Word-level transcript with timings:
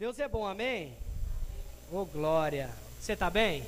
Deus 0.00 0.18
é 0.18 0.26
bom, 0.26 0.46
amém? 0.46 0.94
Oh, 1.92 2.06
glória. 2.06 2.70
Você 2.98 3.12
está 3.12 3.28
bem? 3.28 3.66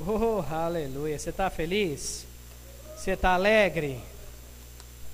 Oh, 0.00 0.42
aleluia. 0.52 1.16
Você 1.16 1.30
está 1.30 1.48
feliz? 1.48 2.26
Você 2.96 3.12
está 3.12 3.34
alegre? 3.34 4.00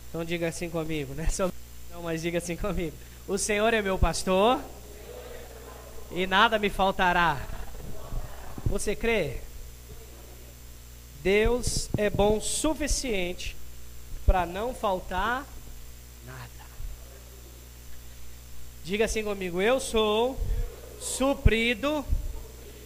Então 0.08 0.24
diga 0.24 0.48
assim 0.48 0.70
comigo, 0.70 1.12
né? 1.12 1.28
Não, 1.90 2.00
mas 2.00 2.22
diga 2.22 2.38
assim 2.38 2.56
comigo. 2.56 2.96
O 3.28 3.36
Senhor 3.36 3.74
é 3.74 3.82
meu 3.82 3.98
pastor 3.98 4.58
e 6.12 6.26
nada 6.26 6.58
me 6.58 6.71
faltará. 6.71 7.46
Você 8.64 8.96
crê? 8.96 9.37
Deus 11.22 11.90
é 11.98 12.08
bom 12.08 12.38
o 12.38 12.40
suficiente 12.40 13.54
para 14.24 14.46
não 14.46 14.74
faltar 14.74 15.46
nada. 16.24 16.55
Diga 18.84 19.06
assim 19.06 19.24
comigo: 19.24 19.62
Eu 19.62 19.80
sou 19.80 20.38
suprido 21.00 22.04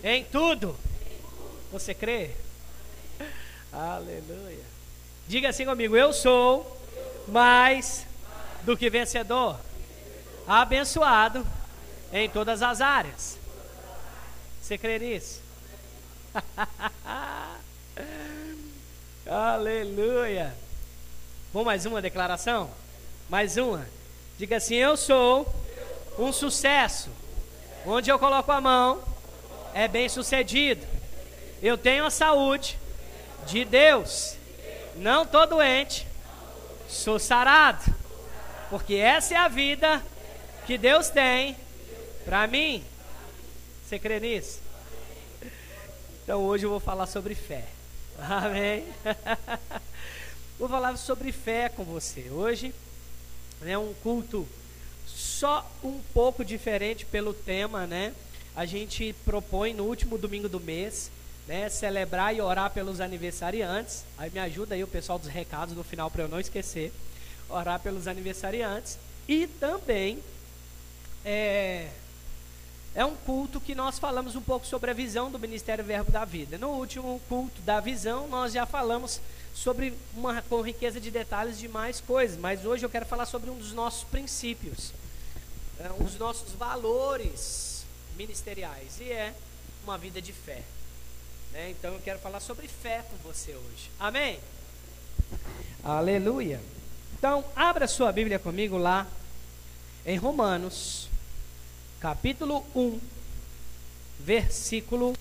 em 0.05 0.23
tudo. 0.23 0.77
Você 1.73 1.93
crê? 1.93 2.31
Aleluia. 3.73 4.65
Diga 5.27 5.49
assim 5.49 5.65
comigo: 5.65 5.97
Eu 5.97 6.13
sou 6.13 6.81
mais 7.27 8.07
do 8.63 8.77
que 8.77 8.89
vencedor, 8.89 9.59
abençoado 10.47 11.45
em 12.13 12.31
todas 12.31 12.63
as 12.63 12.81
áreas. 12.81 13.37
Você 14.63 14.79
crê 14.79 15.01
nisso? 15.01 15.43
Aleluia. 19.27 20.55
Vamos 21.53 21.67
mais 21.67 21.85
uma 21.87 22.01
declaração? 22.01 22.71
Mais 23.29 23.57
uma. 23.57 23.85
Diga 24.39 24.59
assim: 24.59 24.77
Eu 24.77 24.97
sou 24.97 25.53
um 26.19 26.33
sucesso. 26.33 27.11
Onde 27.87 28.11
eu 28.11 28.19
coloco 28.19 28.51
a 28.51 28.61
mão, 28.61 29.01
é 29.73 29.87
bem 29.87 30.09
sucedido. 30.09 30.85
Eu 31.63 31.79
tenho 31.79 32.05
a 32.05 32.11
saúde 32.11 32.79
de 33.47 33.65
Deus. 33.65 34.37
Não 34.97 35.23
estou 35.23 35.47
doente, 35.47 36.07
sou 36.89 37.19
sarado. 37.19 37.95
Porque 38.69 38.95
essa 38.95 39.35
é 39.35 39.37
a 39.37 39.49
vida 39.49 40.03
que 40.67 40.77
Deus 40.77 41.09
tem 41.09 41.57
para 42.25 42.47
mim. 42.47 42.85
Você 43.87 43.99
crê 43.99 44.21
nisso? 44.21 44.61
Então 46.25 46.43
hoje 46.43 46.67
eu 46.67 46.71
vou 46.71 46.81
falar 46.81 47.07
sobre 47.07 47.35
fé. 47.35 47.65
Amém? 48.19 48.85
Vou 50.59 50.69
falar 50.69 50.97
sobre 50.97 51.31
fé 51.31 51.69
com 51.69 51.85
você. 51.85 52.31
Hoje 52.31 52.75
é 53.65 53.79
um 53.79 53.95
culto 54.03 54.45
só 55.39 55.65
um 55.85 56.01
pouco 56.13 56.45
diferente 56.45 57.07
pelo 57.07 57.33
tema, 57.33 57.87
né? 57.87 58.13
A 58.57 58.67
gente 58.67 59.15
propõe 59.25 59.73
no 59.73 59.85
último 59.85 60.19
domingo 60.19 60.49
do 60.49 60.59
mês, 60.59 61.13
né, 61.47 61.69
celebrar 61.69 62.35
e 62.35 62.41
orar 62.41 62.73
pelos 62.73 63.01
aniversariantes. 63.01 64.05
Aí 64.19 64.31
me 64.31 64.41
ajuda 64.41 64.75
aí 64.75 64.83
o 64.83 64.89
pessoal 64.89 65.17
dos 65.17 65.29
recados 65.29 65.77
no 65.77 65.85
final 65.85 66.11
para 66.11 66.25
eu 66.25 66.29
não 66.29 66.41
esquecer. 66.41 66.93
Orar 67.49 67.79
pelos 67.79 68.09
aniversariantes 68.09 68.99
e 69.29 69.47
também 69.47 70.19
é, 71.25 71.89
é 72.93 73.05
um 73.05 73.15
culto 73.15 73.61
que 73.61 73.77
nós 73.77 73.97
falamos 73.97 74.35
um 74.35 74.43
pouco 74.43 74.67
sobre 74.67 74.91
a 74.91 74.95
visão 74.95 75.31
do 75.31 75.39
Ministério 75.39 75.85
Verbo 75.85 76.11
da 76.11 76.25
Vida. 76.25 76.59
No 76.59 76.71
último 76.71 77.21
culto 77.29 77.63
da 77.63 77.79
visão, 77.79 78.27
nós 78.27 78.53
já 78.53 78.67
falamos 78.67 79.21
sobre 79.55 79.95
uma 80.17 80.43
com 80.43 80.61
riqueza 80.63 81.01
de 81.01 81.13
detalhes 81.13 81.61
de 81.61 81.69
mais 81.69 82.01
coisas, 82.01 82.37
mas 82.37 82.67
hoje 82.67 82.85
eu 82.85 82.91
quero 82.91 83.07
falar 83.07 83.25
sobre 83.25 83.51
um 83.51 83.57
dos 83.57 83.73
nossos 83.73 84.03
princípios, 84.03 84.93
é, 85.81 85.89
dos 86.03 86.17
nossos 86.17 86.53
valores 86.53 87.85
ministeriais, 88.17 89.01
e 89.01 89.11
é 89.11 89.35
uma 89.85 89.97
vida 89.97 90.21
de 90.21 90.33
fé. 90.33 90.63
Né? 91.53 91.71
Então 91.71 91.95
eu 91.95 92.01
quero 92.01 92.19
falar 92.19 92.41
sobre 92.41 92.69
fé 92.69 93.05
com 93.11 93.17
você 93.29 93.53
hoje. 93.53 93.91
Amém? 93.99 94.39
Aleluia. 95.83 96.61
Então, 97.19 97.45
abra 97.57 97.89
sua 97.89 98.13
Bíblia 98.13 98.39
comigo 98.39 98.77
lá 98.77 99.07
em 100.07 100.17
Romanos 100.17 101.09
capítulo 102.01 102.65
1, 102.77 103.01
versículo 104.21 105.15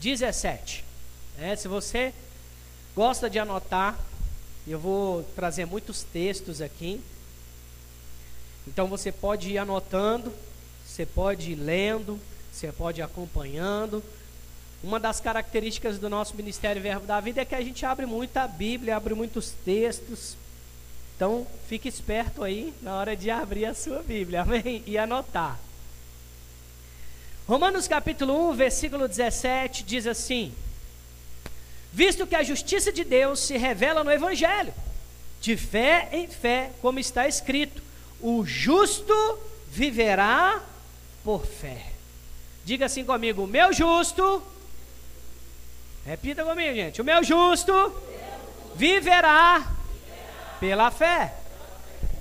17. 0.00 0.84
É, 1.38 1.54
se 1.54 1.68
você 1.68 2.12
gosta 2.94 3.30
de 3.30 3.38
anotar, 3.38 3.98
eu 4.66 4.78
vou 4.78 5.22
trazer 5.36 5.64
muitos 5.64 6.02
textos 6.02 6.60
aqui. 6.60 7.00
Então 8.68 8.86
você 8.86 9.10
pode 9.10 9.50
ir 9.50 9.58
anotando, 9.58 10.32
você 10.86 11.06
pode 11.06 11.52
ir 11.52 11.54
lendo, 11.54 12.20
você 12.52 12.70
pode 12.70 13.00
ir 13.00 13.02
acompanhando. 13.02 14.04
Uma 14.82 15.00
das 15.00 15.20
características 15.20 15.98
do 15.98 16.08
nosso 16.08 16.36
Ministério 16.36 16.80
Verbo 16.80 17.06
da 17.06 17.18
Vida 17.18 17.40
é 17.40 17.44
que 17.44 17.54
a 17.54 17.62
gente 17.62 17.84
abre 17.84 18.04
muita 18.04 18.46
Bíblia, 18.46 18.96
abre 18.96 19.14
muitos 19.14 19.52
textos. 19.64 20.36
Então, 21.16 21.46
fique 21.66 21.88
esperto 21.88 22.44
aí 22.44 22.72
na 22.82 22.94
hora 22.96 23.16
de 23.16 23.30
abrir 23.30 23.64
a 23.64 23.74
sua 23.74 24.02
Bíblia, 24.02 24.42
amém? 24.42 24.84
E 24.86 24.98
anotar. 24.98 25.58
Romanos 27.48 27.88
capítulo 27.88 28.50
1, 28.50 28.54
versículo 28.54 29.08
17 29.08 29.82
diz 29.82 30.06
assim: 30.06 30.52
Visto 31.90 32.26
que 32.26 32.36
a 32.36 32.42
justiça 32.42 32.92
de 32.92 33.02
Deus 33.02 33.40
se 33.40 33.56
revela 33.56 34.04
no 34.04 34.12
Evangelho, 34.12 34.74
de 35.40 35.56
fé 35.56 36.10
em 36.12 36.28
fé, 36.28 36.70
como 36.82 36.98
está 36.98 37.26
escrito: 37.26 37.87
o 38.20 38.44
justo 38.44 39.14
viverá 39.68 40.62
por 41.24 41.46
fé. 41.46 41.92
Diga 42.64 42.86
assim 42.86 43.04
comigo: 43.04 43.44
o 43.44 43.46
meu 43.46 43.72
justo, 43.72 44.42
repita 46.04 46.44
comigo, 46.44 46.74
gente: 46.74 47.00
o 47.00 47.04
meu 47.04 47.22
justo 47.22 47.72
viverá 48.74 49.66
pela 50.60 50.90
fé. 50.90 51.34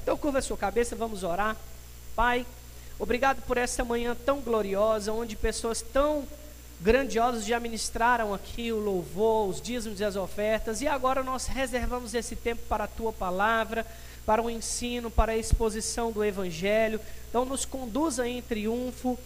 Então, 0.02 0.18
curva 0.18 0.40
a 0.40 0.42
sua 0.42 0.58
cabeça, 0.58 0.96
vamos 0.96 1.24
orar. 1.24 1.56
Pai, 2.16 2.46
Obrigado 3.00 3.44
por 3.44 3.58
essa 3.58 3.86
manhã 3.86 4.16
tão 4.26 4.42
gloriosa, 4.42 5.14
onde 5.14 5.36
pessoas 5.36 5.84
tão 5.84 6.28
grandiosas 6.82 7.46
já 7.46 7.60
ministraram 7.60 8.34
aqui 8.34 8.72
o 8.72 8.80
louvor, 8.80 9.50
os 9.50 9.62
dízimos 9.62 10.00
e 10.00 10.04
as 10.04 10.16
ofertas, 10.16 10.82
e 10.82 10.88
agora 10.88 11.22
nós 11.22 11.46
reservamos 11.46 12.16
esse 12.16 12.36
tempo 12.36 12.64
para 12.68 12.86
a 12.86 12.88
tua 12.88 13.14
palavra, 13.14 13.86
para 14.28 14.42
o 14.42 14.50
ensino, 14.50 15.10
para 15.10 15.32
a 15.32 15.38
exposição 15.38 16.12
do 16.12 16.24
Evangelho. 16.24 17.00
Então, 17.30 17.46
nos 17.46 17.66
conduza 17.66 18.28
em 18.28 18.42
triunfo 18.42 19.18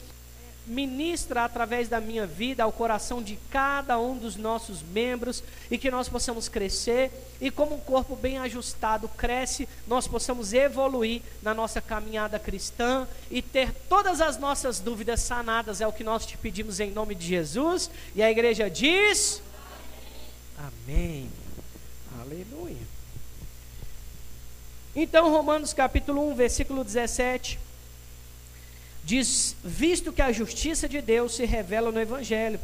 ministra 0.66 1.44
através 1.44 1.90
da 1.90 2.00
minha 2.00 2.28
vida 2.28 2.64
ao 2.64 2.72
coração 2.72 3.22
de 3.22 3.38
cada 3.50 4.00
um 4.00 4.16
dos 4.16 4.36
nossos 4.36 4.82
membros 4.82 5.44
e 5.72 5.78
que 5.78 5.90
nós 5.90 6.08
possamos 6.08 6.48
crescer 6.48 7.12
e 7.42 7.50
como 7.50 7.76
um 7.76 7.80
corpo 7.80 8.16
bem 8.16 8.38
ajustado 8.38 9.10
cresce, 9.10 9.68
nós 9.88 10.08
possamos 10.08 10.54
evoluir 10.54 11.22
na 11.42 11.54
nossa 11.54 11.82
caminhada 11.82 12.38
cristã 12.38 13.08
e 13.30 13.42
ter 13.42 13.74
todas 13.90 14.22
as 14.22 14.38
nossas 14.38 14.80
dúvidas 14.80 15.22
sanadas, 15.22 15.82
é 15.82 15.88
o 15.88 15.94
que 15.94 16.04
nós 16.04 16.26
te 16.26 16.38
pedimos 16.38 16.80
em 16.80 16.92
nome 16.92 17.16
de 17.16 17.26
Jesus. 17.26 17.90
E 18.16 18.22
a 18.22 18.30
igreja 18.30 18.70
diz: 18.70 19.42
Amém. 20.58 21.28
Aleluia. 22.22 23.01
Então, 24.96 25.32
Romanos 25.32 25.74
capítulo 25.74 26.30
1, 26.32 26.36
versículo 26.36 26.84
17 26.84 27.60
Diz: 29.04 29.56
visto 29.64 30.14
que 30.14 30.22
a 30.22 30.32
justiça 30.32 30.88
de 30.88 31.02
Deus 31.02 31.36
se 31.36 31.46
revela 31.46 31.92
no 31.92 32.00
Evangelho, 32.00 32.60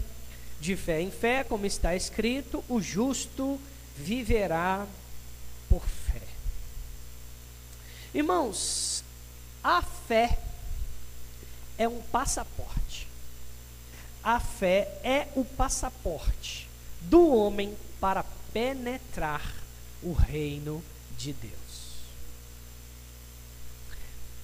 de 0.59 0.75
fé 0.75 1.01
em 1.01 1.11
fé, 1.11 1.43
como 1.43 1.65
está 1.65 1.95
escrito, 1.95 2.63
o 2.69 2.81
justo 2.81 3.59
viverá 3.95 4.85
por 5.69 5.83
fé. 5.83 6.21
Irmãos, 8.13 9.03
a 9.63 9.81
fé 9.81 10.39
é 11.77 11.87
um 11.87 12.01
passaporte. 12.01 13.07
A 14.23 14.39
fé 14.39 14.99
é 15.03 15.27
o 15.35 15.43
passaporte 15.43 16.67
do 17.01 17.33
homem 17.35 17.75
para 17.99 18.23
penetrar 18.51 19.53
o 20.03 20.11
reino 20.11 20.83
de 21.17 21.33
Deus. 21.33 21.66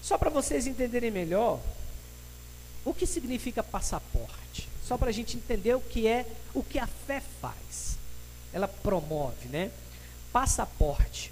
Só 0.04 0.18
para 0.18 0.30
vocês 0.30 0.68
entenderem 0.68 1.10
melhor, 1.10 1.62
o 2.84 2.94
que 2.94 3.06
significa 3.06 3.64
passaporte? 3.64 4.68
Só 4.86 4.98
para 4.98 5.10
a 5.10 5.14
gente 5.14 5.38
entender 5.38 5.74
o 5.76 5.80
que 5.80 6.06
é, 6.06 6.26
o 6.54 6.62
que 6.62 6.78
a 6.78 6.86
fé 6.86 7.24
faz. 7.40 7.98
Ela 8.52 8.68
promove, 8.68 9.48
né? 9.48 9.72
Passaporte 10.34 11.32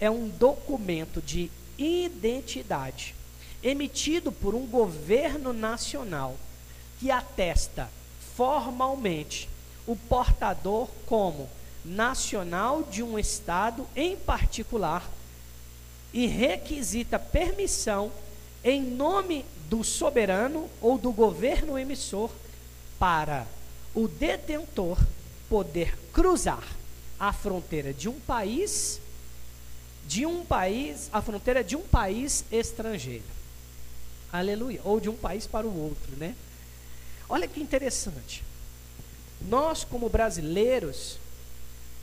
é 0.00 0.08
um 0.08 0.28
documento 0.28 1.20
de 1.20 1.50
identidade 1.76 3.16
emitido 3.60 4.30
por 4.30 4.54
um 4.54 4.64
governo 4.64 5.52
nacional 5.52 6.36
que 7.00 7.10
atesta 7.10 7.90
formalmente 8.36 9.48
o 9.88 9.96
portador 9.96 10.88
como 11.06 11.50
nacional 11.84 12.84
de 12.84 13.02
um 13.02 13.18
estado 13.18 13.88
em 13.96 14.16
particular 14.16 15.10
e 16.14 16.26
requisita 16.26 17.18
permissão 17.18 18.10
em 18.62 18.80
nome 18.82 19.44
do 19.68 19.84
soberano 19.84 20.70
ou 20.80 20.96
do 20.96 21.12
governo 21.12 21.78
emissor 21.78 22.30
para 22.98 23.46
o 23.94 24.08
detentor 24.08 24.98
poder 25.50 25.98
cruzar 26.12 26.64
a 27.20 27.32
fronteira 27.32 27.92
de 27.92 28.08
um 28.08 28.18
país 28.20 29.00
de 30.06 30.26
um 30.26 30.44
país, 30.44 31.08
a 31.12 31.22
fronteira 31.22 31.64
de 31.64 31.76
um 31.76 31.82
país 31.82 32.44
estrangeiro. 32.52 33.24
Aleluia, 34.32 34.80
ou 34.84 35.00
de 35.00 35.08
um 35.08 35.16
país 35.16 35.46
para 35.46 35.66
o 35.66 35.82
outro, 35.82 36.16
né? 36.16 36.34
Olha 37.28 37.48
que 37.48 37.60
interessante. 37.60 38.44
Nós 39.48 39.84
como 39.84 40.08
brasileiros, 40.08 41.18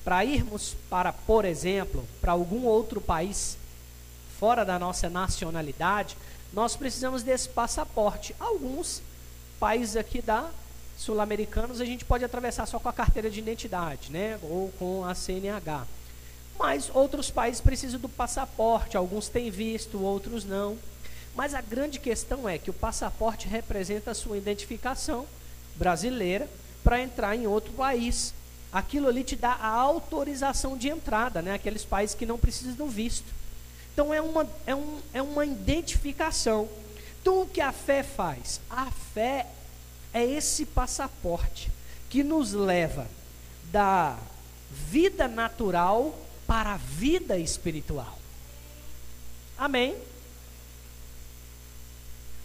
para 0.04 0.26
irmos 0.26 0.76
para, 0.90 1.14
por 1.14 1.46
exemplo, 1.46 2.04
para 2.20 2.32
algum 2.32 2.66
outro 2.66 3.00
país 3.00 3.58
fora 4.42 4.66
da 4.66 4.80
nossa 4.80 5.08
nacionalidade, 5.08 6.18
nós 6.52 6.76
precisamos 6.76 7.22
desse 7.22 7.48
passaporte. 7.48 8.36
Alguns 8.40 9.00
países 9.60 9.96
aqui 9.96 10.20
da 10.20 10.50
sul-americanos 10.98 11.80
a 11.80 11.86
gente 11.86 12.04
pode 12.04 12.26
atravessar 12.26 12.66
só 12.66 12.80
com 12.80 12.90
a 12.90 12.94
carteira 12.94 13.30
de 13.30 13.38
identidade, 13.38 14.12
né? 14.12 14.40
Ou 14.42 14.74
com 14.80 15.06
a 15.06 15.14
CNH. 15.14 15.86
Mas 16.58 16.90
outros 16.92 17.30
países 17.30 17.62
precisam 17.62 18.00
do 18.00 18.10
passaporte, 18.10 18.98
alguns 18.98 19.28
têm 19.30 19.52
visto, 19.52 20.02
outros 20.02 20.44
não. 20.44 20.76
Mas 21.36 21.54
a 21.54 21.62
grande 21.62 22.00
questão 22.00 22.50
é 22.50 22.58
que 22.58 22.72
o 22.72 22.74
passaporte 22.74 23.48
representa 23.48 24.10
a 24.10 24.16
sua 24.16 24.40
identificação 24.40 25.28
brasileira 25.76 26.50
para 26.84 27.00
entrar 27.00 27.36
em 27.36 27.46
outro 27.46 27.74
país. 27.74 28.34
Aquilo 28.74 29.08
ali 29.08 29.24
te 29.24 29.36
dá 29.36 29.52
a 29.52 29.68
autorização 29.68 30.76
de 30.76 30.90
entrada, 30.90 31.44
né? 31.44 31.54
Aqueles 31.54 31.86
países 31.86 32.16
que 32.16 32.26
não 32.26 32.40
precisam 32.40 32.74
do 32.74 32.88
visto. 32.88 33.41
Então 33.94 34.14
é 34.14 34.22
uma, 34.22 34.48
é, 34.66 34.76
um, 34.76 35.00
é 35.14 35.22
uma 35.22 35.46
identificação. 35.46 36.68
Então 37.22 37.42
o 37.42 37.48
que 37.48 37.62
a 37.62 37.72
fé 37.72 38.04
faz? 38.04 38.60
A 38.70 38.90
fé 39.14 39.48
é 40.14 40.26
esse 40.26 40.66
passaporte 40.66 41.72
que 42.10 42.24
nos 42.24 42.54
leva 42.54 43.08
da 43.72 44.18
vida 44.70 45.28
natural 45.28 46.18
para 46.48 46.74
a 46.74 46.78
vida 46.78 47.38
espiritual. 47.38 48.18
Amém? 49.58 49.96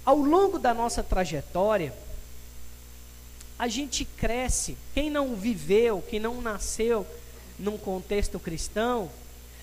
Ao 0.05 0.17
longo 0.17 0.59
da 0.59 0.73
nossa 0.73 1.03
trajetória, 1.03 1.93
a 3.59 3.67
gente 3.67 4.05
cresce. 4.05 4.77
Quem 4.95 5.11
não 5.11 5.35
viveu, 5.35 6.03
quem 6.09 6.21
não 6.21 6.41
nasceu 6.41 7.07
num 7.59 7.79
contexto 7.79 8.39
cristão, 8.39 9.11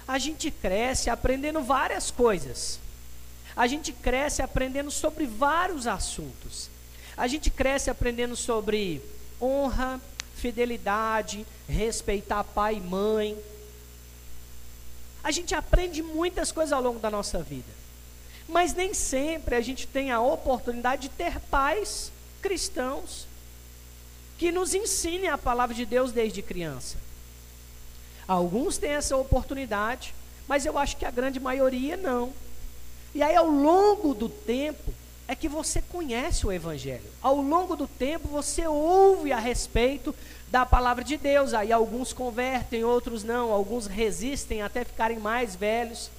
a 0.07 0.17
gente 0.17 0.51
cresce 0.51 1.09
aprendendo 1.09 1.61
várias 1.61 2.11
coisas. 2.11 2.79
A 3.55 3.67
gente 3.67 3.93
cresce 3.93 4.41
aprendendo 4.41 4.91
sobre 4.91 5.25
vários 5.25 5.87
assuntos. 5.87 6.69
A 7.15 7.27
gente 7.27 7.49
cresce 7.49 7.89
aprendendo 7.89 8.35
sobre 8.35 9.01
honra, 9.41 10.01
fidelidade, 10.35 11.45
respeitar 11.67 12.43
pai 12.43 12.75
e 12.75 12.81
mãe. 12.81 13.37
A 15.23 15.31
gente 15.31 15.55
aprende 15.55 16.01
muitas 16.01 16.51
coisas 16.51 16.73
ao 16.73 16.81
longo 16.81 16.99
da 16.99 17.09
nossa 17.09 17.41
vida. 17.41 17.71
Mas 18.47 18.73
nem 18.73 18.93
sempre 18.93 19.55
a 19.55 19.61
gente 19.61 19.87
tem 19.87 20.11
a 20.11 20.19
oportunidade 20.19 21.03
de 21.03 21.09
ter 21.09 21.39
pais 21.39 22.11
cristãos 22.41 23.25
que 24.37 24.51
nos 24.51 24.73
ensinem 24.73 25.29
a 25.29 25.37
palavra 25.37 25.73
de 25.73 25.85
Deus 25.85 26.11
desde 26.11 26.41
criança. 26.41 26.97
Alguns 28.27 28.77
têm 28.77 28.91
essa 28.91 29.15
oportunidade, 29.17 30.13
mas 30.47 30.65
eu 30.65 30.77
acho 30.77 30.97
que 30.97 31.05
a 31.05 31.11
grande 31.11 31.39
maioria 31.39 31.97
não. 31.97 32.31
E 33.13 33.21
aí, 33.21 33.35
ao 33.35 33.47
longo 33.47 34.13
do 34.13 34.27
tempo, 34.27 34.93
é 35.27 35.35
que 35.35 35.47
você 35.47 35.81
conhece 35.81 36.45
o 36.45 36.51
Evangelho. 36.51 37.09
Ao 37.21 37.35
longo 37.35 37.75
do 37.75 37.87
tempo, 37.87 38.27
você 38.27 38.67
ouve 38.67 39.31
a 39.31 39.39
respeito 39.39 40.13
da 40.51 40.65
palavra 40.65 41.03
de 41.03 41.17
Deus. 41.17 41.53
Aí 41.53 41.71
alguns 41.71 42.11
convertem, 42.11 42.83
outros 42.83 43.23
não, 43.23 43.51
alguns 43.51 43.87
resistem 43.87 44.61
até 44.61 44.83
ficarem 44.83 45.19
mais 45.19 45.55
velhos. 45.55 46.09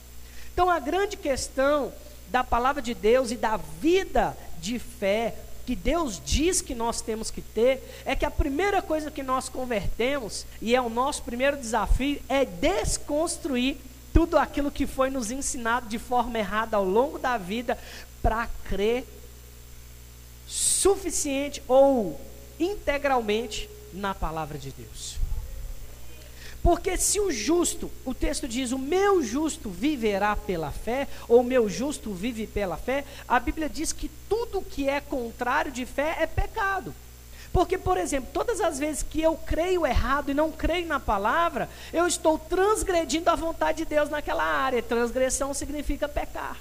Então, 0.53 0.71
a 0.71 0.79
grande 0.79 1.17
questão 1.17 1.93
da 2.29 2.43
palavra 2.43 2.81
de 2.81 2.95
Deus 2.95 3.31
e 3.31 3.37
da 3.37 3.57
vida 3.57 4.37
de 4.61 4.79
fé 4.79 5.35
que 5.67 5.75
Deus 5.75 6.21
diz 6.25 6.61
que 6.61 6.75
nós 6.75 7.01
temos 7.01 7.31
que 7.31 7.41
ter 7.41 8.03
é 8.05 8.15
que 8.15 8.25
a 8.25 8.31
primeira 8.31 8.83
coisa 8.83 9.11
que 9.11 9.23
nós 9.23 9.49
convertemos, 9.49 10.47
e 10.61 10.75
é 10.75 10.81
o 10.81 10.89
nosso 10.89 11.23
primeiro 11.23 11.57
desafio, 11.57 12.21
é 12.29 12.45
desconstruir 12.45 13.77
tudo 14.13 14.39
aquilo 14.39 14.71
que 14.71 14.87
foi 14.87 15.11
nos 15.11 15.31
ensinado 15.31 15.89
de 15.89 15.99
forma 15.99 16.39
errada 16.39 16.77
ao 16.77 16.85
longo 16.85 17.19
da 17.19 17.37
vida 17.37 17.79
para 18.23 18.49
crer 18.69 19.05
suficiente 20.47 21.63
ou 21.67 22.21
integralmente 22.61 23.69
na 23.93 24.15
palavra 24.15 24.59
de 24.59 24.71
Deus. 24.71 25.24
Porque 26.65 26.97
se 26.97 27.21
o 27.21 27.31
justo, 27.31 27.91
o 28.07 28.15
texto 28.15 28.49
diz, 28.49 28.73
o 28.73 28.79
meu 28.79 29.23
justo 29.23 29.69
viverá 29.69 30.35
pela 30.35 30.71
fé, 30.71 31.07
ou 31.29 31.41
o 31.41 31.45
meu 31.45 31.69
justo 31.69 32.15
vive 32.15 32.47
pela 32.47 32.79
fé, 32.79 33.05
a 33.29 33.39
Bíblia 33.39 33.69
diz 33.69 33.93
que 33.93 34.11
tudo 34.31 34.63
que 34.63 34.89
é 34.89 34.99
contrário 34.99 35.71
de 35.71 35.85
fé 35.85 36.17
é 36.21 36.27
pecado. 36.27 36.95
Porque, 37.53 37.77
por 37.77 37.99
exemplo, 37.99 38.31
todas 38.33 38.63
as 38.63 38.79
vezes 38.79 39.03
que 39.03 39.21
eu 39.21 39.37
creio 39.37 39.87
errado 39.87 40.31
e 40.31 40.35
não 40.35 40.51
creio 40.51 40.87
na 40.87 40.99
palavra, 40.99 41.69
eu 41.93 42.07
estou 42.07 42.39
transgredindo 42.39 43.29
a 43.29 43.37
vontade 43.37 43.79
de 43.79 43.85
Deus 43.85 44.09
naquela 44.09 44.43
área. 44.43 44.83
Transgressão 44.83 45.53
significa 45.53 46.09
pecar. 46.09 46.57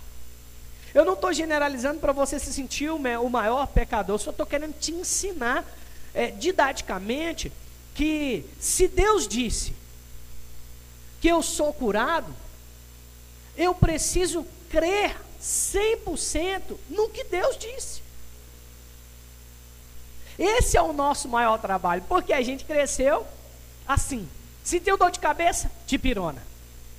Eu 0.93 1.05
não 1.05 1.13
estou 1.13 1.31
generalizando 1.31 2.01
para 2.01 2.11
você 2.11 2.37
se 2.39 2.51
sentir 2.51 2.89
o 2.89 3.29
maior 3.29 3.67
pecador, 3.67 4.15
eu 4.15 4.19
só 4.19 4.31
estou 4.31 4.45
querendo 4.45 4.77
te 4.77 4.91
ensinar 4.91 5.63
é, 6.13 6.27
didaticamente 6.27 7.53
que 7.95 8.43
se 8.59 8.89
Deus 8.89 9.29
disse 9.29 9.81
que 11.23 11.29
eu 11.29 11.41
sou 11.41 11.71
curado, 11.71 12.35
eu 13.55 13.73
preciso 13.73 14.45
crer 14.69 15.15
100% 15.41 16.77
no 16.89 17.07
que 17.07 17.23
Deus 17.23 17.57
disse. 17.57 18.03
Esse 20.37 20.75
é 20.75 20.81
o 20.81 20.91
nosso 20.91 21.29
maior 21.29 21.57
trabalho, 21.59 22.03
porque 22.09 22.33
a 22.33 22.41
gente 22.41 22.65
cresceu 22.65 23.25
assim. 23.87 24.27
Se 24.65 24.81
tem 24.81 24.97
dor 24.97 25.11
de 25.11 25.19
cabeça, 25.19 25.71
tipirona. 25.87 26.43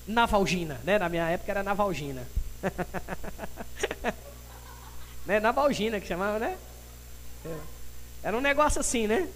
Navalgina, 0.07 0.81
né? 0.85 0.99
Na 0.99 1.11
minha 1.11 1.29
época 1.29 1.53
era 1.53 1.63
Navalgina. 1.63 2.27
né? 5.27 5.39
Navalgina 5.39 6.01
que 6.01 6.09
chamava, 6.09 6.39
né? 6.39 6.57
Era 8.23 8.35
um 8.35 8.41
negócio 8.41 8.81
assim, 8.81 9.07
né? 9.07 9.29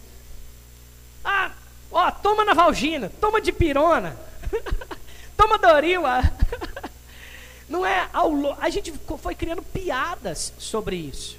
Ah, 1.22 1.52
ó, 1.92 2.10
toma 2.10 2.42
Navalgina, 2.42 3.12
toma 3.20 3.38
de 3.38 3.52
pirona, 3.52 4.27
toma 5.36 5.58
Doril. 5.58 6.02
Não 7.68 7.84
é 7.84 8.08
ao, 8.12 8.32
a 8.60 8.70
gente 8.70 8.92
foi 9.20 9.34
criando 9.34 9.62
piadas 9.62 10.52
sobre 10.58 10.96
isso. 10.96 11.36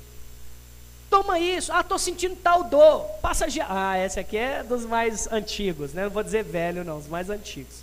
Toma 1.09 1.39
isso, 1.39 1.73
ah, 1.73 1.83
tô 1.83 1.97
sentindo 1.97 2.35
tal 2.35 2.63
dor. 2.65 3.01
Passa 3.19 3.47
Ah, 3.67 3.97
esse 3.97 4.19
aqui 4.19 4.37
é 4.37 4.63
dos 4.63 4.85
mais 4.85 5.27
antigos, 5.31 5.91
né? 5.91 6.03
Não 6.03 6.11
vou 6.11 6.21
dizer 6.21 6.43
velho, 6.43 6.83
não, 6.83 6.99
os 6.99 7.07
mais 7.07 7.31
antigos. 7.31 7.77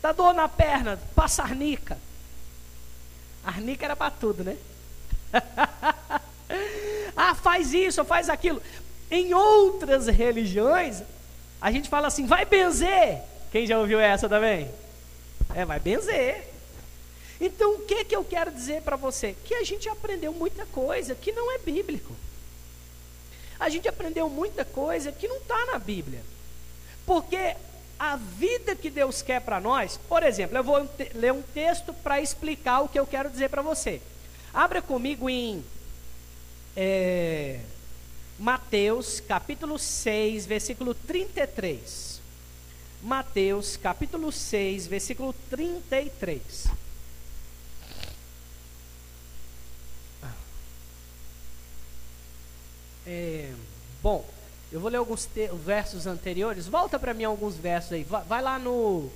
Tá 0.00 0.12
dor 0.12 0.32
na 0.32 0.48
perna, 0.48 0.98
passa 1.14 1.42
arnica. 1.42 1.98
Arnica 3.44 3.84
era 3.84 3.96
para 3.96 4.12
tudo, 4.12 4.44
né? 4.44 4.56
ah, 7.16 7.34
faz 7.34 7.74
isso, 7.74 8.04
faz 8.04 8.28
aquilo. 8.28 8.62
Em 9.10 9.34
outras 9.34 10.06
religiões, 10.06 11.02
a 11.60 11.72
gente 11.72 11.88
fala 11.88 12.06
assim, 12.06 12.26
vai 12.26 12.44
benzer. 12.44 13.22
Quem 13.52 13.66
já 13.66 13.78
ouviu 13.78 14.00
essa 14.00 14.28
também? 14.30 14.68
É, 15.54 15.64
vai 15.66 15.78
benzer. 15.78 16.48
Então, 17.38 17.74
o 17.74 17.80
que, 17.80 18.04
que 18.04 18.16
eu 18.16 18.24
quero 18.24 18.50
dizer 18.50 18.80
para 18.80 18.96
você? 18.96 19.36
Que 19.44 19.54
a 19.56 19.62
gente 19.62 19.88
aprendeu 19.88 20.32
muita 20.32 20.64
coisa 20.66 21.14
que 21.14 21.32
não 21.32 21.52
é 21.52 21.58
bíblico. 21.58 22.16
A 23.60 23.68
gente 23.68 23.86
aprendeu 23.86 24.28
muita 24.30 24.64
coisa 24.64 25.12
que 25.12 25.28
não 25.28 25.36
está 25.36 25.66
na 25.66 25.78
Bíblia. 25.78 26.22
Porque 27.04 27.54
a 27.98 28.16
vida 28.16 28.74
que 28.74 28.88
Deus 28.88 29.20
quer 29.20 29.40
para 29.40 29.60
nós, 29.60 30.00
por 30.08 30.22
exemplo, 30.22 30.56
eu 30.56 30.64
vou 30.64 30.88
ler 31.14 31.32
um 31.32 31.42
texto 31.42 31.92
para 31.92 32.20
explicar 32.20 32.80
o 32.80 32.88
que 32.88 32.98
eu 32.98 33.06
quero 33.06 33.28
dizer 33.28 33.50
para 33.50 33.60
você. 33.60 34.00
Abra 34.54 34.80
comigo 34.80 35.28
em 35.28 35.62
é, 36.74 37.60
Mateus 38.38 39.20
capítulo 39.20 39.78
6, 39.78 40.46
versículo 40.46 40.94
33. 40.94 42.21
Mateus 43.02 43.76
capítulo 43.76 44.30
6, 44.30 44.86
versículo 44.86 45.34
33. 45.50 46.68
É, 53.04 53.52
bom, 54.00 54.24
eu 54.70 54.80
vou 54.80 54.88
ler 54.88 54.98
alguns 54.98 55.28
versos 55.64 56.06
anteriores. 56.06 56.68
Volta 56.68 56.98
para 56.98 57.12
mim 57.12 57.24
alguns 57.24 57.56
versos 57.56 57.92
aí. 57.92 58.04
Vai, 58.04 58.22
vai, 58.22 58.40
lá 58.40 58.58
no, 58.58 59.10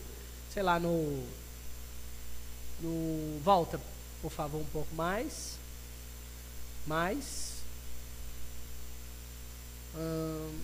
sei 0.52 0.64
lá, 0.64 0.80
no, 0.80 1.24
no, 2.80 3.38
volta, 3.44 3.80
por 4.20 4.32
favor, 4.32 4.60
um 4.60 4.66
pouco 4.66 4.92
mais. 4.96 5.56
Mais. 6.84 7.52
Hum, 9.94 10.58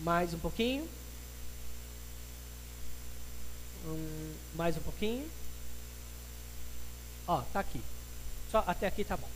mais 0.00 0.32
um 0.32 0.38
pouquinho. 0.38 0.88
Hum, 3.84 4.34
mais 4.54 4.76
um 4.76 4.80
pouquinho. 4.80 5.28
Ó, 7.26 7.42
tá 7.52 7.60
aqui. 7.60 7.80
Só 8.50 8.62
até 8.66 8.86
aqui 8.86 9.04
tá 9.04 9.16
bom. 9.16 9.28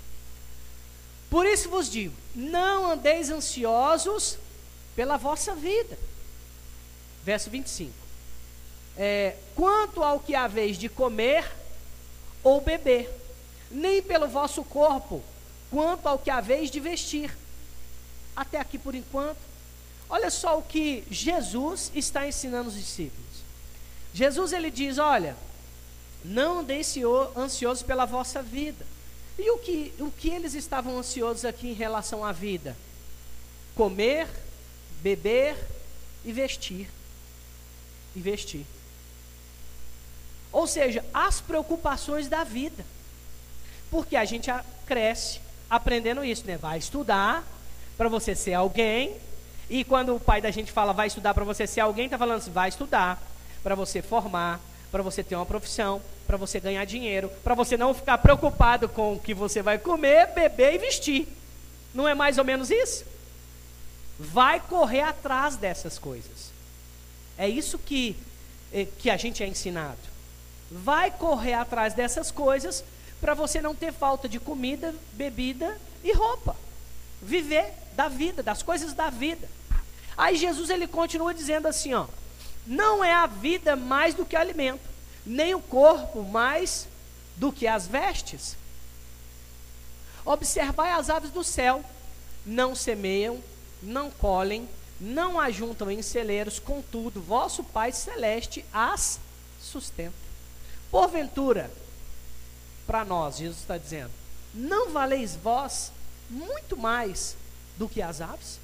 Por 1.31 1.47
isso 1.47 1.69
vos 1.69 1.91
digo: 1.91 2.15
não 2.35 2.91
andeis 2.91 3.31
ansiosos 3.31 4.39
pela 4.95 5.17
vossa 5.17 5.55
vida. 5.55 5.99
Verso 7.25 7.51
25. 7.51 7.93
É, 8.97 9.37
quanto 9.55 10.03
ao 10.03 10.21
que 10.21 10.35
haveis 10.35 10.79
de 10.79 10.89
comer 10.89 11.45
ou 12.43 12.61
beber, 12.61 13.11
nem 13.71 14.01
pelo 14.01 14.29
vosso 14.29 14.63
corpo, 14.65 15.23
quanto 15.71 16.07
ao 16.07 16.19
que 16.19 16.31
haveis 16.31 16.71
de 16.71 16.81
vestir. 16.81 17.37
Até 18.35 18.59
aqui 18.59 18.79
por 18.79 18.95
enquanto. 18.95 19.39
Olha 20.09 20.31
só 20.31 20.59
o 20.59 20.63
que 20.63 21.05
Jesus 21.11 21.91
está 21.95 22.29
ensinando 22.29 22.69
os 22.69 22.77
discípulos. 22.77 23.26
Jesus 24.17 24.55
ele 24.55 24.71
diz: 24.71 24.97
Olha, 24.97 25.37
não 26.25 26.61
andeis 26.61 26.97
ansiosos 27.37 27.83
pela 27.83 28.07
vossa 28.07 28.41
vida. 28.43 28.87
E 29.39 29.51
o 29.51 29.59
que, 29.59 29.93
o 29.99 30.11
que 30.11 30.31
eles 30.31 30.55
estavam 30.55 30.99
ansiosos 30.99 31.45
aqui 31.45 31.69
em 31.69 31.75
relação 31.75 32.25
à 32.25 32.33
vida? 32.33 32.75
Comer, 33.75 34.27
beber 35.03 35.55
e 36.25 36.33
vestir. 36.33 36.89
E 38.15 38.21
vestir. 38.21 38.65
Ou 40.51 40.67
seja, 40.67 41.05
as 41.13 41.43
preocupações 41.43 42.27
da 42.27 42.43
vida. 42.43 42.87
Porque 43.91 44.17
a 44.17 44.25
gente 44.25 44.51
cresce 44.87 45.41
aprendendo 45.69 46.25
isso, 46.25 46.47
né? 46.47 46.57
Vai 46.57 46.79
estudar 46.79 47.45
para 47.99 48.09
você 48.09 48.35
ser 48.35 48.55
alguém. 48.55 49.15
E 49.69 49.85
quando 49.85 50.17
o 50.17 50.21
pai 50.21 50.41
da 50.41 50.51
gente 50.51 50.73
fala 50.73 50.95
vai 50.95 51.09
estudar 51.09 51.35
para 51.35 51.45
você 51.45 51.67
ser 51.67 51.81
alguém, 51.81 52.07
está 52.07 52.17
falando 52.17 52.39
assim, 52.39 52.51
vai 52.51 52.71
estudar 52.71 53.36
para 53.67 53.75
você 53.75 54.01
formar, 54.01 54.61
para 54.93 55.03
você 55.03 55.25
ter 55.25 55.35
uma 55.35 55.45
profissão, 55.45 56.01
para 56.25 56.37
você 56.37 56.61
ganhar 56.61 56.85
dinheiro, 56.85 57.29
para 57.43 57.53
você 57.53 57.77
não 57.77 57.93
ficar 57.93 58.17
preocupado 58.19 58.89
com 58.89 59.15
o 59.15 59.19
que 59.19 59.35
você 59.35 59.61
vai 59.61 59.77
comer, 59.77 60.29
beber 60.29 60.75
e 60.75 60.79
vestir. 60.79 61.27
Não 61.93 62.07
é 62.07 62.15
mais 62.15 62.39
ou 62.39 62.45
menos 62.45 62.71
isso? 62.71 63.05
Vai 64.21 64.61
correr 64.61 65.01
atrás 65.01 65.57
dessas 65.57 65.99
coisas. 65.99 66.53
É 67.37 67.49
isso 67.49 67.77
que, 67.77 68.15
eh, 68.73 68.87
que 69.01 69.11
a 69.11 69.17
gente 69.17 69.43
é 69.43 69.49
ensinado. 69.49 69.99
Vai 70.71 71.11
correr 71.11 71.55
atrás 71.55 71.93
dessas 71.93 72.31
coisas 72.31 72.85
para 73.21 73.35
você 73.35 73.61
não 73.61 73.75
ter 73.75 73.93
falta 73.93 74.29
de 74.29 74.39
comida, 74.39 74.95
bebida 75.15 75.77
e 76.05 76.13
roupa. 76.13 76.55
Viver 77.21 77.73
da 77.97 78.07
vida, 78.07 78.45
das 78.45 78.63
coisas 78.63 78.93
da 78.93 79.11
vida. 79.11 79.49
Aí 80.17 80.37
Jesus 80.37 80.71
ele 80.71 80.87
continua 80.87 81.35
dizendo 81.35 81.67
assim, 81.67 81.95
ó: 81.95 82.07
Não 82.67 83.05
é 83.05 83.13
a 83.13 83.27
vida 83.27 83.77
mais 83.77 84.15
do 84.15 84.25
que 84.25 84.35
alimento, 84.35 84.89
nem 85.25 85.55
o 85.55 85.61
corpo 85.61 86.23
mais 86.23 86.89
do 87.37 87.53
que 87.53 87.67
as 87.67 87.87
vestes. 87.87 88.57
Observai 90.25 90.91
as 90.93 91.09
aves 91.09 91.31
do 91.31 91.45
céu, 91.45 91.85
não 92.45 92.75
semeiam, 92.75 93.41
não 93.83 94.11
colhem, 94.11 94.69
não 95.01 95.39
ajuntam 95.39 95.91
em 95.91 96.03
celeiros, 96.03 96.59
contudo, 96.59 97.21
vosso 97.21 97.63
Pai 97.63 97.93
celeste 97.93 98.65
as 98.73 99.21
sustenta. 99.61 100.15
Porventura, 100.91 101.71
para 102.87 103.05
nós, 103.05 103.37
Jesus 103.39 103.61
está 103.61 103.77
dizendo, 103.77 104.13
não 104.55 104.91
valeis 104.91 105.37
vós 105.37 105.93
muito 106.31 106.77
mais 106.77 107.37
do 107.77 107.89
que 107.89 108.01
as 108.01 108.21
aves? 108.21 108.59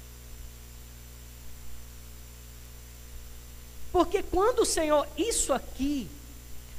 Porque 3.93 4.23
quando 4.23 4.63
o 4.63 4.65
Senhor, 4.65 5.07
isso 5.15 5.53
aqui 5.53 6.09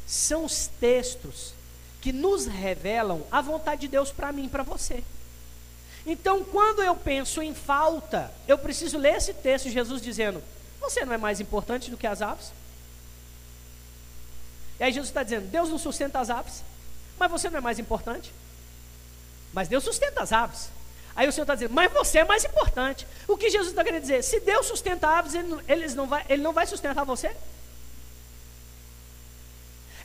são 0.04 0.44
os 0.44 0.66
textos 0.66 1.54
que 2.00 2.12
nos 2.12 2.44
revelam 2.44 3.22
a 3.30 3.40
vontade 3.40 3.82
de 3.82 3.88
Deus 3.88 4.10
para 4.10 4.32
mim 4.32 4.48
para 4.48 4.64
você. 4.64 5.02
Então, 6.04 6.44
quando 6.44 6.82
eu 6.82 6.94
penso 6.96 7.40
em 7.40 7.54
falta, 7.54 8.30
eu 8.48 8.58
preciso 8.58 8.98
ler 8.98 9.14
esse 9.14 9.32
texto, 9.32 9.70
Jesus 9.70 10.02
dizendo: 10.02 10.42
Você 10.80 11.04
não 11.04 11.14
é 11.14 11.16
mais 11.16 11.40
importante 11.40 11.88
do 11.88 11.96
que 11.96 12.06
as 12.06 12.20
aves? 12.20 12.52
E 14.80 14.82
aí 14.82 14.92
Jesus 14.92 15.08
está 15.08 15.22
dizendo: 15.22 15.46
Deus 15.46 15.68
não 15.70 15.78
sustenta 15.78 16.18
as 16.18 16.28
aves, 16.28 16.64
mas 17.16 17.30
você 17.30 17.48
não 17.48 17.58
é 17.58 17.62
mais 17.62 17.78
importante. 17.78 18.32
Mas 19.52 19.68
Deus 19.68 19.84
sustenta 19.84 20.20
as 20.20 20.32
aves. 20.32 20.68
Aí 21.16 21.28
o 21.28 21.32
Senhor 21.32 21.44
está 21.44 21.54
dizendo, 21.54 21.72
mas 21.72 21.92
você 21.92 22.18
é 22.18 22.24
mais 22.24 22.44
importante. 22.44 23.06
O 23.28 23.36
que 23.36 23.48
Jesus 23.48 23.70
está 23.70 23.84
querendo 23.84 24.02
dizer? 24.02 24.22
Se 24.24 24.40
Deus 24.40 24.66
sustenta 24.66 25.08
aves, 25.08 25.34
ele, 25.34 25.56
ele, 25.68 25.94
não 25.94 26.06
vai, 26.06 26.24
ele 26.28 26.42
não 26.42 26.52
vai 26.52 26.66
sustentar 26.66 27.04
você? 27.04 27.30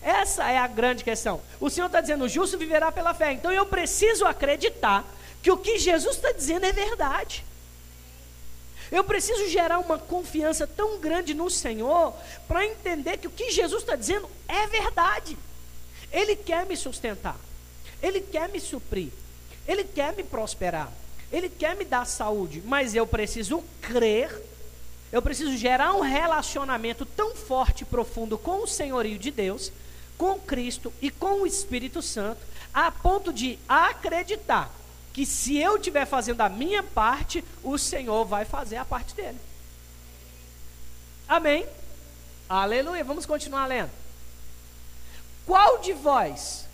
Essa 0.01 0.49
é 0.49 0.57
a 0.57 0.67
grande 0.67 1.03
questão. 1.03 1.41
O 1.59 1.69
Senhor 1.69 1.87
está 1.87 1.99
dizendo: 1.99 2.25
o 2.25 2.29
justo 2.29 2.57
viverá 2.57 2.91
pela 2.91 3.13
fé. 3.13 3.31
Então 3.31 3.51
eu 3.51 3.65
preciso 3.65 4.25
acreditar 4.25 5.03
que 5.41 5.51
o 5.51 5.57
que 5.57 5.77
Jesus 5.79 6.15
está 6.15 6.31
dizendo 6.31 6.65
é 6.65 6.71
verdade. 6.71 7.43
Eu 8.91 9.03
preciso 9.03 9.47
gerar 9.49 9.79
uma 9.79 9.99
confiança 9.99 10.65
tão 10.65 10.99
grande 10.99 11.33
no 11.33 11.49
Senhor 11.49 12.13
para 12.47 12.65
entender 12.65 13.17
que 13.17 13.27
o 13.27 13.31
que 13.31 13.51
Jesus 13.51 13.83
está 13.83 13.95
dizendo 13.95 14.29
é 14.47 14.65
verdade. 14.67 15.37
Ele 16.11 16.35
quer 16.35 16.65
me 16.65 16.75
sustentar, 16.75 17.37
Ele 18.01 18.19
quer 18.19 18.49
me 18.49 18.59
suprir, 18.59 19.11
Ele 19.69 19.83
quer 19.83 20.15
me 20.15 20.23
prosperar, 20.23 20.91
Ele 21.31 21.47
quer 21.47 21.75
me 21.75 21.85
dar 21.85 22.05
saúde, 22.05 22.63
mas 22.65 22.95
eu 22.95 23.05
preciso 23.05 23.63
crer, 23.79 24.35
eu 25.11 25.21
preciso 25.21 25.55
gerar 25.55 25.93
um 25.93 26.01
relacionamento 26.01 27.05
tão 27.05 27.35
forte 27.35 27.83
e 27.83 27.85
profundo 27.85 28.35
com 28.35 28.63
o 28.63 28.67
senhorio 28.67 29.19
de 29.19 29.29
Deus 29.29 29.71
com 30.17 30.39
Cristo 30.39 30.91
e 31.01 31.11
com 31.11 31.43
o 31.43 31.47
Espírito 31.47 32.01
Santo, 32.01 32.41
a 32.73 32.91
ponto 32.91 33.31
de 33.31 33.59
acreditar 33.69 34.69
que 35.13 35.25
se 35.25 35.57
eu 35.57 35.77
estiver 35.77 36.05
fazendo 36.05 36.41
a 36.41 36.49
minha 36.49 36.83
parte, 36.83 37.43
o 37.63 37.77
Senhor 37.77 38.25
vai 38.25 38.45
fazer 38.45 38.77
a 38.77 38.85
parte 38.85 39.15
dele. 39.15 39.39
Amém? 41.27 41.65
Aleluia. 42.49 43.03
Vamos 43.03 43.25
continuar 43.25 43.67
lendo. 43.67 43.91
Qual 45.45 45.77
de 45.77 45.93
vós, 45.93 46.65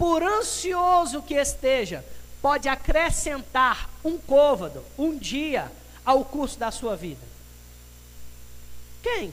por 0.00 0.22
ansioso 0.22 1.22
que 1.22 1.34
esteja, 1.34 2.02
pode 2.42 2.68
acrescentar 2.68 3.88
um 4.02 4.16
côvado, 4.18 4.82
um 4.98 5.16
dia, 5.16 5.70
ao 6.04 6.24
curso 6.24 6.58
da 6.58 6.72
sua 6.72 6.96
vida? 6.96 7.20
Quem? 9.02 9.32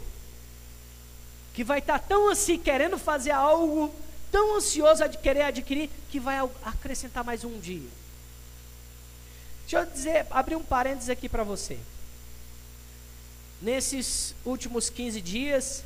que 1.57 1.63
vai 1.63 1.79
estar 1.79 1.97
tá 1.97 2.05
tão 2.07 2.29
assim, 2.29 2.59
querendo 2.59 3.00
fazer 3.00 3.31
algo, 3.31 3.91
tão 4.31 4.57
ansioso 4.57 5.09
de 5.09 5.17
querer 5.17 5.41
adquirir, 5.41 5.89
que 6.12 6.19
vai 6.19 6.38
acrescentar 6.63 7.24
mais 7.24 7.43
um 7.43 7.59
dia. 7.59 7.89
Deixa 9.62 9.79
eu 9.79 9.86
dizer, 9.91 10.27
abrir 10.29 10.55
um 10.55 10.62
parênteses 10.62 11.09
aqui 11.09 11.27
para 11.27 11.43
você. 11.43 11.79
Nesses 13.59 14.36
últimos 14.45 14.91
15 14.91 15.19
dias, 15.19 15.83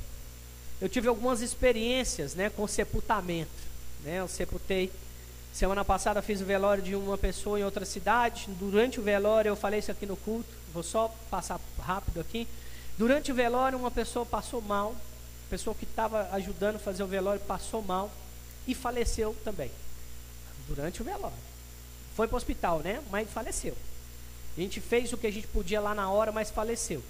eu 0.81 0.89
tive 0.89 1.07
algumas 1.07 1.39
experiências 1.39 2.35
né, 2.35 2.50
com 2.50 2.67
sepultamento. 2.67 3.70
Né? 4.03 4.20
Eu 4.20 4.27
sepultei. 4.27 4.91
Semana 5.53 5.84
passada 5.84 6.22
fiz 6.22 6.41
o 6.41 6.46
velório 6.46 6.81
de 6.81 6.96
uma 6.96 7.17
pessoa 7.17 7.60
em 7.60 7.63
outra 7.63 7.86
cidade. 7.86 8.46
Durante 8.60 9.00
o 9.00 9.03
velório, 9.03 9.50
eu 9.50 9.55
falei 9.55 9.79
isso 9.79 9.91
aqui 9.91 10.05
no 10.05 10.15
culto. 10.15 10.50
Vou 10.74 10.84
só 10.84 11.13
passar 11.29 11.60
rápido 11.79 12.20
aqui. 12.22 12.48
Durante 12.98 13.31
o 13.31 13.36
velório, 13.36 13.77
uma 13.77 13.91
pessoa 13.91 14.25
passou 14.25 14.62
mal 14.62 14.96
pessoa 15.51 15.75
que 15.75 15.84
estava 15.84 16.29
ajudando 16.31 16.77
a 16.77 16.79
fazer 16.79 17.03
o 17.03 17.08
velório 17.08 17.41
passou 17.41 17.81
mal 17.81 18.10
e 18.65 18.74
faleceu 18.74 19.36
também, 19.43 19.70
durante 20.65 21.01
o 21.01 21.03
velório. 21.03 21.36
Foi 22.15 22.25
para 22.25 22.36
o 22.36 22.38
hospital, 22.38 22.79
né? 22.79 23.01
Mas 23.12 23.29
faleceu. 23.29 23.75
A 24.58 24.62
gente 24.62 24.79
fez 24.79 25.12
o 25.12 25.17
que 25.17 25.27
a 25.27 25.31
gente 25.31 25.48
podia 25.48 25.81
lá 25.81 25.93
na 25.93 26.10
hora, 26.10 26.31
mas 26.31 26.50
faleceu. 26.50 27.03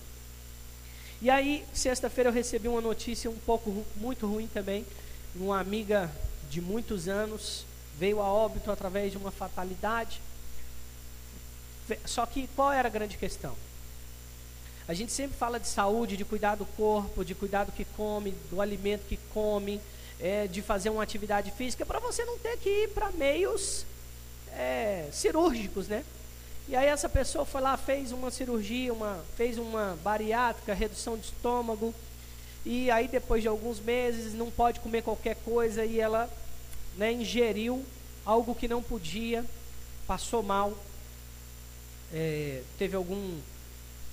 E 1.21 1.29
aí, 1.29 1.63
sexta-feira 1.71 2.31
eu 2.31 2.33
recebi 2.33 2.67
uma 2.67 2.81
notícia 2.81 3.29
um 3.29 3.37
pouco 3.45 3.85
muito 3.95 4.25
ruim 4.25 4.47
também. 4.47 4.87
Uma 5.35 5.59
amiga 5.59 6.09
de 6.51 6.59
muitos 6.59 7.07
anos 7.07 7.65
veio 7.97 8.21
a 8.21 8.27
óbito 8.27 8.69
através 8.69 9.13
de 9.13 9.17
uma 9.17 9.31
fatalidade. 9.31 10.21
Só 12.05 12.25
que 12.25 12.47
qual 12.55 12.73
era 12.73 12.89
a 12.89 12.91
grande 12.91 13.17
questão? 13.17 13.55
A 14.85 14.93
gente 14.93 15.13
sempre 15.13 15.37
fala 15.37 15.59
de 15.59 15.67
saúde, 15.67 16.17
de 16.17 16.25
cuidar 16.25 16.55
do 16.55 16.65
corpo, 16.65 17.23
de 17.23 17.33
cuidar 17.33 17.63
do 17.63 17.71
que 17.71 17.85
come, 17.85 18.31
do 18.49 18.59
alimento 18.59 19.07
que 19.07 19.17
come, 19.33 19.79
é, 20.19 20.45
de 20.47 20.61
fazer 20.61 20.89
uma 20.89 21.01
atividade 21.01 21.51
física, 21.51 21.85
para 21.85 21.99
você 21.99 22.25
não 22.25 22.37
ter 22.37 22.57
que 22.57 22.69
ir 22.69 22.89
para 22.89 23.09
meios 23.11 23.85
é, 24.51 25.07
cirúrgicos, 25.13 25.87
né? 25.87 26.03
E 26.67 26.75
aí 26.75 26.87
essa 26.87 27.07
pessoa 27.07 27.45
foi 27.45 27.61
lá, 27.61 27.77
fez 27.77 28.11
uma 28.11 28.29
cirurgia, 28.29 28.93
uma, 28.93 29.23
fez 29.37 29.57
uma 29.57 29.97
bariátrica, 30.03 30.73
redução 30.73 31.17
de 31.17 31.27
estômago, 31.27 31.95
e 32.65 32.91
aí 32.91 33.07
depois 33.07 33.41
de 33.41 33.47
alguns 33.47 33.79
meses 33.79 34.33
não 34.33 34.51
pode 34.51 34.79
comer 34.79 35.01
qualquer 35.01 35.35
coisa 35.37 35.83
e 35.83 35.99
ela 35.99 36.29
né, 36.95 37.11
ingeriu 37.11 37.83
algo 38.25 38.53
que 38.53 38.67
não 38.67 38.83
podia, 38.83 39.43
passou 40.05 40.43
mal, 40.43 40.77
é, 42.13 42.61
teve 42.77 42.95
algum 42.95 43.39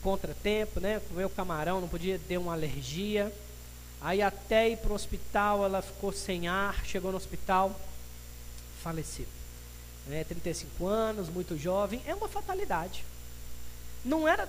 contratempo, 0.02 0.80
né? 0.80 1.00
Comeu 1.08 1.28
camarão, 1.28 1.80
não 1.80 1.88
podia, 1.88 2.18
ter 2.28 2.38
uma 2.38 2.52
alergia. 2.52 3.32
Aí 4.00 4.22
até 4.22 4.70
ir 4.70 4.78
para 4.78 4.92
o 4.92 4.94
hospital, 4.94 5.64
ela 5.64 5.82
ficou 5.82 6.12
sem 6.12 6.46
ar, 6.46 6.84
chegou 6.86 7.10
no 7.10 7.16
hospital, 7.16 7.78
faleceu. 8.82 9.26
Né, 10.06 10.24
35 10.24 10.86
anos, 10.86 11.28
muito 11.28 11.58
jovem, 11.58 12.00
é 12.06 12.14
uma 12.14 12.28
fatalidade. 12.28 13.04
Não 14.04 14.26
era, 14.26 14.48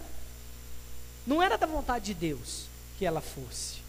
não 1.26 1.42
era 1.42 1.58
da 1.58 1.66
vontade 1.66 2.06
de 2.06 2.14
Deus 2.14 2.66
que 2.98 3.06
ela 3.06 3.20
fosse. 3.20 3.89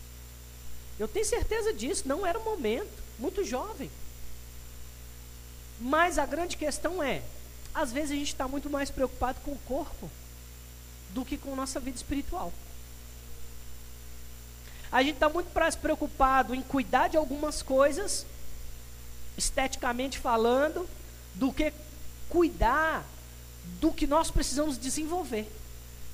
Eu 1.01 1.09
tenho 1.09 1.25
certeza 1.25 1.73
disso, 1.73 2.07
não 2.07 2.27
era 2.27 2.39
o 2.39 2.45
momento, 2.45 3.03
muito 3.19 3.43
jovem. 3.43 3.91
Mas 5.81 6.19
a 6.19 6.27
grande 6.27 6.59
questão 6.59 7.03
é, 7.03 7.23
às 7.75 7.91
vezes 7.91 8.11
a 8.11 8.15
gente 8.17 8.29
está 8.29 8.47
muito 8.47 8.69
mais 8.69 8.91
preocupado 8.91 9.41
com 9.41 9.53
o 9.53 9.59
corpo 9.61 10.11
do 11.15 11.25
que 11.25 11.39
com 11.39 11.57
nossa 11.57 11.81
vida 11.81 11.97
espiritual. 11.97 12.53
A 14.93 15.03
gente 15.03 15.15
está 15.15 15.31
muito 15.31 15.49
mais 15.55 15.75
preocupado 15.75 16.55
em 16.55 16.61
cuidar 16.61 17.09
de 17.09 17.17
algumas 17.17 17.63
coisas, 17.63 18.27
esteticamente 19.39 20.19
falando, 20.19 20.87
do 21.35 21.51
que 21.51 21.73
cuidar 22.29 23.07
do 23.81 23.91
que 23.91 24.07
nós 24.07 24.31
precisamos 24.31 24.77
desenvolver, 24.77 25.51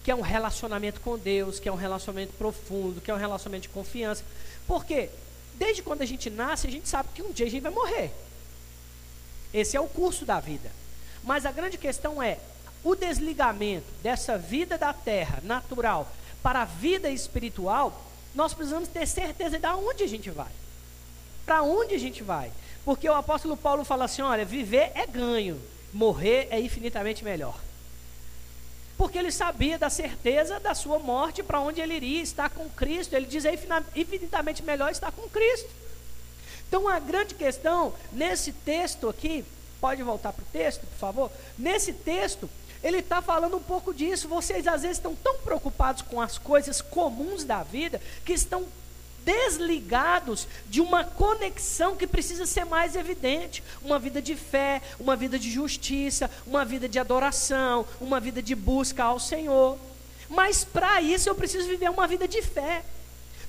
que 0.04 0.12
é 0.12 0.14
um 0.14 0.20
relacionamento 0.20 1.00
com 1.00 1.18
Deus, 1.18 1.58
que 1.58 1.68
é 1.68 1.72
um 1.72 1.76
relacionamento 1.76 2.34
profundo, 2.34 3.00
que 3.00 3.10
é 3.10 3.14
um 3.14 3.18
relacionamento 3.18 3.62
de 3.62 3.70
confiança. 3.70 4.22
Porque 4.66 5.10
desde 5.54 5.82
quando 5.82 6.02
a 6.02 6.06
gente 6.06 6.28
nasce, 6.30 6.66
a 6.66 6.70
gente 6.70 6.88
sabe 6.88 7.08
que 7.14 7.22
um 7.22 7.32
dia 7.32 7.46
a 7.46 7.50
gente 7.50 7.62
vai 7.62 7.72
morrer. 7.72 8.10
Esse 9.52 9.76
é 9.76 9.80
o 9.80 9.88
curso 9.88 10.24
da 10.24 10.40
vida. 10.40 10.70
Mas 11.22 11.46
a 11.46 11.52
grande 11.52 11.78
questão 11.78 12.22
é 12.22 12.38
o 12.84 12.94
desligamento 12.94 13.86
dessa 14.02 14.38
vida 14.38 14.78
da 14.78 14.92
terra 14.92 15.40
natural 15.42 16.10
para 16.42 16.62
a 16.62 16.64
vida 16.64 17.10
espiritual 17.10 18.06
nós 18.36 18.52
precisamos 18.52 18.88
ter 18.88 19.06
certeza 19.08 19.58
de 19.58 19.66
onde 19.66 20.04
a 20.04 20.06
gente 20.06 20.30
vai. 20.30 20.52
Para 21.46 21.62
onde 21.62 21.94
a 21.94 21.98
gente 21.98 22.22
vai? 22.22 22.52
Porque 22.84 23.08
o 23.08 23.14
apóstolo 23.14 23.56
Paulo 23.56 23.82
fala 23.82 24.04
assim: 24.04 24.20
olha, 24.20 24.44
viver 24.44 24.92
é 24.94 25.06
ganho, 25.06 25.60
morrer 25.92 26.46
é 26.50 26.60
infinitamente 26.60 27.24
melhor. 27.24 27.58
Porque 28.96 29.18
ele 29.18 29.30
sabia 29.30 29.78
da 29.78 29.90
certeza 29.90 30.58
da 30.58 30.74
sua 30.74 30.98
morte, 30.98 31.42
para 31.42 31.60
onde 31.60 31.80
ele 31.80 31.94
iria, 31.94 32.22
estar 32.22 32.48
com 32.50 32.68
Cristo. 32.70 33.14
Ele 33.14 33.26
diz: 33.26 33.44
é 33.44 33.52
infinitamente 33.94 34.62
melhor 34.62 34.90
estar 34.90 35.12
com 35.12 35.28
Cristo. 35.28 35.68
Então 36.68 36.88
a 36.88 36.98
grande 36.98 37.34
questão 37.34 37.94
nesse 38.12 38.52
texto 38.52 39.08
aqui, 39.08 39.44
pode 39.80 40.02
voltar 40.02 40.32
para 40.32 40.42
o 40.42 40.46
texto, 40.52 40.80
por 40.80 40.98
favor? 40.98 41.30
Nesse 41.58 41.92
texto, 41.92 42.48
ele 42.82 42.98
está 42.98 43.20
falando 43.22 43.56
um 43.56 43.62
pouco 43.62 43.92
disso. 43.92 44.28
Vocês 44.28 44.66
às 44.66 44.82
vezes 44.82 44.96
estão 44.96 45.14
tão 45.14 45.38
preocupados 45.38 46.02
com 46.02 46.20
as 46.20 46.38
coisas 46.38 46.80
comuns 46.80 47.44
da 47.44 47.62
vida 47.62 48.00
que 48.24 48.32
estão 48.32 48.66
desligados 49.26 50.46
de 50.68 50.80
uma 50.80 51.02
conexão 51.02 51.96
que 51.96 52.06
precisa 52.06 52.46
ser 52.46 52.64
mais 52.64 52.94
evidente, 52.94 53.60
uma 53.82 53.98
vida 53.98 54.22
de 54.22 54.36
fé, 54.36 54.80
uma 55.00 55.16
vida 55.16 55.36
de 55.36 55.50
justiça, 55.50 56.30
uma 56.46 56.64
vida 56.64 56.88
de 56.88 56.96
adoração, 57.00 57.84
uma 58.00 58.20
vida 58.20 58.40
de 58.40 58.54
busca 58.54 59.02
ao 59.02 59.18
Senhor. 59.18 59.76
Mas 60.28 60.62
para 60.62 61.02
isso 61.02 61.28
eu 61.28 61.34
preciso 61.34 61.66
viver 61.66 61.90
uma 61.90 62.06
vida 62.06 62.28
de 62.28 62.40
fé, 62.40 62.84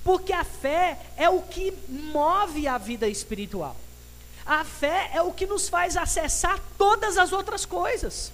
porque 0.04 0.34
a 0.34 0.44
fé 0.44 0.98
é 1.16 1.30
o 1.30 1.44
que 1.44 1.72
move 1.88 2.68
a 2.68 2.80
vida 2.80 3.08
espiritual. 3.08 3.76
A 4.48 4.64
fé 4.64 5.12
é 5.14 5.22
o 5.22 5.32
que 5.32 5.46
nos 5.46 5.70
faz 5.70 5.96
acessar 5.96 6.60
todas 6.78 7.18
as 7.18 7.32
outras 7.32 7.66
coisas. 7.66 8.32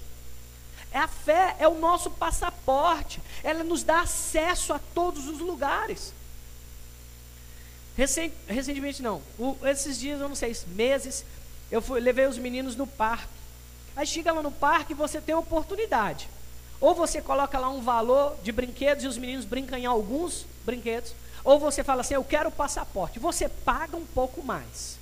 A 0.93 1.07
fé 1.07 1.55
é 1.59 1.67
o 1.67 1.79
nosso 1.79 2.09
passaporte. 2.11 3.19
Ela 3.43 3.63
nos 3.63 3.83
dá 3.83 4.01
acesso 4.01 4.71
a 4.71 4.79
todos 4.93 5.27
os 5.27 5.39
lugares. 5.39 6.13
Recent, 7.95 8.31
recentemente 8.47 9.01
não. 9.01 9.21
O, 9.37 9.55
esses 9.63 9.99
dias, 9.99 10.19
eu 10.19 10.27
não 10.27 10.35
sei, 10.35 10.55
meses, 10.67 11.23
eu 11.71 11.81
fui, 11.81 11.99
levei 11.99 12.25
os 12.25 12.37
meninos 12.37 12.75
no 12.75 12.87
parque. 12.87 13.27
Aí 13.95 14.07
chega 14.07 14.31
lá 14.31 14.41
no 14.41 14.51
parque 14.51 14.93
e 14.93 14.95
você 14.95 15.21
tem 15.21 15.35
oportunidade. 15.35 16.27
Ou 16.81 16.95
você 16.95 17.21
coloca 17.21 17.59
lá 17.59 17.69
um 17.69 17.81
valor 17.81 18.35
de 18.43 18.51
brinquedos 18.51 19.03
e 19.03 19.07
os 19.07 19.17
meninos 19.17 19.45
brincam 19.45 19.77
em 19.77 19.85
alguns 19.85 20.45
brinquedos. 20.65 21.13
Ou 21.43 21.59
você 21.59 21.83
fala 21.83 22.01
assim, 22.01 22.15
eu 22.15 22.23
quero 22.23 22.49
o 22.49 22.51
passaporte. 22.51 23.19
Você 23.19 23.47
paga 23.47 23.95
um 23.95 24.05
pouco 24.05 24.43
mais. 24.43 24.97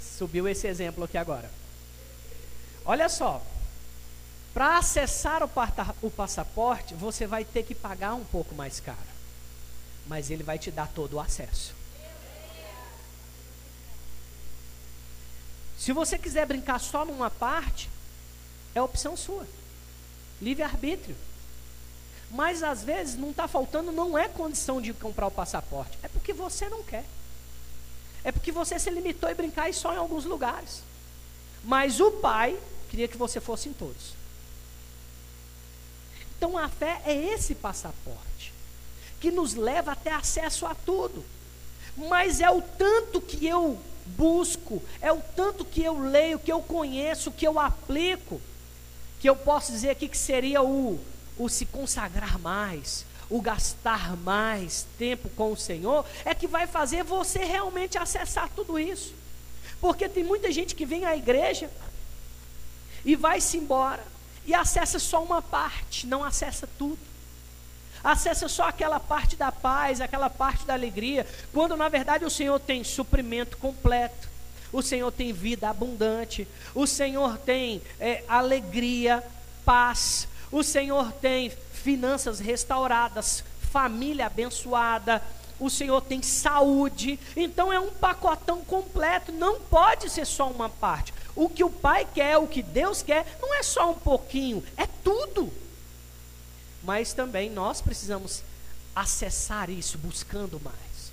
Subiu 0.00 0.48
esse 0.48 0.66
exemplo 0.66 1.04
aqui 1.04 1.18
agora. 1.18 1.50
Olha 2.84 3.08
só. 3.08 3.42
Para 4.58 4.78
acessar 4.78 5.40
o, 5.44 5.50
o 6.02 6.10
passaporte, 6.10 6.92
você 6.92 7.28
vai 7.28 7.44
ter 7.44 7.62
que 7.62 7.76
pagar 7.76 8.14
um 8.14 8.24
pouco 8.24 8.56
mais 8.56 8.80
caro. 8.80 8.98
Mas 10.04 10.32
ele 10.32 10.42
vai 10.42 10.58
te 10.58 10.68
dar 10.68 10.88
todo 10.88 11.14
o 11.14 11.20
acesso. 11.20 11.72
Se 15.78 15.92
você 15.92 16.18
quiser 16.18 16.44
brincar 16.44 16.80
só 16.80 17.04
numa 17.04 17.30
parte, 17.30 17.88
é 18.74 18.82
opção 18.82 19.16
sua. 19.16 19.46
Livre-arbítrio. 20.42 21.14
Mas 22.28 22.64
às 22.64 22.82
vezes 22.82 23.14
não 23.14 23.30
está 23.30 23.46
faltando, 23.46 23.92
não 23.92 24.18
é 24.18 24.26
condição 24.26 24.82
de 24.82 24.92
comprar 24.92 25.28
o 25.28 25.30
passaporte, 25.30 25.96
é 26.02 26.08
porque 26.08 26.32
você 26.32 26.68
não 26.68 26.82
quer. 26.82 27.04
É 28.24 28.32
porque 28.32 28.50
você 28.50 28.76
se 28.76 28.90
limitou 28.90 29.30
a 29.30 29.34
brincar 29.34 29.72
só 29.72 29.94
em 29.94 29.98
alguns 29.98 30.24
lugares. 30.24 30.82
Mas 31.62 32.00
o 32.00 32.10
Pai 32.10 32.58
queria 32.90 33.06
que 33.06 33.16
você 33.16 33.40
fosse 33.40 33.68
em 33.68 33.72
todos. 33.72 34.17
Então 36.38 36.56
a 36.56 36.68
fé 36.68 37.02
é 37.04 37.12
esse 37.12 37.56
passaporte 37.56 38.54
que 39.20 39.32
nos 39.32 39.54
leva 39.54 39.92
até 39.92 40.12
acesso 40.12 40.64
a 40.64 40.74
tudo. 40.74 41.24
Mas 41.96 42.40
é 42.40 42.48
o 42.48 42.62
tanto 42.62 43.20
que 43.20 43.44
eu 43.44 43.76
busco, 44.06 44.80
é 45.00 45.12
o 45.12 45.20
tanto 45.34 45.64
que 45.64 45.82
eu 45.82 45.98
leio, 45.98 46.38
que 46.38 46.52
eu 46.52 46.62
conheço, 46.62 47.32
que 47.32 47.46
eu 47.46 47.58
aplico, 47.58 48.40
que 49.18 49.28
eu 49.28 49.34
posso 49.34 49.72
dizer 49.72 49.90
aqui 49.90 50.08
que 50.08 50.16
seria 50.16 50.62
o, 50.62 51.00
o 51.36 51.48
se 51.48 51.66
consagrar 51.66 52.38
mais, 52.38 53.04
o 53.28 53.40
gastar 53.40 54.16
mais 54.18 54.86
tempo 54.96 55.28
com 55.30 55.52
o 55.52 55.56
Senhor, 55.56 56.06
é 56.24 56.32
que 56.36 56.46
vai 56.46 56.68
fazer 56.68 57.02
você 57.02 57.40
realmente 57.40 57.98
acessar 57.98 58.48
tudo 58.54 58.78
isso. 58.78 59.12
Porque 59.80 60.08
tem 60.08 60.22
muita 60.22 60.52
gente 60.52 60.76
que 60.76 60.86
vem 60.86 61.04
à 61.04 61.16
igreja 61.16 61.68
e 63.04 63.16
vai-se 63.16 63.56
embora 63.56 64.04
e 64.48 64.54
acessa 64.54 64.98
só 64.98 65.22
uma 65.22 65.42
parte, 65.42 66.06
não 66.06 66.24
acessa 66.24 66.66
tudo. 66.78 66.98
Acessa 68.02 68.48
só 68.48 68.66
aquela 68.66 68.98
parte 68.98 69.36
da 69.36 69.52
paz, 69.52 70.00
aquela 70.00 70.30
parte 70.30 70.64
da 70.64 70.72
alegria, 70.72 71.26
quando 71.52 71.76
na 71.76 71.86
verdade 71.90 72.24
o 72.24 72.30
Senhor 72.30 72.58
tem 72.58 72.82
suprimento 72.82 73.58
completo, 73.58 74.26
o 74.72 74.80
Senhor 74.80 75.12
tem 75.12 75.34
vida 75.34 75.68
abundante, 75.68 76.48
o 76.74 76.86
Senhor 76.86 77.36
tem 77.36 77.82
é, 78.00 78.24
alegria, 78.26 79.22
paz, 79.66 80.26
o 80.50 80.62
Senhor 80.62 81.12
tem 81.12 81.50
finanças 81.50 82.40
restauradas, 82.40 83.44
família 83.70 84.28
abençoada, 84.28 85.22
o 85.58 85.70
Senhor 85.70 86.00
tem 86.00 86.22
saúde. 86.22 87.18
Então 87.36 87.72
é 87.72 87.78
um 87.78 87.90
pacotão 87.90 88.64
completo, 88.64 89.32
não 89.32 89.60
pode 89.60 90.10
ser 90.10 90.26
só 90.26 90.48
uma 90.50 90.68
parte. 90.68 91.12
O 91.34 91.48
que 91.48 91.64
o 91.64 91.70
Pai 91.70 92.06
quer, 92.12 92.36
o 92.38 92.46
que 92.46 92.62
Deus 92.62 93.02
quer, 93.02 93.38
não 93.40 93.54
é 93.54 93.62
só 93.62 93.90
um 93.90 93.94
pouquinho, 93.94 94.62
é 94.76 94.86
tudo. 95.04 95.52
Mas 96.82 97.12
também 97.12 97.50
nós 97.50 97.80
precisamos 97.80 98.42
acessar 98.94 99.70
isso, 99.70 99.98
buscando 99.98 100.60
mais. 100.60 101.12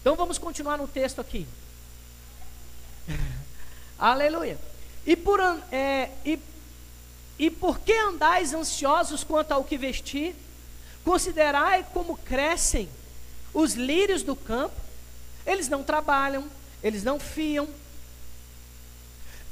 Então 0.00 0.16
vamos 0.16 0.38
continuar 0.38 0.76
no 0.76 0.88
texto 0.88 1.20
aqui. 1.20 1.46
Aleluia. 3.98 4.58
E 5.06 5.16
por, 5.16 5.40
é, 5.70 6.10
e 6.24 6.38
e 7.38 7.50
por 7.50 7.80
que 7.80 7.92
andais 7.92 8.54
ansiosos 8.54 9.24
quanto 9.24 9.52
ao 9.52 9.64
que 9.64 9.76
vestir? 9.76 10.34
Considerai 11.04 11.84
como 11.92 12.16
crescem 12.16 12.88
os 13.54 13.74
lírios 13.74 14.22
do 14.22 14.34
campo. 14.34 14.74
Eles 15.46 15.68
não 15.68 15.84
trabalham, 15.84 16.44
eles 16.82 17.04
não 17.04 17.20
fiam. 17.20 17.68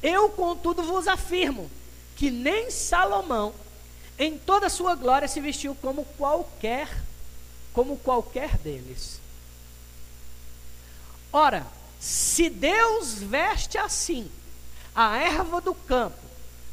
Eu, 0.02 0.28
contudo, 0.30 0.82
vos 0.82 1.06
afirmo 1.06 1.70
que 2.16 2.30
nem 2.30 2.70
Salomão, 2.70 3.54
em 4.18 4.36
toda 4.36 4.66
a 4.66 4.70
sua 4.70 4.94
glória, 4.94 5.28
se 5.28 5.40
vestiu 5.40 5.74
como 5.76 6.04
qualquer, 6.18 6.88
como 7.72 7.96
qualquer 7.96 8.58
deles. 8.58 9.20
Ora, 11.32 11.66
se 11.98 12.50
Deus 12.50 13.14
veste 13.14 13.78
assim 13.78 14.30
a 14.94 15.16
erva 15.16 15.60
do 15.60 15.74
campo, 15.74 16.18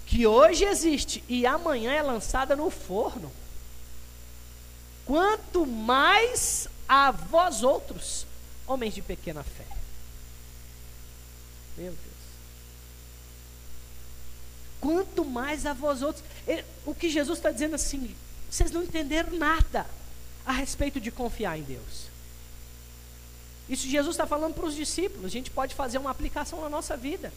que 0.06 0.26
hoje 0.26 0.66
existe 0.66 1.24
e 1.30 1.46
amanhã 1.46 1.94
é 1.94 2.02
lançada 2.02 2.56
no 2.56 2.70
forno. 2.70 3.32
Quanto 5.06 5.66
mais 5.66 6.68
a 6.90 7.12
vós 7.12 7.62
outros, 7.62 8.26
homens 8.66 8.96
de 8.96 9.02
pequena 9.04 9.44
fé. 9.44 9.68
Meu 11.78 11.92
Deus. 11.92 12.20
Quanto 14.82 15.24
mais 15.24 15.68
a 15.68 15.74
vós 15.74 16.02
outros. 16.02 16.26
O 16.88 16.96
que 16.96 17.08
Jesus 17.08 17.38
está 17.38 17.52
dizendo 17.52 17.76
assim, 17.76 18.16
vocês 18.50 18.72
não 18.72 18.82
entenderam 18.82 19.38
nada 19.38 19.86
a 20.44 20.52
respeito 20.52 21.00
de 21.00 21.12
confiar 21.12 21.60
em 21.60 21.62
Deus. 21.62 22.10
Isso 23.70 23.88
Jesus 23.88 24.16
está 24.16 24.26
falando 24.26 24.56
para 24.56 24.66
os 24.66 24.76
discípulos. 24.76 25.26
A 25.26 25.30
gente 25.30 25.52
pode 25.52 25.76
fazer 25.76 26.00
uma 26.00 26.10
aplicação 26.10 26.60
na 26.62 26.70
nossa 26.70 26.98
vida. 26.98 27.32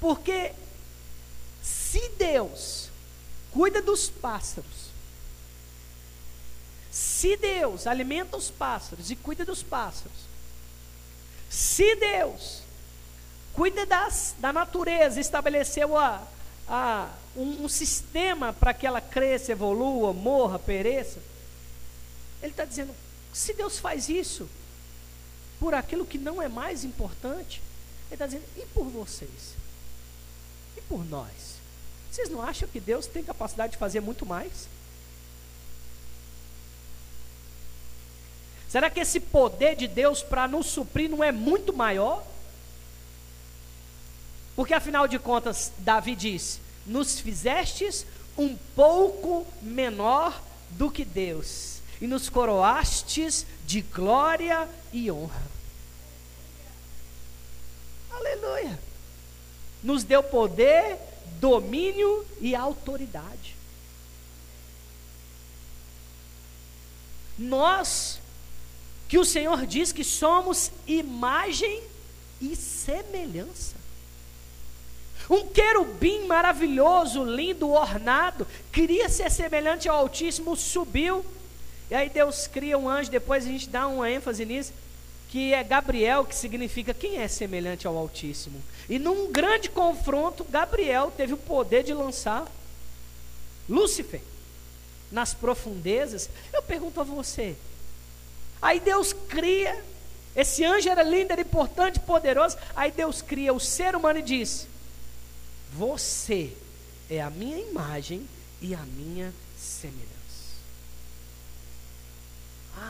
Porque 0.00 0.52
se 1.62 2.08
Deus 2.18 2.90
cuida 3.52 3.80
dos 3.80 4.10
pássaros, 4.10 4.81
se 6.92 7.38
Deus 7.38 7.86
alimenta 7.86 8.36
os 8.36 8.50
pássaros 8.50 9.10
e 9.10 9.16
cuida 9.16 9.46
dos 9.46 9.62
pássaros, 9.62 10.12
se 11.48 11.96
Deus 11.96 12.60
cuida 13.54 13.86
das, 13.86 14.34
da 14.38 14.52
natureza, 14.52 15.18
estabeleceu 15.18 15.96
a, 15.96 16.22
a, 16.68 17.08
um, 17.34 17.64
um 17.64 17.68
sistema 17.68 18.52
para 18.52 18.74
que 18.74 18.86
ela 18.86 19.00
cresça, 19.00 19.52
evolua, 19.52 20.12
morra, 20.12 20.58
pereça, 20.58 21.18
Ele 22.42 22.52
está 22.52 22.66
dizendo: 22.66 22.94
se 23.32 23.54
Deus 23.54 23.78
faz 23.78 24.10
isso 24.10 24.46
por 25.58 25.72
aquilo 25.72 26.04
que 26.04 26.18
não 26.18 26.42
é 26.42 26.48
mais 26.48 26.84
importante, 26.84 27.62
Ele 28.08 28.16
está 28.16 28.26
dizendo: 28.26 28.44
e 28.54 28.66
por 28.66 28.84
vocês? 28.84 29.54
E 30.76 30.80
por 30.82 31.02
nós? 31.06 31.56
Vocês 32.10 32.28
não 32.28 32.42
acham 32.42 32.68
que 32.68 32.78
Deus 32.78 33.06
tem 33.06 33.24
capacidade 33.24 33.72
de 33.72 33.78
fazer 33.78 34.00
muito 34.00 34.26
mais? 34.26 34.68
Será 38.72 38.88
que 38.88 39.00
esse 39.00 39.20
poder 39.20 39.76
de 39.76 39.86
Deus 39.86 40.22
para 40.22 40.48
nos 40.48 40.64
suprir 40.64 41.10
não 41.10 41.22
é 41.22 41.30
muito 41.30 41.74
maior? 41.74 42.24
Porque 44.56 44.72
afinal 44.72 45.06
de 45.06 45.18
contas, 45.18 45.70
Davi 45.76 46.16
diz: 46.16 46.58
Nos 46.86 47.20
fizestes 47.20 48.06
um 48.34 48.56
pouco 48.74 49.46
menor 49.60 50.42
do 50.70 50.90
que 50.90 51.04
Deus, 51.04 51.82
e 52.00 52.06
nos 52.06 52.30
coroastes 52.30 53.44
de 53.66 53.82
glória 53.82 54.66
e 54.90 55.10
honra. 55.10 55.42
Aleluia! 58.10 58.80
Nos 59.82 60.02
deu 60.02 60.22
poder, 60.22 60.96
domínio 61.38 62.26
e 62.40 62.54
autoridade. 62.54 63.54
Nós, 67.38 68.21
que 69.12 69.18
o 69.18 69.26
Senhor 69.26 69.66
diz 69.66 69.92
que 69.92 70.02
somos 70.02 70.72
imagem 70.86 71.82
e 72.40 72.56
semelhança. 72.56 73.76
Um 75.28 75.48
querubim 75.48 76.24
maravilhoso, 76.24 77.22
lindo, 77.22 77.68
ornado, 77.68 78.46
queria 78.72 79.10
ser 79.10 79.30
semelhante 79.30 79.86
ao 79.86 79.98
Altíssimo, 79.98 80.56
subiu. 80.56 81.22
E 81.90 81.94
aí 81.94 82.08
Deus 82.08 82.46
cria 82.46 82.78
um 82.78 82.88
anjo, 82.88 83.10
depois 83.10 83.44
a 83.44 83.48
gente 83.48 83.68
dá 83.68 83.86
uma 83.86 84.10
ênfase 84.10 84.46
nisso, 84.46 84.72
que 85.28 85.52
é 85.52 85.62
Gabriel, 85.62 86.24
que 86.24 86.34
significa 86.34 86.94
quem 86.94 87.18
é 87.18 87.28
semelhante 87.28 87.86
ao 87.86 87.98
Altíssimo. 87.98 88.62
E 88.88 88.98
num 88.98 89.30
grande 89.30 89.68
confronto, 89.68 90.42
Gabriel 90.42 91.12
teve 91.14 91.34
o 91.34 91.36
poder 91.36 91.82
de 91.82 91.92
lançar 91.92 92.50
Lúcifer 93.68 94.22
nas 95.10 95.34
profundezas. 95.34 96.30
Eu 96.50 96.62
pergunto 96.62 96.98
a 96.98 97.04
você. 97.04 97.54
Aí 98.62 98.78
Deus 98.78 99.12
cria, 99.12 99.84
esse 100.36 100.64
anjo 100.64 100.88
era 100.88 101.02
lindo, 101.02 101.32
era 101.32 101.40
importante, 101.42 101.98
poderoso. 101.98 102.56
Aí 102.76 102.92
Deus 102.92 103.20
cria 103.20 103.52
o 103.52 103.58
ser 103.58 103.96
humano 103.96 104.20
e 104.20 104.22
diz: 104.22 104.68
Você 105.72 106.56
é 107.10 107.20
a 107.20 107.28
minha 107.28 107.58
imagem 107.58 108.26
e 108.60 108.72
a 108.72 108.78
minha 108.78 109.34
semelhança. 109.58 110.12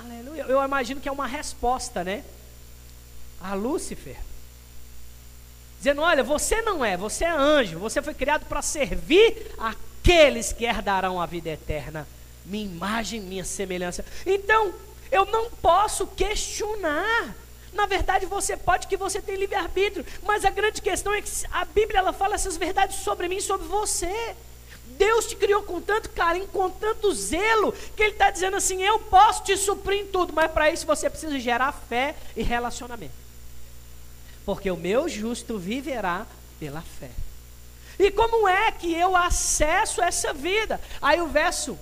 Aleluia. 0.01 0.43
Eu 0.43 0.63
imagino 0.63 1.01
que 1.01 1.09
é 1.09 1.13
uma 1.13 1.27
resposta, 1.27 2.05
né? 2.05 2.23
A 3.41 3.55
Lúcifer 3.55 4.19
dizendo: 5.79 6.03
Olha, 6.03 6.23
você 6.23 6.63
não 6.63 6.85
é, 6.85 6.97
você 6.97 7.25
é 7.25 7.31
anjo, 7.31 7.79
você 7.79 8.01
foi 8.01 8.15
criado 8.15 8.47
para 8.47 8.63
servir 8.63 9.51
aqueles 9.59 10.53
que 10.53 10.65
herdarão 10.65 11.21
a 11.21 11.27
vida 11.27 11.49
eterna, 11.49 12.07
minha 12.45 12.65
imagem, 12.65 13.21
minha 13.21 13.45
semelhança. 13.45 14.05
Então, 14.25 14.73
eu 15.13 15.25
não 15.27 15.49
posso 15.51 16.09
questionar. 16.09 17.37
Na 17.73 17.87
verdade, 17.87 18.27
você 18.27 18.57
pode 18.57 18.89
que 18.89 18.97
você 18.97 19.23
tem 19.23 19.37
livre-arbítrio, 19.37 20.05
mas 20.25 20.45
a 20.45 20.51
grande 20.51 20.83
questão 20.83 21.15
é 21.15 21.23
que 21.23 21.31
a 21.53 21.65
Bíblia 21.65 22.01
ela 22.01 22.13
fala 22.13 22.35
essas 22.35 22.57
verdades 22.57 22.97
sobre 22.97 23.29
mim, 23.29 23.41
sobre 23.41 23.69
você. 23.69 24.35
Deus 24.99 25.27
te 25.27 25.37
criou 25.37 25.63
com 25.63 25.81
tanto 25.81 26.11
carinho, 26.11 26.49
com 26.49 26.69
tanto 26.69 27.15
zelo, 27.15 27.73
que 27.97 28.03
Ele 28.03 28.13
está 28.13 28.31
dizendo 28.31 28.57
assim: 28.57 28.83
eu 28.83 28.99
posso 28.99 29.45
te 29.45 29.57
suprir 29.57 30.01
em 30.01 30.07
tudo, 30.07 30.33
mas 30.33 30.51
para 30.51 30.71
isso 30.71 30.85
você 30.85 31.09
precisa 31.09 31.39
gerar 31.39 31.73
fé 31.73 32.17
e 32.37 32.43
relacionamento 32.43 33.23
porque 34.45 34.71
o 34.71 34.77
meu 34.77 35.09
justo 35.09 35.59
viverá 35.59 36.27
pela 36.59 36.83
fé. 36.83 37.11
E 37.99 38.11
como 38.11 38.49
é 38.49 38.73
que 38.73 38.93
eu 38.93 39.17
acesso 39.17 40.03
essa 40.03 40.33
vida? 40.33 40.81
Aí 41.01 41.21
o 41.21 41.29
verso, 41.29 41.79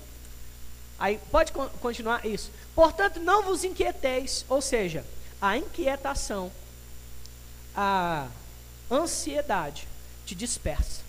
aí 0.99 1.19
pode 1.31 1.53
continuar 1.53 2.27
isso. 2.27 2.51
Portanto, 2.75 3.21
não 3.21 3.45
vos 3.45 3.65
inquieteis, 3.65 4.45
ou 4.49 4.61
seja, 4.61 5.05
a 5.41 5.57
inquietação, 5.57 6.51
a 7.75 8.29
ansiedade 8.91 9.87
te 10.27 10.35
dispersa. 10.35 11.01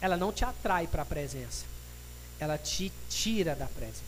Ela 0.00 0.16
não 0.16 0.32
te 0.32 0.44
atrai 0.44 0.86
para 0.86 1.02
a 1.02 1.06
presença, 1.06 1.64
ela 2.38 2.56
te 2.56 2.92
tira 3.08 3.54
da 3.54 3.66
presença. 3.66 4.06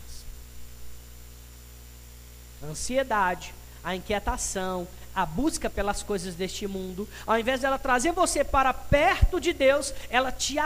A 2.63 2.67
ansiedade, 2.67 3.55
a 3.83 3.97
inquietação, 3.97 4.87
a 5.15 5.27
busca 5.27 5.69
pelas 5.69 6.03
coisas 6.03 6.35
deste 6.35 6.67
mundo, 6.67 7.09
ao 7.27 7.39
invés 7.39 7.61
dela 7.61 7.79
trazer 7.79 8.13
você 8.13 8.45
para 8.45 8.73
perto 8.73 9.41
de 9.41 9.53
Deus, 9.53 9.93
ela 10.09 10.31
te, 10.31 10.57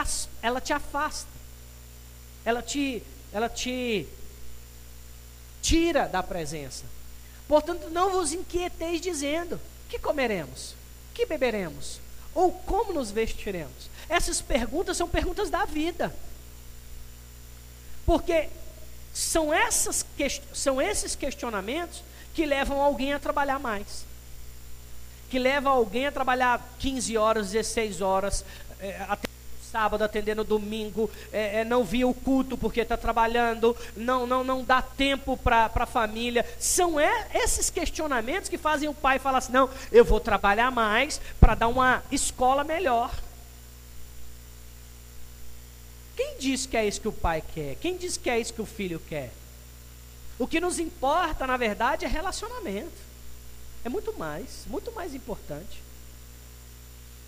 ela 0.41 0.61
te 0.61 0.73
afasta. 0.73 1.29
Ela 2.43 2.61
te, 2.61 3.01
ela 3.33 3.49
te 3.49 4.07
tira 5.65 6.07
da 6.07 6.21
presença. 6.21 6.83
Portanto, 7.47 7.89
não 7.89 8.11
vos 8.11 8.31
inquieteis 8.31 9.01
dizendo: 9.01 9.59
que 9.89 9.97
comeremos? 9.97 10.75
Que 11.13 11.25
beberemos? 11.25 11.99
Ou 12.33 12.51
como 12.51 12.93
nos 12.93 13.09
vestiremos? 13.09 13.89
Essas 14.07 14.41
perguntas 14.41 14.95
são 14.95 15.07
perguntas 15.07 15.49
da 15.49 15.65
vida. 15.65 16.15
Porque 18.05 18.49
são, 19.11 19.51
essas, 19.51 20.05
são 20.53 20.79
esses 20.79 21.15
questionamentos 21.15 22.03
que 22.35 22.45
levam 22.45 22.79
alguém 22.79 23.13
a 23.13 23.19
trabalhar 23.19 23.57
mais 23.57 24.05
que 25.29 25.39
leva 25.39 25.69
alguém 25.69 26.07
a 26.07 26.11
trabalhar 26.11 26.75
15 26.79 27.17
horas, 27.17 27.51
16 27.51 28.01
horas, 28.01 28.45
até 29.09 29.24
sábado, 29.75 30.05
atendendo 30.05 30.45
domingo, 30.45 31.11
é, 31.33 31.59
é, 31.59 31.65
não 31.65 31.83
via 31.83 32.07
o 32.07 32.13
culto 32.13 32.57
porque 32.57 32.79
está 32.79 32.95
trabalhando, 32.95 33.75
não, 33.93 34.25
não, 34.25 34.41
não 34.41 34.63
dá 34.63 34.81
tempo 34.81 35.35
para 35.35 35.69
a 35.75 35.85
família. 35.85 36.45
São 36.57 36.97
é, 36.97 37.27
esses 37.33 37.69
questionamentos 37.69 38.47
que 38.47 38.57
fazem 38.57 38.87
o 38.87 38.93
pai 38.93 39.19
falar 39.19 39.39
assim: 39.39 39.51
não, 39.51 39.69
eu 39.91 40.05
vou 40.05 40.21
trabalhar 40.21 40.71
mais 40.71 41.19
para 41.41 41.55
dar 41.55 41.67
uma 41.67 42.01
escola 42.09 42.63
melhor. 42.63 43.13
Quem 46.15 46.37
diz 46.39 46.65
que 46.65 46.77
é 46.77 46.87
isso 46.87 47.01
que 47.01 47.09
o 47.09 47.11
pai 47.11 47.43
quer? 47.53 47.75
Quem 47.75 47.97
diz 47.97 48.15
que 48.15 48.29
é 48.29 48.39
isso 48.39 48.53
que 48.53 48.61
o 48.61 48.65
filho 48.65 49.01
quer? 49.09 49.33
O 50.39 50.47
que 50.47 50.61
nos 50.61 50.79
importa, 50.79 51.45
na 51.45 51.57
verdade, 51.57 52.05
é 52.05 52.07
relacionamento. 52.07 53.03
É 53.83 53.89
muito 53.89 54.13
mais, 54.17 54.63
muito 54.67 54.89
mais 54.93 55.13
importante. 55.13 55.84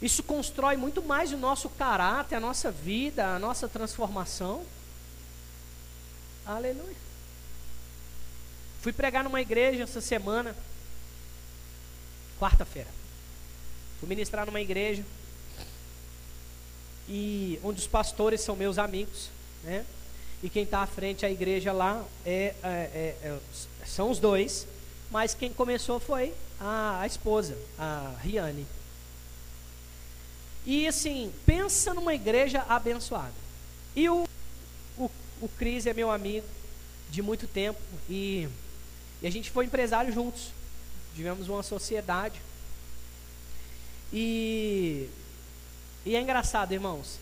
Isso 0.01 0.21
constrói 0.21 0.77
muito 0.77 1.01
mais 1.01 1.31
o 1.31 1.37
nosso 1.37 1.69
caráter, 1.69 2.35
a 2.35 2.39
nossa 2.39 2.71
vida, 2.71 3.35
a 3.35 3.39
nossa 3.39 3.67
transformação. 3.67 4.63
Aleluia. 6.45 6.95
Fui 8.81 8.93
pregar 8.93 9.23
numa 9.23 9.41
igreja 9.41 9.83
essa 9.83 9.99
semana, 9.99 10.55
quarta-feira. 12.39 12.89
Fui 13.99 14.07
ministrar 14.07 14.45
numa 14.45 14.61
igreja 14.61 15.03
e 17.09 17.59
um 17.63 17.73
dos 17.73 17.87
pastores 17.87 18.41
são 18.41 18.55
meus 18.55 18.77
amigos, 18.77 19.29
né? 19.63 19.85
E 20.43 20.49
quem 20.49 20.63
está 20.63 20.81
à 20.81 20.87
frente 20.87 21.21
da 21.21 21.31
igreja 21.31 21.71
lá 21.71 22.05
é, 22.23 22.53
é, 22.63 22.67
é, 22.67 23.15
é, 23.23 23.37
são 23.85 24.11
os 24.11 24.19
dois, 24.19 24.67
mas 25.09 25.33
quem 25.33 25.51
começou 25.51 25.99
foi 25.99 26.33
a, 26.59 27.01
a 27.01 27.07
esposa, 27.07 27.57
a 27.79 28.13
Riane. 28.21 28.67
E 30.67 30.85
assim, 30.85 31.31
pensa 31.45 31.93
numa 31.93 32.13
igreja 32.13 32.65
abençoada. 32.67 33.31
E 33.95 34.09
o, 34.09 34.27
o, 34.97 35.09
o 35.41 35.47
Cris 35.57 35.87
é 35.87 35.93
meu 35.93 36.11
amigo 36.11 36.45
de 37.09 37.21
muito 37.21 37.47
tempo 37.47 37.79
e, 38.09 38.49
e 39.21 39.27
a 39.27 39.31
gente 39.31 39.49
foi 39.49 39.63
empresário 39.63 40.11
juntos. 40.11 40.49
Tivemos 41.15 41.47
uma 41.47 41.63
sociedade. 41.63 42.41
E, 44.11 45.09
e 46.05 46.17
é 46.17 46.19
engraçado, 46.19 46.73
irmãos. 46.73 47.17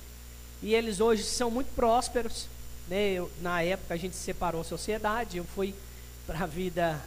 E 0.63 0.73
eles 0.73 0.99
hoje 0.99 1.23
são 1.23 1.51
muito 1.51 1.71
prósperos. 1.75 2.47
Né? 2.87 3.11
Eu, 3.11 3.31
na 3.43 3.61
época 3.61 3.93
a 3.93 3.97
gente 3.97 4.15
separou 4.15 4.61
a 4.61 4.63
sociedade, 4.63 5.37
eu 5.37 5.45
fui 5.45 5.75
para 6.25 6.39
a 6.39 6.47
vida 6.47 6.99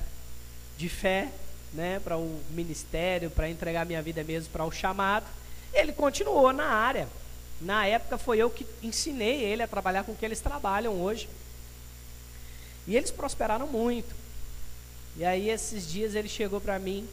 de 0.77 0.88
fé, 0.88 1.33
né? 1.74 1.98
para 1.98 2.16
o 2.16 2.40
ministério, 2.51 3.29
para 3.29 3.51
entregar 3.51 3.85
minha 3.85 4.01
vida 4.01 4.22
mesmo 4.22 4.51
para 4.53 4.64
o 4.64 4.70
chamado. 4.70 5.27
Ele 5.72 5.92
continuou 5.92 6.52
na 6.52 6.64
área. 6.64 7.09
Na 7.61 7.87
época 7.87 8.16
foi 8.18 8.38
eu 8.38 8.50
que 8.50 8.66
ensinei 8.83 9.42
ele 9.42 9.62
a 9.62 9.68
trabalhar 9.68 10.04
com 10.04 10.12
o 10.12 10.16
que 10.16 10.24
eles 10.24 10.40
trabalham 10.40 11.00
hoje. 11.00 11.28
E 12.87 12.96
eles 12.96 13.11
prosperaram 13.11 13.66
muito. 13.66 14.14
E 15.16 15.24
aí 15.24 15.50
esses 15.50 15.90
dias 15.90 16.14
ele 16.14 16.28
chegou 16.28 16.61
para 16.61 16.78
mim 16.78 17.09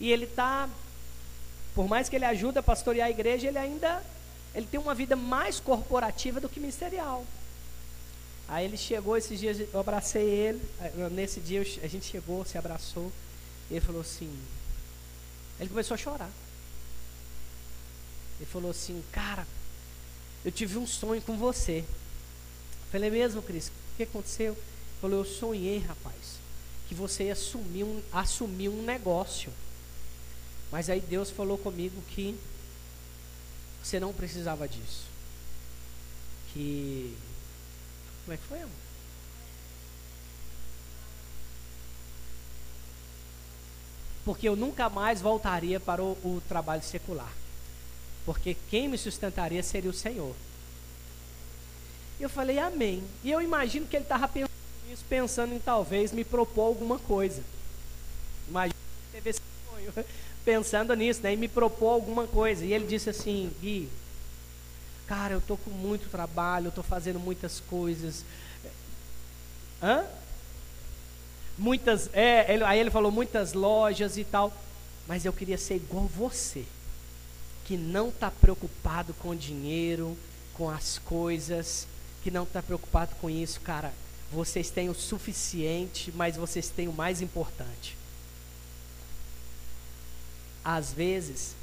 e 0.00 0.10
ele 0.10 0.26
tá 0.26 0.68
por 1.74 1.86
mais 1.88 2.08
que 2.08 2.16
ele 2.16 2.24
ajude 2.24 2.58
a 2.58 2.62
pastorear 2.62 3.06
a 3.06 3.10
igreja, 3.10 3.46
ele 3.46 3.58
ainda 3.58 4.02
ele 4.54 4.66
tem 4.66 4.80
uma 4.80 4.94
vida 4.94 5.14
mais 5.14 5.60
corporativa 5.60 6.40
do 6.40 6.48
que 6.48 6.58
ministerial. 6.58 7.24
Aí 8.48 8.64
ele 8.64 8.76
chegou 8.76 9.16
esses 9.16 9.38
dias, 9.38 9.60
eu 9.60 9.78
abracei 9.78 10.24
ele. 10.24 10.60
Nesse 11.12 11.38
dia 11.38 11.60
a 11.60 11.86
gente 11.86 12.06
chegou, 12.06 12.44
se 12.44 12.56
abraçou. 12.56 13.12
E 13.70 13.74
ele 13.74 13.80
falou 13.80 14.00
assim. 14.00 14.32
Ele 15.60 15.68
começou 15.68 15.94
a 15.94 15.98
chorar. 15.98 16.30
Ele 18.38 18.46
falou 18.46 18.70
assim: 18.70 19.02
Cara, 19.12 19.46
eu 20.44 20.52
tive 20.52 20.78
um 20.78 20.86
sonho 20.86 21.20
com 21.22 21.36
você. 21.36 21.80
Eu 21.80 22.92
falei: 22.92 23.10
Mesmo, 23.10 23.42
Cris? 23.42 23.68
O 23.68 23.96
que 23.96 24.02
aconteceu? 24.04 24.52
Ele 24.52 25.00
falou: 25.00 25.18
Eu 25.20 25.24
sonhei, 25.24 25.78
rapaz, 25.78 26.38
que 26.88 26.94
você 26.94 27.24
ia 27.24 27.32
assumir 27.32 27.84
um, 27.84 28.02
assumir 28.12 28.68
um 28.68 28.82
negócio. 28.82 29.52
Mas 30.70 30.90
aí 30.90 31.00
Deus 31.00 31.30
falou 31.30 31.56
comigo 31.56 32.00
que 32.10 32.38
você 33.82 33.98
não 33.98 34.12
precisava 34.12 34.68
disso. 34.68 35.06
Que 36.52 37.16
como 38.28 38.34
é 38.34 38.36
que 38.36 38.44
foi, 38.44 38.58
amor? 38.58 38.76
Porque 44.22 44.46
eu 44.46 44.54
nunca 44.54 44.90
mais 44.90 45.22
voltaria 45.22 45.80
para 45.80 46.02
o, 46.02 46.12
o 46.22 46.42
trabalho 46.46 46.82
secular. 46.82 47.32
Porque 48.28 48.54
quem 48.68 48.88
me 48.88 48.98
sustentaria 48.98 49.62
seria 49.62 49.88
o 49.88 49.94
Senhor. 49.94 50.34
Eu 52.20 52.28
falei, 52.28 52.58
amém. 52.58 53.02
E 53.24 53.30
eu 53.30 53.40
imagino 53.40 53.86
que 53.86 53.96
ele 53.96 54.04
estava 54.04 54.28
pensando 54.28 54.52
nisso, 54.86 55.04
pensando 55.08 55.54
em 55.54 55.58
talvez 55.58 56.12
me 56.12 56.24
propor 56.24 56.64
alguma 56.64 56.98
coisa. 56.98 57.42
Imagina 58.46 58.74
que 58.74 59.12
teve 59.12 59.30
esse 59.30 59.40
sonho, 59.66 59.94
pensando 60.44 60.92
nisso, 60.92 61.22
né? 61.22 61.32
E 61.32 61.38
me 61.38 61.48
propor 61.48 61.88
alguma 61.88 62.26
coisa. 62.26 62.66
E 62.66 62.74
ele 62.74 62.86
disse 62.86 63.08
assim, 63.08 63.50
Gui, 63.62 63.88
Cara, 65.06 65.32
eu 65.32 65.38
estou 65.38 65.56
com 65.56 65.70
muito 65.70 66.10
trabalho, 66.10 66.66
eu 66.66 66.68
estou 66.68 66.84
fazendo 66.84 67.18
muitas 67.18 67.60
coisas. 67.60 68.26
Hã? 69.82 70.04
Muitas, 71.56 72.10
é, 72.12 72.52
ele, 72.52 72.62
aí 72.62 72.78
ele 72.78 72.90
falou 72.90 73.10
muitas 73.10 73.54
lojas 73.54 74.18
e 74.18 74.24
tal. 74.24 74.52
Mas 75.06 75.24
eu 75.24 75.32
queria 75.32 75.56
ser 75.56 75.76
igual 75.76 76.04
você, 76.04 76.66
que 77.68 77.76
não 77.76 78.08
está 78.08 78.30
preocupado 78.30 79.12
com 79.12 79.36
dinheiro, 79.36 80.16
com 80.54 80.70
as 80.70 80.96
coisas, 80.96 81.86
que 82.24 82.30
não 82.30 82.44
está 82.44 82.62
preocupado 82.62 83.14
com 83.16 83.28
isso, 83.28 83.60
cara. 83.60 83.92
Vocês 84.32 84.70
têm 84.70 84.88
o 84.88 84.94
suficiente, 84.94 86.10
mas 86.16 86.34
vocês 86.34 86.70
têm 86.70 86.88
o 86.88 86.94
mais 86.94 87.20
importante. 87.20 87.94
Às 90.64 90.94
vezes, 90.94 91.54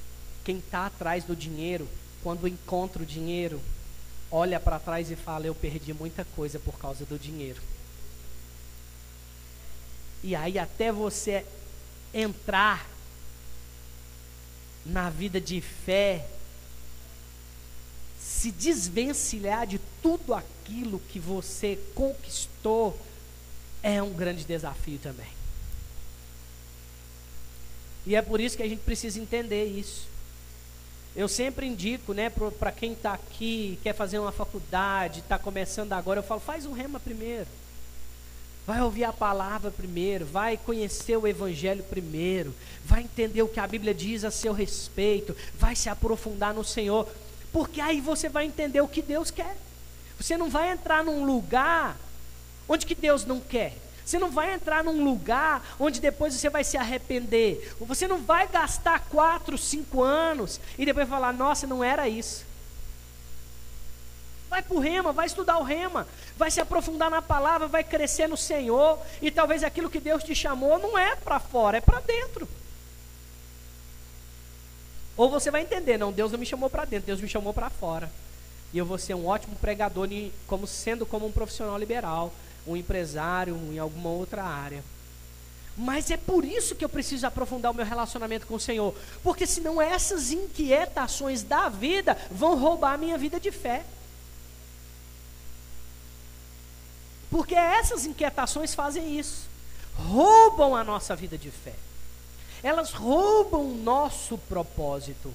quem 0.44 0.60
está 0.60 0.86
atrás 0.86 1.24
do 1.24 1.36
dinheiro 1.36 1.90
quando 2.22 2.48
encontra 2.48 3.02
o 3.02 3.06
dinheiro, 3.06 3.60
olha 4.30 4.60
para 4.60 4.78
trás 4.78 5.10
e 5.10 5.16
fala: 5.16 5.48
Eu 5.48 5.56
perdi 5.56 5.92
muita 5.92 6.24
coisa 6.36 6.60
por 6.60 6.78
causa 6.78 7.04
do 7.04 7.18
dinheiro. 7.18 7.64
E 10.24 10.36
aí, 10.36 10.60
até 10.60 10.92
você 10.92 11.44
entrar 12.14 12.95
na 14.86 15.10
vida 15.10 15.42
de 15.42 15.62
fé, 15.62 16.28
se 18.20 18.52
desvencilhar 18.52 19.66
de 19.66 19.80
tudo 20.02 20.34
aquilo 20.34 21.00
que 21.00 21.20
você 21.20 21.80
conquistou, 21.96 23.00
é 23.82 24.02
um 24.02 24.14
grande 24.14 24.44
desafio 24.44 25.00
também. 25.00 25.34
E 28.06 28.16
é 28.16 28.22
por 28.22 28.40
isso 28.40 28.56
que 28.56 28.64
a 28.64 28.68
gente 28.68 28.82
precisa 28.82 29.20
entender 29.20 29.66
isso. 29.66 30.08
Eu 31.16 31.28
sempre 31.28 31.66
indico, 31.66 32.14
né, 32.14 32.30
para 32.30 32.72
quem 32.72 32.94
está 32.94 33.14
aqui, 33.14 33.80
quer 33.82 33.96
fazer 33.96 34.20
uma 34.20 34.32
faculdade, 34.32 35.22
está 35.22 35.40
começando 35.40 35.94
agora, 35.94 36.20
eu 36.20 36.24
falo, 36.24 36.42
faz 36.42 36.66
um 36.66 36.74
rema 36.74 37.00
primeiro. 37.00 37.48
Vai 38.66 38.82
ouvir 38.82 39.04
a 39.04 39.14
palavra 39.14 39.70
primeiro, 39.70 40.26
vai 40.26 40.58
conhecer 40.58 41.16
o 41.18 41.28
Evangelho 41.28 41.84
primeiro, 41.84 42.54
vai 42.84 43.02
entender 43.02 43.44
o 43.44 43.48
que 43.48 43.60
a 43.60 43.68
Bíblia 43.68 43.94
diz 43.94 44.24
a 44.24 44.32
seu 44.32 44.54
respeito, 44.54 45.36
vai 45.54 45.76
se 45.76 45.88
aprofundar 45.88 46.54
no 46.54 46.64
Senhor, 46.64 47.08
porque 47.54 47.80
aí 47.80 48.02
você 48.02 48.28
vai 48.28 48.46
entender 48.46 48.82
o 48.82 48.88
que 48.88 49.04
Deus 49.04 49.30
quer. 49.30 49.56
Você 50.20 50.36
não 50.36 50.50
vai 50.50 50.72
entrar 50.72 51.04
num 51.04 51.26
lugar 51.26 51.96
onde 52.68 52.86
que 52.86 52.96
Deus 52.96 53.24
não 53.24 53.40
quer. 53.40 53.78
Você 54.04 54.18
não 54.20 54.30
vai 54.30 54.54
entrar 54.54 54.84
num 54.84 55.04
lugar 55.04 55.76
onde 55.80 56.00
depois 56.00 56.34
você 56.34 56.50
vai 56.50 56.64
se 56.64 56.78
arrepender. 56.78 57.76
Você 57.82 58.08
não 58.08 58.22
vai 58.22 58.48
gastar 58.48 59.00
quatro, 59.10 59.58
cinco 59.58 60.04
anos 60.04 60.60
e 60.78 60.86
depois 60.86 61.10
falar, 61.10 61.34
nossa, 61.34 61.66
não 61.68 61.84
era 61.84 62.08
isso. 62.08 62.46
Vai 64.56 64.62
para 64.62 64.78
o 64.78 64.80
rema, 64.80 65.12
vai 65.12 65.26
estudar 65.26 65.58
o 65.58 65.64
rema, 65.64 66.08
vai 66.38 66.50
se 66.50 66.62
aprofundar 66.62 67.12
na 67.12 67.22
palavra, 67.22 67.68
vai 67.68 67.84
crescer 67.84 68.26
no 68.26 68.38
Senhor. 68.38 68.98
E 69.22 69.30
talvez 69.30 69.66
aquilo 69.66 69.90
que 69.90 70.00
Deus 70.00 70.24
te 70.24 70.34
chamou 70.34 70.80
não 70.80 70.98
é 70.98 71.14
para 71.14 71.42
fora, 71.42 71.80
é 71.80 71.82
para 71.82 72.00
dentro. 72.00 72.48
Ou 75.18 75.30
você 75.30 75.52
vai 75.52 75.62
entender, 75.62 75.98
não, 75.98 76.10
Deus 76.10 76.32
não 76.32 76.40
me 76.40 76.46
chamou 76.46 76.70
para 76.70 76.86
dentro, 76.86 77.06
Deus 77.06 77.20
me 77.20 77.28
chamou 77.28 77.54
para 77.54 77.70
fora. 77.70 78.10
E 78.72 78.78
eu 78.78 78.86
vou 78.86 78.98
ser 78.98 79.14
um 79.14 79.28
ótimo 79.28 79.58
pregador, 79.58 80.08
como 80.48 80.66
sendo 80.66 81.06
como 81.06 81.26
um 81.26 81.34
profissional 81.34 81.78
liberal, 81.78 82.32
um 82.66 82.78
empresário 82.78 83.58
em 83.74 83.78
alguma 83.78 84.10
outra 84.10 84.42
área. 84.42 84.82
Mas 85.76 86.10
é 86.10 86.16
por 86.16 86.46
isso 86.46 86.76
que 86.76 86.86
eu 86.86 86.90
preciso 86.90 87.28
aprofundar 87.28 87.74
o 87.74 87.76
meu 87.76 87.86
relacionamento 87.86 88.48
com 88.48 88.56
o 88.56 88.60
Senhor, 88.60 88.96
porque 89.22 89.46
senão 89.46 89.82
essas 89.82 90.32
inquietações 90.32 91.44
da 91.44 91.68
vida 91.68 92.18
vão 92.32 92.58
roubar 92.58 92.94
a 92.94 92.98
minha 92.98 93.18
vida 93.18 93.38
de 93.38 93.52
fé. 93.52 93.84
Porque 97.36 97.54
essas 97.54 98.06
inquietações 98.06 98.74
fazem 98.74 99.20
isso, 99.20 99.50
roubam 99.94 100.74
a 100.74 100.86
nossa 100.86 101.14
vida 101.18 101.38
de 101.38 101.52
fé. 101.52 101.74
Elas 102.64 102.94
roubam 102.94 103.74
o 103.74 103.76
nosso 103.76 104.38
propósito. 104.38 105.34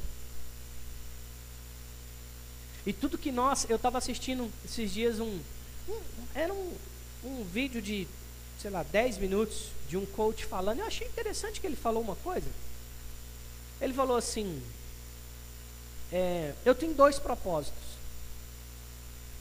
E 2.86 2.92
tudo 2.94 3.18
que 3.18 3.30
nós, 3.30 3.68
eu 3.68 3.76
estava 3.76 3.98
assistindo 3.98 4.50
esses 4.64 4.90
dias 4.90 5.20
um, 5.20 5.40
um 5.90 6.00
era 6.34 6.54
um, 6.54 6.72
um 7.22 7.44
vídeo 7.44 7.82
de, 7.82 8.08
sei 8.58 8.70
lá, 8.70 8.82
10 8.82 9.18
minutos 9.18 9.66
de 9.86 9.98
um 9.98 10.06
coach 10.06 10.46
falando. 10.46 10.78
Eu 10.78 10.86
achei 10.86 11.06
interessante 11.06 11.60
que 11.60 11.66
ele 11.66 11.76
falou 11.76 12.02
uma 12.02 12.16
coisa. 12.16 12.48
Ele 13.78 13.92
falou 13.92 14.16
assim: 14.16 14.62
é, 16.10 16.54
Eu 16.64 16.74
tenho 16.74 16.94
dois 16.94 17.18
propósitos. 17.18 17.90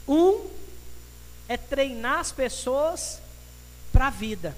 Um 0.06 0.59
é 1.50 1.56
treinar 1.56 2.20
as 2.20 2.30
pessoas 2.30 3.18
para 3.92 4.06
a 4.06 4.10
vida. 4.10 4.56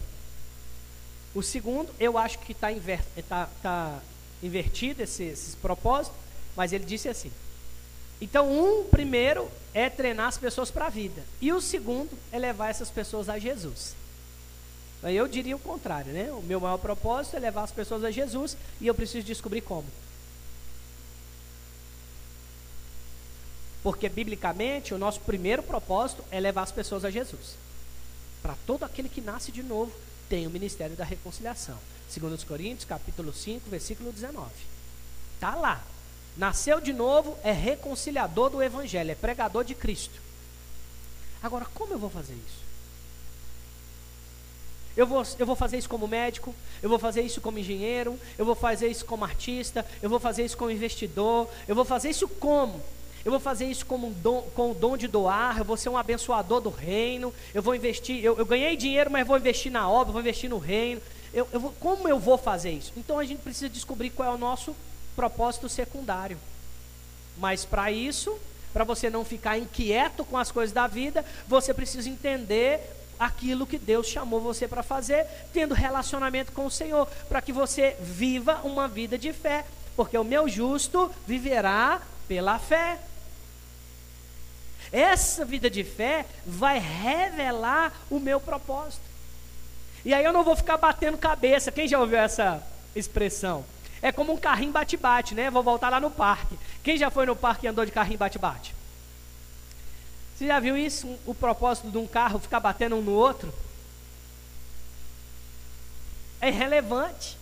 O 1.34 1.42
segundo, 1.42 1.88
eu 1.98 2.18
acho 2.18 2.38
que 2.40 2.52
está 2.52 2.70
inver, 2.70 3.00
tá, 3.26 3.48
tá 3.62 3.98
invertido 4.42 5.02
esse, 5.02 5.24
esse 5.24 5.56
propósito, 5.56 6.14
mas 6.54 6.70
ele 6.70 6.84
disse 6.84 7.08
assim: 7.08 7.32
então, 8.20 8.52
um 8.52 8.84
primeiro 8.84 9.50
é 9.72 9.88
treinar 9.88 10.26
as 10.28 10.36
pessoas 10.36 10.70
para 10.70 10.86
a 10.86 10.90
vida. 10.90 11.22
E 11.40 11.50
o 11.50 11.62
segundo 11.62 12.10
é 12.30 12.38
levar 12.38 12.68
essas 12.68 12.90
pessoas 12.90 13.30
a 13.30 13.38
Jesus. 13.38 13.96
Eu 15.02 15.26
diria 15.26 15.56
o 15.56 15.60
contrário, 15.60 16.12
né? 16.12 16.30
O 16.30 16.42
meu 16.42 16.60
maior 16.60 16.76
propósito 16.76 17.38
é 17.38 17.40
levar 17.40 17.62
as 17.62 17.72
pessoas 17.72 18.04
a 18.04 18.10
Jesus 18.10 18.54
e 18.82 18.86
eu 18.86 18.94
preciso 18.94 19.26
descobrir 19.26 19.62
como. 19.62 19.86
Porque 23.82 24.08
biblicamente 24.08 24.94
o 24.94 24.98
nosso 24.98 25.20
primeiro 25.20 25.62
propósito 25.62 26.24
é 26.30 26.38
levar 26.38 26.62
as 26.62 26.72
pessoas 26.72 27.04
a 27.04 27.10
Jesus. 27.10 27.56
Para 28.42 28.56
todo 28.66 28.84
aquele 28.84 29.08
que 29.08 29.20
nasce 29.20 29.50
de 29.50 29.62
novo, 29.62 29.92
tem 30.28 30.46
o 30.46 30.50
ministério 30.50 30.96
da 30.96 31.04
reconciliação. 31.04 31.78
Segundo 32.08 32.34
os 32.34 32.44
Coríntios, 32.44 32.84
capítulo 32.84 33.32
5, 33.32 33.68
versículo 33.68 34.12
19. 34.12 34.50
Tá 35.40 35.54
lá. 35.54 35.82
Nasceu 36.36 36.80
de 36.80 36.92
novo, 36.92 37.36
é 37.42 37.52
reconciliador 37.52 38.50
do 38.50 38.62
Evangelho, 38.62 39.10
é 39.10 39.14
pregador 39.14 39.64
de 39.64 39.74
Cristo. 39.74 40.20
Agora, 41.42 41.66
como 41.74 41.92
eu 41.92 41.98
vou 41.98 42.08
fazer 42.08 42.34
isso? 42.34 42.62
Eu 44.96 45.06
vou, 45.06 45.22
eu 45.38 45.46
vou 45.46 45.56
fazer 45.56 45.78
isso 45.78 45.88
como 45.88 46.06
médico, 46.06 46.54
eu 46.82 46.88
vou 46.88 46.98
fazer 46.98 47.22
isso 47.22 47.40
como 47.40 47.58
engenheiro, 47.58 48.18
eu 48.36 48.44
vou 48.44 48.54
fazer 48.54 48.88
isso 48.88 49.04
como 49.04 49.24
artista, 49.24 49.86
eu 50.02 50.10
vou 50.10 50.20
fazer 50.20 50.44
isso 50.44 50.56
como 50.56 50.70
investidor, 50.70 51.48
eu 51.66 51.74
vou 51.74 51.84
fazer 51.84 52.10
isso 52.10 52.28
como? 52.28 52.80
Eu 53.24 53.30
vou 53.30 53.40
fazer 53.40 53.66
isso 53.66 53.86
como 53.86 54.08
um 54.08 54.12
dom, 54.12 54.42
com 54.54 54.72
o 54.72 54.74
dom 54.74 54.96
de 54.96 55.06
doar, 55.06 55.58
eu 55.58 55.64
vou 55.64 55.76
ser 55.76 55.88
um 55.88 55.96
abençoador 55.96 56.60
do 56.60 56.70
reino, 56.70 57.32
eu 57.54 57.62
vou 57.62 57.74
investir, 57.74 58.24
eu, 58.24 58.36
eu 58.36 58.44
ganhei 58.44 58.76
dinheiro, 58.76 59.10
mas 59.10 59.26
vou 59.26 59.36
investir 59.36 59.70
na 59.70 59.88
obra, 59.88 60.12
vou 60.12 60.20
investir 60.20 60.50
no 60.50 60.58
reino. 60.58 61.00
Eu, 61.32 61.48
eu 61.52 61.60
vou, 61.60 61.72
como 61.78 62.08
eu 62.08 62.18
vou 62.18 62.36
fazer 62.36 62.72
isso? 62.72 62.92
Então 62.96 63.18
a 63.18 63.24
gente 63.24 63.40
precisa 63.40 63.68
descobrir 63.68 64.10
qual 64.10 64.32
é 64.32 64.34
o 64.34 64.38
nosso 64.38 64.74
propósito 65.14 65.68
secundário. 65.68 66.36
Mas 67.38 67.64
para 67.64 67.90
isso, 67.92 68.36
para 68.72 68.84
você 68.84 69.08
não 69.08 69.24
ficar 69.24 69.56
inquieto 69.56 70.24
com 70.24 70.36
as 70.36 70.50
coisas 70.50 70.72
da 70.72 70.86
vida, 70.86 71.24
você 71.46 71.72
precisa 71.72 72.08
entender 72.08 72.80
aquilo 73.18 73.66
que 73.66 73.78
Deus 73.78 74.08
chamou 74.08 74.40
você 74.40 74.66
para 74.66 74.82
fazer, 74.82 75.26
tendo 75.52 75.74
relacionamento 75.74 76.50
com 76.52 76.66
o 76.66 76.70
Senhor, 76.70 77.06
para 77.28 77.40
que 77.40 77.52
você 77.52 77.96
viva 78.00 78.60
uma 78.64 78.88
vida 78.88 79.16
de 79.16 79.32
fé, 79.32 79.64
porque 79.94 80.18
o 80.18 80.24
meu 80.24 80.48
justo 80.48 81.10
viverá 81.26 82.02
pela 82.26 82.58
fé. 82.58 82.98
Essa 84.92 85.42
vida 85.42 85.70
de 85.70 85.82
fé 85.82 86.26
vai 86.46 86.78
revelar 86.78 87.94
o 88.10 88.20
meu 88.20 88.38
propósito. 88.38 89.02
E 90.04 90.12
aí 90.12 90.22
eu 90.22 90.32
não 90.32 90.44
vou 90.44 90.54
ficar 90.54 90.76
batendo 90.76 91.16
cabeça. 91.16 91.72
Quem 91.72 91.88
já 91.88 91.98
ouviu 91.98 92.18
essa 92.18 92.62
expressão? 92.94 93.64
É 94.02 94.12
como 94.12 94.34
um 94.34 94.36
carrinho 94.36 94.72
bate-bate, 94.72 95.34
né? 95.34 95.50
Vou 95.50 95.62
voltar 95.62 95.88
lá 95.88 95.98
no 95.98 96.10
parque. 96.10 96.58
Quem 96.84 96.98
já 96.98 97.08
foi 97.08 97.24
no 97.24 97.34
parque 97.34 97.66
e 97.66 97.68
andou 97.68 97.86
de 97.86 97.92
carrinho 97.92 98.18
bate-bate? 98.18 98.74
Você 100.36 100.46
já 100.46 100.60
viu 100.60 100.76
isso? 100.76 101.06
O 101.24 101.34
propósito 101.34 101.90
de 101.90 101.96
um 101.96 102.06
carro 102.06 102.38
ficar 102.38 102.60
batendo 102.60 102.96
um 102.96 103.00
no 103.00 103.12
outro? 103.12 103.52
É 106.38 106.48
irrelevante. 106.48 107.38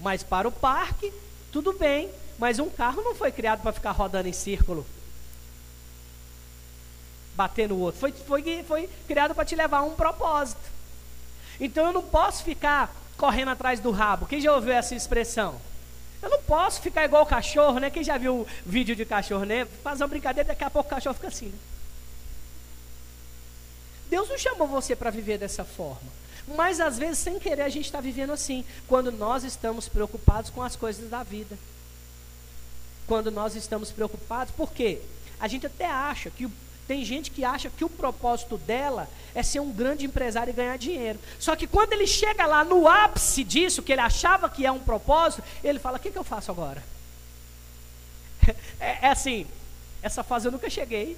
Mas 0.00 0.22
para 0.22 0.48
o 0.48 0.52
parque, 0.52 1.10
tudo 1.50 1.72
bem. 1.72 2.10
Mas 2.38 2.58
um 2.58 2.68
carro 2.68 3.00
não 3.02 3.14
foi 3.14 3.32
criado 3.32 3.62
para 3.62 3.72
ficar 3.72 3.92
rodando 3.92 4.28
em 4.28 4.32
círculo 4.32 4.84
bater 7.40 7.68
no 7.70 7.78
outro. 7.78 7.98
Foi, 7.98 8.12
foi, 8.12 8.62
foi 8.64 8.90
criado 9.06 9.34
para 9.34 9.46
te 9.46 9.56
levar 9.56 9.78
a 9.78 9.82
um 9.82 9.94
propósito. 9.94 10.60
Então 11.58 11.86
eu 11.86 11.92
não 11.92 12.02
posso 12.02 12.44
ficar 12.44 12.94
correndo 13.16 13.50
atrás 13.50 13.80
do 13.80 13.90
rabo. 13.90 14.26
Quem 14.26 14.42
já 14.42 14.54
ouviu 14.54 14.74
essa 14.74 14.94
expressão? 14.94 15.58
Eu 16.20 16.28
não 16.28 16.42
posso 16.42 16.82
ficar 16.82 17.06
igual 17.06 17.22
o 17.22 17.26
cachorro, 17.26 17.78
né? 17.78 17.88
Quem 17.88 18.04
já 18.04 18.18
viu 18.18 18.40
o 18.40 18.46
vídeo 18.66 18.94
de 18.94 19.06
cachorro, 19.06 19.44
né? 19.44 19.66
Faz 19.82 20.02
uma 20.02 20.06
brincadeira, 20.06 20.48
daqui 20.48 20.62
a 20.62 20.68
pouco 20.68 20.86
o 20.86 20.90
cachorro 20.90 21.14
fica 21.14 21.28
assim. 21.28 21.46
Né? 21.46 21.58
Deus 24.10 24.28
não 24.28 24.36
chamou 24.36 24.68
você 24.68 24.94
para 24.94 25.08
viver 25.10 25.38
dessa 25.38 25.64
forma. 25.64 26.20
Mas 26.54 26.78
às 26.78 26.98
vezes, 26.98 27.18
sem 27.18 27.38
querer, 27.38 27.62
a 27.62 27.70
gente 27.70 27.86
está 27.86 28.02
vivendo 28.02 28.32
assim. 28.34 28.66
Quando 28.86 29.10
nós 29.10 29.44
estamos 29.44 29.88
preocupados 29.88 30.50
com 30.50 30.62
as 30.62 30.76
coisas 30.76 31.08
da 31.08 31.22
vida. 31.22 31.56
Quando 33.06 33.30
nós 33.30 33.56
estamos 33.56 33.90
preocupados, 33.90 34.52
por 34.54 34.72
quê? 34.72 35.00
A 35.38 35.48
gente 35.48 35.66
até 35.66 35.86
acha 35.86 36.28
que 36.28 36.44
o 36.44 36.52
tem 36.90 37.04
gente 37.04 37.30
que 37.30 37.44
acha 37.44 37.70
que 37.70 37.84
o 37.84 37.88
propósito 37.88 38.58
dela 38.58 39.08
é 39.32 39.44
ser 39.44 39.60
um 39.60 39.70
grande 39.70 40.04
empresário 40.04 40.50
e 40.50 40.52
ganhar 40.52 40.76
dinheiro. 40.76 41.20
Só 41.38 41.54
que 41.54 41.68
quando 41.68 41.92
ele 41.92 42.04
chega 42.04 42.44
lá 42.46 42.64
no 42.64 42.88
ápice 42.88 43.44
disso, 43.44 43.80
que 43.80 43.92
ele 43.92 44.00
achava 44.00 44.50
que 44.50 44.66
é 44.66 44.72
um 44.72 44.80
propósito, 44.80 45.44
ele 45.62 45.78
fala: 45.78 45.98
O 45.98 46.00
que, 46.00 46.10
que 46.10 46.18
eu 46.18 46.24
faço 46.24 46.50
agora? 46.50 46.82
É, 48.80 49.06
é 49.06 49.10
assim, 49.10 49.46
essa 50.02 50.24
fase 50.24 50.48
eu 50.48 50.52
nunca 50.52 50.68
cheguei. 50.68 51.16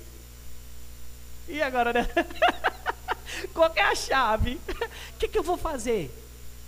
E 1.48 1.62
agora, 1.62 1.90
né? 1.94 2.06
Qual 3.54 3.72
é 3.74 3.80
a 3.80 3.94
chave? 3.94 4.60
O 5.14 5.16
que, 5.18 5.28
que 5.28 5.38
eu 5.38 5.42
vou 5.42 5.56
fazer? 5.56 6.10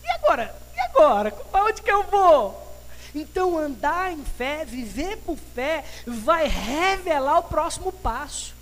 E 0.02 0.10
agora? 0.12 0.56
E 0.74 0.80
agora? 0.80 1.30
Para 1.30 1.64
onde 1.64 1.82
que 1.82 1.90
eu 1.90 2.04
vou? 2.04 2.80
Então, 3.14 3.58
andar 3.58 4.12
em 4.12 4.24
fé, 4.24 4.64
viver 4.64 5.18
por 5.18 5.36
fé, 5.36 5.84
vai 6.06 6.46
revelar 6.48 7.40
o 7.40 7.42
próximo 7.42 7.92
passo. 7.92 8.54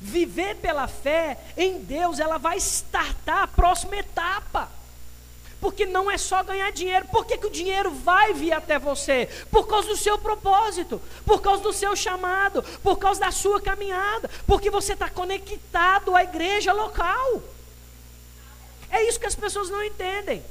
Viver 0.00 0.56
pela 0.56 0.86
fé 0.86 1.38
em 1.56 1.80
Deus, 1.80 2.18
ela 2.18 2.38
vai 2.38 2.56
startar 2.58 3.42
a 3.42 3.46
próxima 3.46 3.96
etapa. 3.96 4.70
Porque 5.60 5.84
não 5.84 6.08
é 6.08 6.16
só 6.16 6.42
ganhar 6.42 6.70
dinheiro. 6.70 7.06
Por 7.08 7.26
que, 7.26 7.36
que 7.36 7.46
o 7.46 7.50
dinheiro 7.50 7.90
vai 7.90 8.32
vir 8.32 8.52
até 8.52 8.78
você? 8.78 9.28
Por 9.50 9.66
causa 9.66 9.88
do 9.88 9.96
seu 9.96 10.16
propósito, 10.16 11.02
por 11.26 11.42
causa 11.42 11.62
do 11.62 11.72
seu 11.72 11.96
chamado, 11.96 12.62
por 12.82 12.96
causa 12.96 13.20
da 13.20 13.32
sua 13.32 13.60
caminhada, 13.60 14.30
porque 14.46 14.70
você 14.70 14.92
está 14.92 15.10
conectado 15.10 16.14
à 16.14 16.22
igreja 16.22 16.72
local. 16.72 17.42
É 18.90 19.02
isso 19.02 19.18
que 19.18 19.26
as 19.26 19.34
pessoas 19.34 19.68
não 19.68 19.82
entendem. 19.82 20.44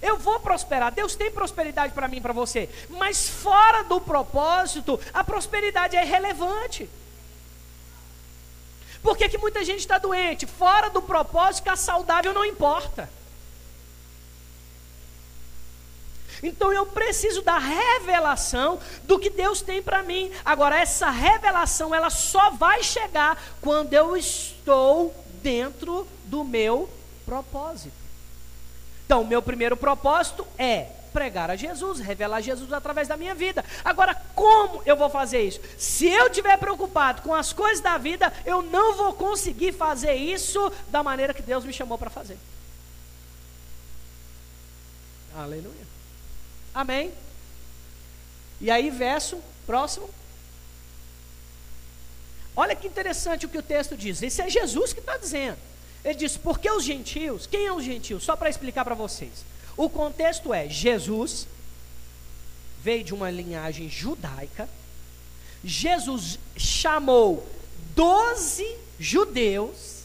Eu 0.00 0.16
vou 0.16 0.38
prosperar, 0.40 0.92
Deus 0.92 1.14
tem 1.16 1.30
prosperidade 1.30 1.92
para 1.92 2.08
mim 2.08 2.18
e 2.18 2.20
para 2.20 2.32
você, 2.32 2.68
mas 2.88 3.28
fora 3.28 3.82
do 3.82 4.00
propósito, 4.00 4.98
a 5.12 5.24
prosperidade 5.24 5.96
é 5.96 6.04
irrelevante. 6.04 6.88
Por 9.02 9.16
que, 9.16 9.28
que 9.28 9.38
muita 9.38 9.64
gente 9.64 9.80
está 9.80 9.98
doente? 9.98 10.46
Fora 10.46 10.90
do 10.90 11.00
propósito, 11.00 11.64
ficar 11.64 11.76
saudável 11.76 12.34
não 12.34 12.44
importa. 12.44 13.08
Então 16.42 16.72
eu 16.72 16.86
preciso 16.86 17.42
da 17.42 17.58
revelação 17.58 18.78
do 19.04 19.18
que 19.18 19.30
Deus 19.30 19.60
tem 19.60 19.82
para 19.82 20.02
mim. 20.02 20.30
Agora 20.44 20.78
essa 20.78 21.10
revelação 21.10 21.94
ela 21.94 22.10
só 22.10 22.50
vai 22.50 22.82
chegar 22.82 23.40
quando 23.60 23.92
eu 23.92 24.16
estou 24.16 25.14
dentro 25.42 26.06
do 26.26 26.44
meu 26.44 26.88
propósito. 27.24 27.96
Então, 29.04 29.24
meu 29.24 29.40
primeiro 29.40 29.76
propósito 29.76 30.46
é 30.58 30.88
pregar 31.18 31.50
a 31.50 31.56
Jesus, 31.56 31.98
revelar 31.98 32.40
Jesus 32.40 32.72
através 32.72 33.08
da 33.08 33.16
minha 33.16 33.34
vida. 33.34 33.64
Agora, 33.84 34.14
como 34.36 34.80
eu 34.86 34.96
vou 34.96 35.10
fazer 35.10 35.42
isso? 35.42 35.60
Se 35.76 36.06
eu 36.06 36.28
estiver 36.28 36.56
preocupado 36.58 37.22
com 37.22 37.34
as 37.34 37.52
coisas 37.52 37.80
da 37.82 37.98
vida, 37.98 38.32
eu 38.46 38.62
não 38.62 38.94
vou 38.94 39.12
conseguir 39.14 39.72
fazer 39.72 40.14
isso 40.14 40.72
da 40.90 41.02
maneira 41.02 41.34
que 41.34 41.42
Deus 41.42 41.64
me 41.64 41.72
chamou 41.72 41.98
para 41.98 42.08
fazer. 42.08 42.38
Aleluia. 45.36 45.88
Amém. 46.72 47.12
E 48.60 48.70
aí, 48.70 48.88
verso 48.88 49.42
próximo. 49.66 50.08
Olha 52.54 52.76
que 52.76 52.86
interessante 52.86 53.44
o 53.44 53.48
que 53.48 53.58
o 53.58 53.62
texto 53.62 53.96
diz. 53.96 54.22
Esse 54.22 54.40
é 54.40 54.48
Jesus 54.48 54.92
que 54.92 55.00
está 55.00 55.16
dizendo. 55.16 55.58
Ele 56.04 56.14
diz: 56.14 56.36
porque 56.36 56.70
os 56.70 56.84
gentios, 56.84 57.44
quem 57.44 57.66
é 57.66 57.72
os 57.72 57.82
gentios? 57.82 58.22
Só 58.22 58.36
para 58.36 58.48
explicar 58.48 58.84
para 58.84 58.94
vocês. 58.94 59.57
O 59.78 59.88
contexto 59.88 60.52
é: 60.52 60.68
Jesus 60.68 61.46
veio 62.82 63.04
de 63.04 63.14
uma 63.14 63.30
linhagem 63.30 63.88
judaica. 63.88 64.68
Jesus 65.64 66.38
chamou 66.56 67.48
doze 67.94 68.76
judeus 68.98 70.02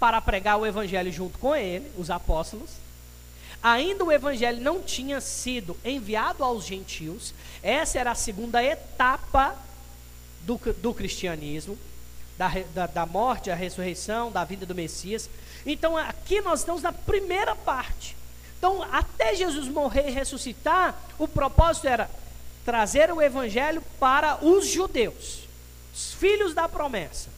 para 0.00 0.20
pregar 0.20 0.58
o 0.58 0.66
evangelho 0.66 1.12
junto 1.12 1.38
com 1.38 1.54
ele, 1.54 1.90
os 1.98 2.10
apóstolos. 2.10 2.70
Ainda 3.62 4.04
o 4.04 4.12
evangelho 4.12 4.60
não 4.60 4.82
tinha 4.82 5.20
sido 5.20 5.76
enviado 5.84 6.42
aos 6.42 6.64
gentios. 6.66 7.34
Essa 7.62 7.98
era 7.98 8.10
a 8.10 8.14
segunda 8.14 8.62
etapa 8.62 9.56
do, 10.42 10.58
do 10.80 10.94
cristianismo, 10.94 11.78
da, 12.38 12.48
da, 12.74 12.86
da 12.86 13.06
morte, 13.06 13.50
a 13.50 13.54
ressurreição, 13.54 14.32
da 14.32 14.44
vida 14.44 14.64
do 14.64 14.74
Messias. 14.74 15.28
Então 15.64 15.96
aqui 15.96 16.40
nós 16.40 16.60
estamos 16.60 16.82
na 16.82 16.92
primeira 16.92 17.54
parte. 17.54 18.16
Então, 18.64 18.82
até 18.90 19.34
Jesus 19.34 19.68
morrer 19.68 20.08
e 20.08 20.10
ressuscitar, 20.10 20.98
o 21.18 21.28
propósito 21.28 21.86
era 21.86 22.08
trazer 22.64 23.12
o 23.12 23.20
evangelho 23.20 23.82
para 24.00 24.42
os 24.42 24.66
judeus, 24.66 25.40
os 25.94 26.14
filhos 26.14 26.54
da 26.54 26.66
promessa. 26.66 27.28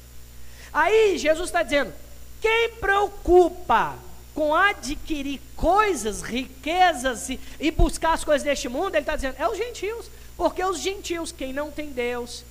Aí 0.72 1.18
Jesus 1.18 1.48
está 1.48 1.64
dizendo: 1.64 1.92
quem 2.40 2.74
preocupa 2.74 3.96
com 4.36 4.54
adquirir 4.54 5.40
coisas, 5.56 6.22
riquezas 6.22 7.28
e, 7.28 7.40
e 7.58 7.72
buscar 7.72 8.12
as 8.12 8.22
coisas 8.22 8.44
deste 8.44 8.68
mundo, 8.68 8.94
ele 8.94 9.00
está 9.00 9.16
dizendo, 9.16 9.34
é 9.36 9.48
os 9.48 9.58
gentios. 9.58 10.08
Porque 10.36 10.62
os 10.62 10.78
gentios, 10.78 11.32
quem 11.32 11.52
não 11.52 11.72
tem 11.72 11.90
Deus, 11.90 12.44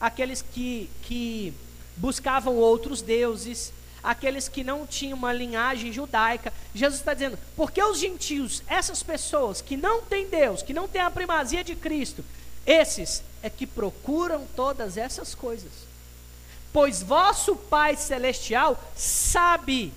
aqueles 0.00 0.42
que, 0.42 0.88
que 1.02 1.52
buscavam 1.96 2.54
outros 2.54 3.02
deuses, 3.02 3.72
aqueles 4.02 4.48
que 4.48 4.64
não 4.64 4.86
tinham 4.86 5.16
uma 5.16 5.32
linhagem 5.32 5.92
judaica. 5.92 6.52
Jesus 6.74 7.00
está 7.00 7.14
dizendo, 7.14 7.38
porque 7.56 7.82
os 7.82 7.98
gentios, 7.98 8.62
essas 8.66 9.02
pessoas 9.02 9.60
que 9.60 9.76
não 9.76 10.02
têm 10.02 10.26
Deus, 10.26 10.62
que 10.62 10.74
não 10.74 10.88
têm 10.88 11.02
a 11.02 11.10
primazia 11.10 11.62
de 11.62 11.76
Cristo, 11.76 12.24
esses 12.66 13.22
é 13.42 13.50
que 13.50 13.66
procuram 13.66 14.46
todas 14.56 14.96
essas 14.96 15.34
coisas. 15.34 15.72
Pois 16.72 17.02
vosso 17.02 17.54
Pai 17.54 17.96
Celestial 17.96 18.82
sabe 18.96 19.92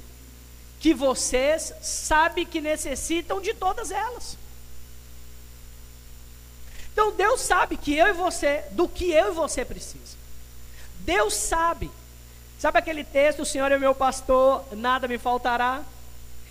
que 0.80 0.94
vocês 0.94 1.74
sabe 1.82 2.46
que 2.46 2.60
necessitam 2.60 3.42
de 3.42 3.54
todas 3.54 3.92
elas. 3.92 4.38
Então 6.92 7.12
Deus 7.12 7.42
sabe 7.42 7.76
que 7.76 7.96
eu 7.96 8.08
e 8.08 8.14
você, 8.14 8.64
do 8.72 8.88
que 8.88 9.12
eu 9.12 9.30
e 9.32 9.36
você 9.36 9.66
precisa. 9.66 10.16
Deus 11.00 11.34
sabe 11.34 11.90
Sabe 12.66 12.80
aquele 12.80 13.04
texto, 13.04 13.44
o 13.44 13.46
Senhor 13.46 13.72
é 13.72 13.78
meu 13.78 13.94
pastor, 13.94 14.66
nada 14.72 15.08
me 15.08 15.20
faltará? 15.20 15.84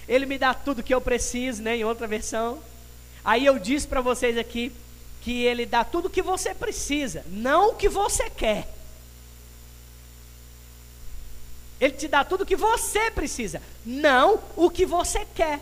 Ele 0.07 0.27
me 0.27 0.39
dá 0.39 0.55
tudo 0.55 0.81
que 0.81 0.95
eu 0.95 1.01
preciso, 1.01 1.61
né? 1.61 1.77
Em 1.79 1.83
outra 1.83 2.07
versão. 2.07 2.61
Aí 3.25 3.45
eu 3.45 3.59
disse 3.59 3.89
para 3.89 4.01
vocês 4.01 4.39
aqui 4.39 4.73
que 5.23 5.43
ele 5.43 5.67
dá 5.67 5.83
tudo 5.83 6.07
o 6.07 6.11
que 6.11 6.23
você 6.23 6.55
precisa, 6.55 7.25
não 7.27 7.71
o 7.71 7.75
que 7.75 7.89
você 7.89 8.31
quer. 8.31 8.69
Ele 11.81 11.95
te 11.95 12.07
dá 12.07 12.23
tudo 12.23 12.43
o 12.43 12.47
que 12.47 12.55
você 12.55 13.11
precisa, 13.11 13.61
não 13.85 14.39
o 14.55 14.71
que 14.71 14.87
você 14.87 15.27
quer. 15.35 15.59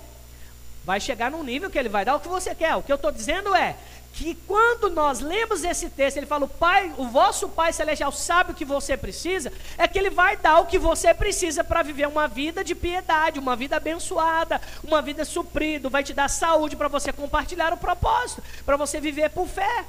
Vai 0.85 1.01
chegar 1.01 1.31
num 1.31 1.43
nível 1.43 1.71
que 1.71 1.79
ele 1.79 1.89
vai 1.89 2.05
dar 2.05 2.17
o 2.17 2.21
que 2.21 2.29
você 2.29 2.55
quer. 2.55 2.77
O 2.77 2.83
que 2.83 2.93
eu 2.93 2.97
estou 2.97 3.11
dizendo 3.11 3.55
é 3.55 3.75
que 4.13 4.35
quando 4.47 4.91
nós 4.91 5.21
lemos 5.21 5.65
esse 5.65 5.89
texto, 5.89 6.19
ele 6.19 6.27
fala: 6.27 6.45
o 6.45 6.49
Pai, 6.49 6.93
o 6.99 7.07
vosso 7.07 7.49
Pai 7.49 7.73
Celestial 7.73 8.13
sabe 8.13 8.53
o 8.53 8.55
que 8.55 8.65
você 8.65 8.97
precisa, 8.97 9.51
é 9.79 9.89
que 9.89 9.99
ele 9.99 10.11
vai 10.11 10.37
dar 10.37 10.61
o 10.61 10.67
que 10.67 10.79
você 10.79 11.15
precisa 11.15 11.65
para 11.65 11.83
viver 11.83 12.07
uma 12.07 12.29
vida 12.29 12.63
de 12.63 12.75
piedade, 12.75 13.39
uma 13.39 13.57
vida 13.57 13.77
abençoada, 13.77 14.61
uma 14.85 15.01
vida 15.01 15.25
suprida, 15.25 15.89
vai 15.89 16.05
te 16.05 16.13
dar 16.13 16.29
saúde 16.29 16.77
para 16.77 16.89
você 16.89 17.13
compartilhar 17.13 17.73
o 17.73 17.79
propósito, 17.79 18.43
para 18.67 18.77
você 18.77 19.01
viver 19.01 19.31
por 19.31 19.49
fé. 19.49 19.85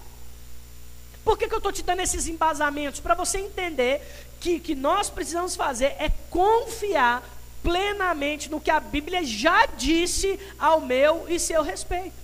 Por 1.26 1.38
que, 1.38 1.47
que 1.47 1.53
eu 1.53 1.57
estou 1.57 1.71
te 1.71 1.84
dando 1.84 2.01
esses 2.01 2.28
embasamentos? 2.28 2.99
Para 2.99 3.15
você 3.15 3.39
entender 3.39 4.01
que 4.39 4.59
que 4.59 4.76
nós 4.76 5.09
precisamos 5.09 5.55
fazer 5.55 5.95
é 5.99 6.11
confiar 6.30 7.24
plenamente 7.61 8.49
no 8.49 8.59
que 8.59 8.71
a 8.71 8.80
Bíblia 8.80 9.24
já 9.24 9.65
disse 9.65 10.39
ao 10.59 10.82
meu 10.82 11.26
e 11.30 11.39
seu 11.39 11.61
respeito. 11.61 12.22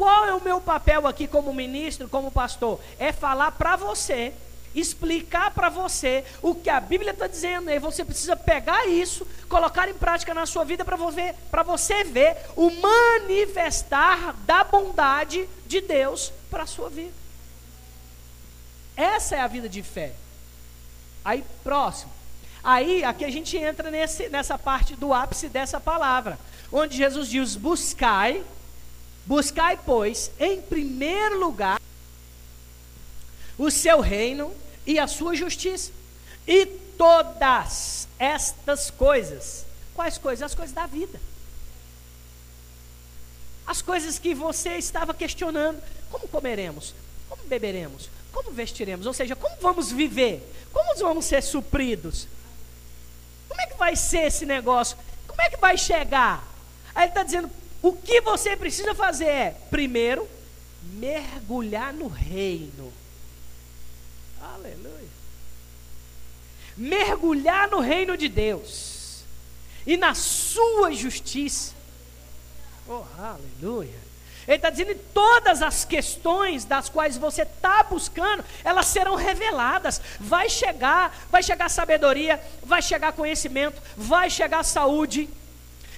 Qual 0.00 0.24
é 0.24 0.32
o 0.32 0.40
meu 0.40 0.62
papel 0.62 1.06
aqui 1.06 1.26
como 1.26 1.52
ministro, 1.52 2.08
como 2.08 2.30
pastor? 2.30 2.80
É 2.98 3.12
falar 3.12 3.52
para 3.52 3.76
você, 3.76 4.32
explicar 4.74 5.50
para 5.50 5.68
você 5.68 6.24
o 6.40 6.54
que 6.54 6.70
a 6.70 6.80
Bíblia 6.80 7.10
está 7.10 7.26
dizendo. 7.26 7.68
E 7.68 7.78
você 7.78 8.02
precisa 8.02 8.34
pegar 8.34 8.86
isso, 8.86 9.28
colocar 9.46 9.90
em 9.90 9.92
prática 9.92 10.32
na 10.32 10.46
sua 10.46 10.64
vida 10.64 10.86
para 10.86 10.96
você, 11.62 12.02
ver 12.04 12.34
o 12.56 12.70
manifestar 12.70 14.32
da 14.46 14.64
bondade 14.64 15.46
de 15.66 15.82
Deus 15.82 16.32
para 16.50 16.62
a 16.62 16.66
sua 16.66 16.88
vida. 16.88 17.12
Essa 18.96 19.36
é 19.36 19.40
a 19.40 19.48
vida 19.48 19.68
de 19.68 19.82
fé. 19.82 20.14
Aí, 21.22 21.44
próximo. 21.62 22.10
Aí, 22.64 23.04
aqui 23.04 23.22
a 23.22 23.30
gente 23.30 23.54
entra 23.58 23.90
nesse, 23.90 24.30
nessa 24.30 24.56
parte 24.56 24.96
do 24.96 25.12
ápice 25.12 25.50
dessa 25.50 25.78
palavra, 25.78 26.38
onde 26.72 26.96
Jesus 26.96 27.28
diz: 27.28 27.54
buscai 27.54 28.42
Buscai, 29.26 29.78
pois, 29.84 30.30
em 30.38 30.60
primeiro 30.60 31.38
lugar 31.38 31.80
o 33.58 33.70
seu 33.70 34.00
reino 34.00 34.54
e 34.86 34.98
a 34.98 35.06
sua 35.06 35.34
justiça, 35.34 35.92
e 36.46 36.64
todas 36.96 38.08
estas 38.18 38.90
coisas, 38.90 39.64
quais 39.94 40.18
coisas? 40.18 40.42
As 40.42 40.54
coisas 40.54 40.74
da 40.74 40.86
vida. 40.86 41.20
As 43.66 43.82
coisas 43.82 44.18
que 44.18 44.34
você 44.34 44.70
estava 44.70 45.14
questionando: 45.14 45.80
como 46.10 46.26
comeremos? 46.26 46.94
Como 47.28 47.42
beberemos? 47.44 48.08
Como 48.32 48.50
vestiremos? 48.50 49.06
Ou 49.06 49.12
seja, 49.12 49.36
como 49.36 49.54
vamos 49.60 49.92
viver? 49.92 50.42
Como 50.72 50.96
vamos 50.98 51.24
ser 51.26 51.42
supridos? 51.42 52.26
Como 53.48 53.60
é 53.60 53.66
que 53.66 53.76
vai 53.76 53.94
ser 53.94 54.26
esse 54.26 54.46
negócio? 54.46 54.96
Como 55.26 55.40
é 55.40 55.50
que 55.50 55.56
vai 55.56 55.76
chegar? 55.76 56.42
Aí 56.94 57.04
ele 57.04 57.10
está 57.10 57.22
dizendo: 57.22 57.50
o 57.82 57.92
que 57.92 58.20
você 58.20 58.56
precisa 58.56 58.94
fazer 58.94 59.26
é, 59.26 59.56
primeiro, 59.70 60.28
mergulhar 60.82 61.92
no 61.92 62.08
reino. 62.08 62.92
Aleluia. 64.40 65.08
Mergulhar 66.76 67.68
no 67.70 67.80
reino 67.80 68.16
de 68.16 68.28
Deus 68.28 69.24
e 69.86 69.96
na 69.96 70.14
sua 70.14 70.92
justiça. 70.92 71.74
Oh, 72.88 73.04
aleluia. 73.18 74.10
Ele 74.46 74.56
está 74.56 74.70
dizendo 74.70 74.94
que 74.94 75.04
todas 75.14 75.62
as 75.62 75.84
questões 75.84 76.64
das 76.64 76.88
quais 76.88 77.16
você 77.16 77.42
está 77.42 77.82
buscando, 77.84 78.44
elas 78.64 78.86
serão 78.86 79.14
reveladas. 79.14 80.00
Vai 80.18 80.48
chegar, 80.48 81.16
vai 81.30 81.42
chegar 81.42 81.68
sabedoria, 81.68 82.42
vai 82.62 82.82
chegar 82.82 83.12
conhecimento, 83.12 83.80
vai 83.96 84.28
chegar 84.28 84.64
saúde 84.64 85.28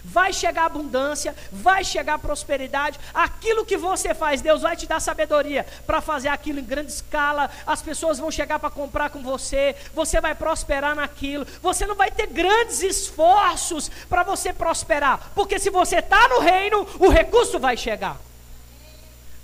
vai 0.05 0.33
chegar 0.33 0.65
abundância, 0.65 1.35
vai 1.51 1.85
chegar 1.85 2.19
prosperidade. 2.19 2.99
Aquilo 3.15 3.65
que 3.65 3.77
você 3.77 4.15
faz, 4.15 4.41
Deus 4.41 4.63
vai 4.63 4.77
te 4.77 4.87
dar 4.87 5.01
sabedoria 5.01 5.67
para 5.87 6.01
fazer 6.01 6.29
aquilo 6.29 6.59
em 6.59 6.65
grande 6.65 6.93
escala. 6.93 7.51
As 7.67 7.83
pessoas 7.83 8.19
vão 8.19 8.31
chegar 8.31 8.59
para 8.59 8.71
comprar 8.71 9.11
com 9.11 9.23
você, 9.23 9.77
você 9.95 10.21
vai 10.21 10.35
prosperar 10.35 10.95
naquilo. 10.95 11.47
Você 11.63 11.87
não 11.87 11.95
vai 11.95 12.11
ter 12.11 12.27
grandes 12.27 12.83
esforços 12.83 13.91
para 14.09 14.23
você 14.23 14.53
prosperar, 14.53 15.31
porque 15.35 15.59
se 15.59 15.71
você 15.71 15.97
está 15.97 16.29
no 16.29 16.41
reino, 16.41 16.87
o 16.99 17.09
recurso 17.09 17.59
vai 17.59 17.77
chegar. 17.77 18.21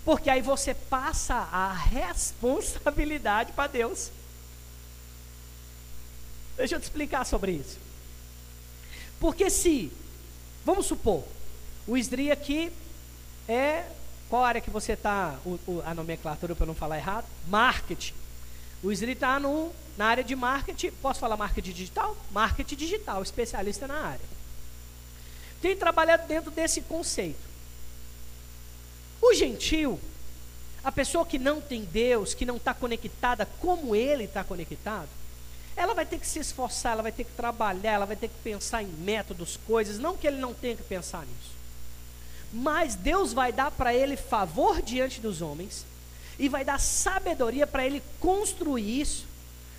Porque 0.05 0.31
aí 0.31 0.41
você 0.41 0.73
passa 0.75 1.35
a 1.53 1.73
responsabilidade 1.73 3.53
para 3.53 3.67
Deus. 3.67 4.11
Deixa 6.57 6.77
eu 6.77 6.81
te 6.81 6.85
explicar 6.85 7.27
sobre 7.27 7.53
isso. 7.53 7.79
Porque 9.21 9.51
se 9.51 9.93
Vamos 10.69 10.85
supor, 10.85 11.25
o 11.87 11.97
SDRI 11.97 12.31
aqui 12.31 12.71
é. 13.49 13.87
Qual 14.29 14.45
área 14.45 14.61
que 14.61 14.69
você 14.69 14.93
está, 14.93 15.35
a 15.87 15.95
nomenclatura 15.95 16.55
para 16.55 16.67
não 16.67 16.75
falar 16.75 16.99
errado? 16.99 17.25
Marketing. 17.47 18.13
O 18.83 18.93
SDRI 18.93 19.13
está 19.13 19.41
na 19.41 20.05
área 20.05 20.23
de 20.23 20.37
marketing. 20.37 20.91
Posso 21.01 21.21
falar 21.21 21.39
marketing 21.39 21.73
digital? 21.73 22.15
Marketing 22.31 22.77
digital, 22.77 23.23
especialista 23.23 23.89
na 23.89 23.95
área. 23.95 24.27
Tem 25.63 25.75
trabalhado 25.75 26.29
dentro 26.29 26.51
desse 26.51 26.83
conceito. 26.83 27.41
O 29.23 29.33
gentil, 29.33 29.99
a 30.85 30.93
pessoa 30.93 31.25
que 31.25 31.39
não 31.39 31.63
tem 31.63 31.87
Deus, 31.87 32.35
que 32.35 32.45
não 32.45 32.59
está 32.59 32.75
conectada 32.75 33.47
como 33.59 33.97
ele 33.97 34.25
está 34.25 34.45
conectado, 34.45 35.09
ela 35.79 35.95
vai 35.95 36.05
ter 36.05 36.19
que 36.19 36.27
se 36.27 36.41
esforçar, 36.41 36.93
ela 36.93 37.03
vai 37.03 37.13
ter 37.13 37.23
que 37.23 37.31
trabalhar, 37.33 37.93
ela 37.93 38.05
vai 38.05 38.17
ter 38.17 38.27
que 38.27 38.35
pensar 38.43 38.83
em 38.83 38.89
métodos, 38.89 39.59
coisas, 39.65 39.99
não 39.99 40.17
que 40.17 40.27
ele 40.27 40.39
não 40.39 40.53
tenha 40.53 40.75
que 40.75 40.83
pensar 40.83 41.21
nisso. 41.21 41.57
Mas 42.53 42.97
Deus 42.97 43.33
vai 43.33 43.53
dar 43.53 43.71
para 43.71 43.95
ele 43.95 44.17
favor 44.17 44.83
diante 44.83 45.21
dos 45.21 45.41
homens 45.41 45.87
e 46.37 46.49
vai 46.49 46.65
dar 46.65 46.81
sabedoria 46.81 47.65
para 47.65 47.87
ele 47.87 48.03
construir 48.19 49.01
isso 49.01 49.25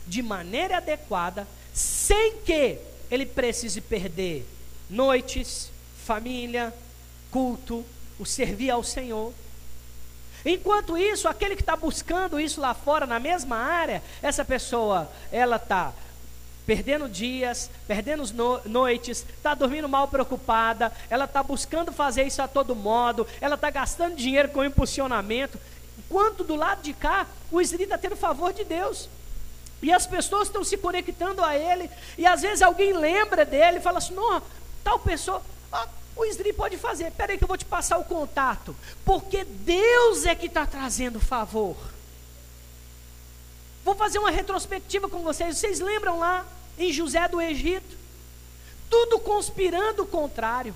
de 0.08 0.22
maneira 0.22 0.78
adequada, 0.78 1.46
sem 1.74 2.38
que 2.38 2.78
ele 3.12 3.26
precise 3.26 3.82
perder 3.82 4.48
noites, 4.90 5.70
família, 6.06 6.74
culto, 7.30 7.86
o 8.18 8.26
servir 8.26 8.70
ao 8.70 8.84
Senhor. 8.84 9.34
Enquanto 10.46 10.98
isso, 10.98 11.28
aquele 11.28 11.56
que 11.56 11.62
está 11.62 11.76
buscando 11.76 12.40
isso 12.40 12.62
lá 12.62 12.74
fora, 12.74 13.06
na 13.06 13.20
mesma 13.20 13.58
área, 13.58 14.02
essa 14.22 14.46
pessoa, 14.46 15.10
ela 15.32 15.58
está 15.58 15.94
perdendo 16.66 17.10
dias, 17.10 17.70
perdendo 17.88 18.32
no 18.34 18.62
noites, 18.66 19.26
está 19.38 19.56
dormindo 19.56 19.90
mal 19.90 20.08
preocupada, 20.08 20.92
ela 21.10 21.26
está 21.26 21.42
buscando 21.42 21.92
fazer 21.92 22.24
isso 22.28 22.42
a 22.44 22.48
todo 22.48 22.76
modo, 22.76 23.26
ela 23.42 23.56
está 23.56 23.72
gastando 23.72 24.16
dinheiro 24.16 24.50
com 24.50 24.64
impulsionamento, 24.64 25.60
enquanto 25.98 26.44
do 26.44 26.56
lado 26.56 26.84
de 26.84 26.94
cá, 26.94 27.26
o 27.52 27.60
Isri 27.60 27.84
está 27.84 27.98
tendo 27.98 28.16
favor 28.16 28.54
de 28.54 28.64
Deus. 28.64 29.10
E 29.82 29.92
as 29.92 30.06
pessoas 30.06 30.48
estão 30.48 30.64
se 30.64 30.78
conectando 30.78 31.44
a 31.44 31.56
ele, 31.56 31.90
e 32.18 32.28
às 32.28 32.42
vezes 32.42 32.62
alguém 32.62 32.94
lembra 32.94 33.46
dele 33.46 33.78
e 33.78 33.82
fala 33.82 33.98
assim: 33.98 34.14
não, 34.14 34.42
tal 34.84 35.00
pessoa, 35.00 35.42
o 36.20 36.26
Isdri 36.26 36.52
pode 36.52 36.78
fazer. 36.78 37.08
Espera 37.08 37.32
aí 37.32 37.38
que 37.38 37.44
eu 37.44 37.48
vou 37.48 37.58
te 37.58 37.66
passar 37.66 37.98
o 37.98 38.04
contato. 38.04 38.76
Porque 39.06 39.46
Deus 39.46 40.26
é 40.26 40.36
que 40.36 40.48
está 40.48 40.66
trazendo 40.66 41.20
favor. 41.20 41.78
Vou 43.86 43.96
fazer 43.96 44.20
uma 44.20 44.30
retrospectiva 44.30 45.08
com 45.08 45.20
vocês. 45.20 45.58
Vocês 45.58 45.80
lembram 45.80 46.20
lá 46.20 46.46
em 46.78 46.92
José 46.92 47.26
do 47.30 47.42
Egito? 47.42 47.98
Tudo 48.90 49.20
conspirando 49.20 50.04
o 50.04 50.08
contrário. 50.08 50.76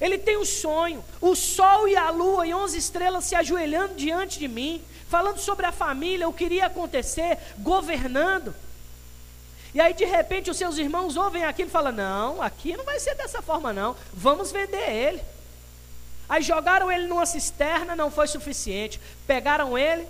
Ele 0.00 0.16
tem 0.16 0.36
um 0.36 0.44
sonho, 0.44 1.04
o 1.20 1.34
sol 1.34 1.86
e 1.88 1.96
a 1.96 2.10
lua 2.10 2.46
e 2.46 2.54
onze 2.54 2.78
estrelas 2.78 3.24
se 3.24 3.34
ajoelhando 3.34 3.94
diante 3.94 4.38
de 4.38 4.48
mim, 4.48 4.82
falando 5.08 5.38
sobre 5.38 5.66
a 5.66 5.72
família, 5.72 6.28
o 6.28 6.32
que 6.32 6.44
iria 6.44 6.66
acontecer, 6.66 7.38
governando. 7.58 8.54
E 9.74 9.80
aí 9.80 9.94
de 9.94 10.04
repente 10.04 10.50
os 10.50 10.56
seus 10.56 10.76
irmãos 10.76 11.16
ouvem 11.16 11.44
aquilo 11.44 11.68
e 11.68 11.72
falam: 11.72 11.92
Não, 11.92 12.42
aqui 12.42 12.76
não 12.76 12.84
vai 12.84 13.00
ser 13.00 13.14
dessa 13.14 13.40
forma, 13.40 13.72
não. 13.72 13.96
Vamos 14.12 14.52
vender 14.52 14.90
ele. 14.90 15.22
Aí 16.28 16.42
jogaram 16.42 16.90
ele 16.90 17.06
numa 17.06 17.26
cisterna, 17.26 17.96
não 17.96 18.10
foi 18.10 18.26
suficiente. 18.26 19.00
Pegaram 19.26 19.76
ele, 19.76 20.06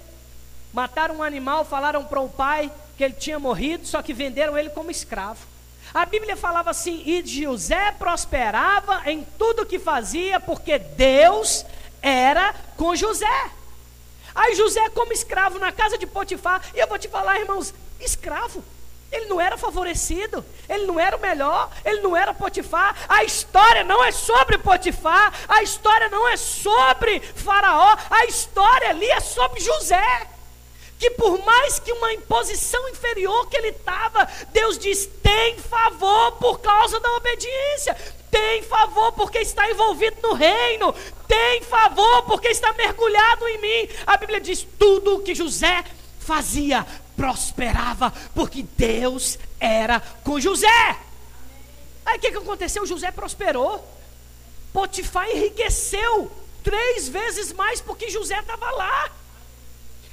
mataram 0.73 1.17
um 1.17 1.23
animal, 1.23 1.65
falaram 1.65 2.05
para 2.05 2.21
o 2.21 2.29
pai 2.29 2.71
que 2.97 3.05
ele 3.05 3.15
tinha 3.15 3.39
morrido, 3.39 3.87
só 3.87 4.03
que 4.03 4.13
venderam 4.13 4.57
ele 4.57 4.71
como 4.71 4.91
escravo. 4.91 5.47
A 5.95 6.05
Bíblia 6.07 6.37
falava 6.37 6.71
assim: 6.71 7.03
e 7.05 7.25
José 7.25 7.93
prosperava 7.93 9.03
em 9.11 9.27
tudo 9.39 9.67
que 9.67 9.79
fazia, 9.79 10.41
porque 10.41 10.79
Deus 10.79 11.65
era 12.01 12.55
com 12.77 12.97
José. 12.97 13.51
Aí 14.35 14.55
José, 14.55 14.89
como 14.91 15.13
escravo 15.13 15.59
na 15.59 15.71
casa 15.71 15.99
de 15.99 16.07
Potifar, 16.07 16.63
e 16.75 16.79
eu 16.79 16.89
vou 16.89 16.99
te 16.99 17.09
falar, 17.09 17.39
irmãos, 17.39 17.75
escravo. 18.01 18.65
Ele 19.13 19.27
não 19.27 19.39
era 19.39 19.59
favorecido, 19.59 20.43
ele 20.67 20.87
não 20.87 20.99
era 20.99 21.15
o 21.15 21.21
melhor, 21.21 21.71
ele 21.85 22.01
não 22.01 22.17
era 22.17 22.33
Potifar. 22.33 22.97
A 23.07 23.23
história 23.23 23.85
não 23.85 24.03
é 24.03 24.11
sobre 24.11 24.57
Potifar, 24.57 25.33
a 25.47 25.63
história 25.63 26.09
não 26.09 26.27
é 26.27 26.37
sobre 26.39 27.21
Faraó, 27.21 27.95
a 28.09 28.25
história 28.25 28.89
ali 28.89 29.11
é 29.11 29.21
sobre 29.21 29.61
José. 29.61 30.29
Que 30.99 31.11
por 31.11 31.45
mais 31.45 31.79
que 31.79 31.93
uma 31.93 32.13
imposição 32.15 32.89
inferior 32.89 33.49
que 33.49 33.57
ele 33.57 33.69
estava, 33.69 34.27
Deus 34.51 34.79
diz: 34.79 35.07
tem 35.23 35.59
favor 35.59 36.33
por 36.33 36.61
causa 36.61 36.99
da 36.99 37.13
obediência, 37.17 37.95
tem 38.31 38.63
favor 38.63 39.13
porque 39.13 39.41
está 39.41 39.69
envolvido 39.69 40.17
no 40.23 40.33
reino, 40.33 40.95
tem 41.29 41.61
favor 41.63 42.23
porque 42.23 42.49
está 42.49 42.73
mergulhado 42.73 43.47
em 43.49 43.59
mim. 43.59 43.89
A 44.07 44.17
Bíblia 44.17 44.41
diz: 44.41 44.67
tudo 44.79 45.21
que 45.21 45.35
José 45.35 45.85
fazia 46.23 46.87
prosperava, 47.17 48.13
porque 48.35 48.63
Deus 48.63 49.39
era 49.61 50.01
com 50.25 50.41
José. 50.41 50.99
Aí 52.05 52.17
o 52.17 52.21
que, 52.21 52.31
que 52.31 52.39
aconteceu? 52.39 52.87
José 52.87 53.11
prosperou. 53.11 53.87
Potifar 54.73 55.29
enriqueceu 55.29 56.33
três 56.63 57.09
vezes 57.09 57.53
mais 57.53 57.81
porque 57.81 58.09
José 58.11 58.39
estava 58.39 58.71
lá. 58.71 59.11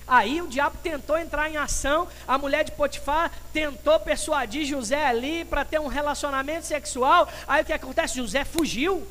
Aí 0.06 0.42
o 0.42 0.48
diabo 0.48 0.76
tentou 0.82 1.18
entrar 1.18 1.50
em 1.50 1.58
ação, 1.58 2.08
a 2.28 2.36
mulher 2.36 2.64
de 2.64 2.72
Potifar 2.72 3.32
tentou 3.54 4.00
persuadir 4.00 4.66
José 4.66 5.06
ali 5.06 5.46
para 5.46 5.64
ter 5.64 5.80
um 5.80 5.86
relacionamento 5.86 6.66
sexual. 6.66 7.30
Aí 7.48 7.62
o 7.62 7.66
que 7.66 7.74
acontece? 7.74 8.16
José 8.16 8.44
fugiu, 8.44 9.08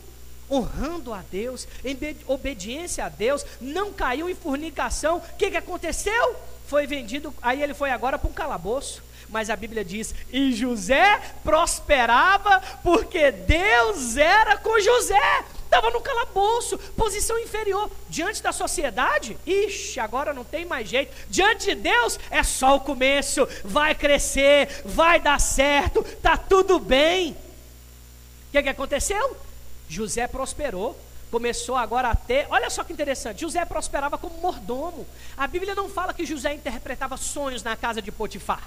honrando 0.50 1.14
a 1.14 1.22
Deus, 1.30 1.68
em 1.84 1.96
obediência 2.26 3.04
a 3.04 3.08
Deus, 3.08 3.46
não 3.60 3.92
caiu 3.92 4.28
em 4.28 4.34
fornicação. 4.34 5.18
O 5.18 5.36
que, 5.38 5.52
que 5.52 5.56
aconteceu? 5.56 6.36
Foi 6.68 6.86
vendido, 6.86 7.34
aí 7.42 7.62
ele 7.62 7.74
foi 7.74 7.90
agora 7.90 8.18
para 8.18 8.28
um 8.28 8.32
calabouço. 8.32 9.02
Mas 9.28 9.50
a 9.50 9.56
Bíblia 9.56 9.84
diz: 9.84 10.14
e 10.32 10.52
José 10.52 11.20
prosperava 11.42 12.62
porque 12.82 13.30
Deus 13.30 14.16
era 14.16 14.56
com 14.56 14.78
José. 14.80 15.44
Estava 15.64 15.90
no 15.90 16.00
calabouço, 16.00 16.78
posição 16.96 17.38
inferior. 17.38 17.90
Diante 18.08 18.42
da 18.42 18.52
sociedade, 18.52 19.36
ixi, 19.46 20.00
agora 20.00 20.32
não 20.32 20.42
tem 20.42 20.64
mais 20.64 20.88
jeito. 20.88 21.14
Diante 21.28 21.66
de 21.66 21.74
Deus, 21.74 22.18
é 22.30 22.42
só 22.42 22.76
o 22.76 22.80
começo. 22.80 23.46
Vai 23.62 23.94
crescer, 23.94 24.82
vai 24.84 25.20
dar 25.20 25.38
certo, 25.38 26.00
está 26.00 26.38
tudo 26.38 26.78
bem. 26.78 27.32
O 27.32 28.52
que, 28.52 28.62
que 28.62 28.68
aconteceu? 28.70 29.36
José 29.90 30.26
prosperou 30.26 30.98
começou 31.30 31.76
agora 31.76 32.08
a 32.08 32.14
ter. 32.14 32.46
Olha 32.50 32.70
só 32.70 32.84
que 32.84 32.92
interessante: 32.92 33.40
José 33.40 33.64
prosperava 33.64 34.18
como 34.18 34.38
mordomo. 34.40 35.06
A 35.36 35.46
Bíblia 35.46 35.74
não 35.74 35.88
fala 35.88 36.14
que 36.14 36.26
José 36.26 36.54
interpretava 36.54 37.16
sonhos 37.16 37.62
na 37.62 37.76
casa 37.76 38.02
de 38.02 38.10
Potifar. 38.10 38.62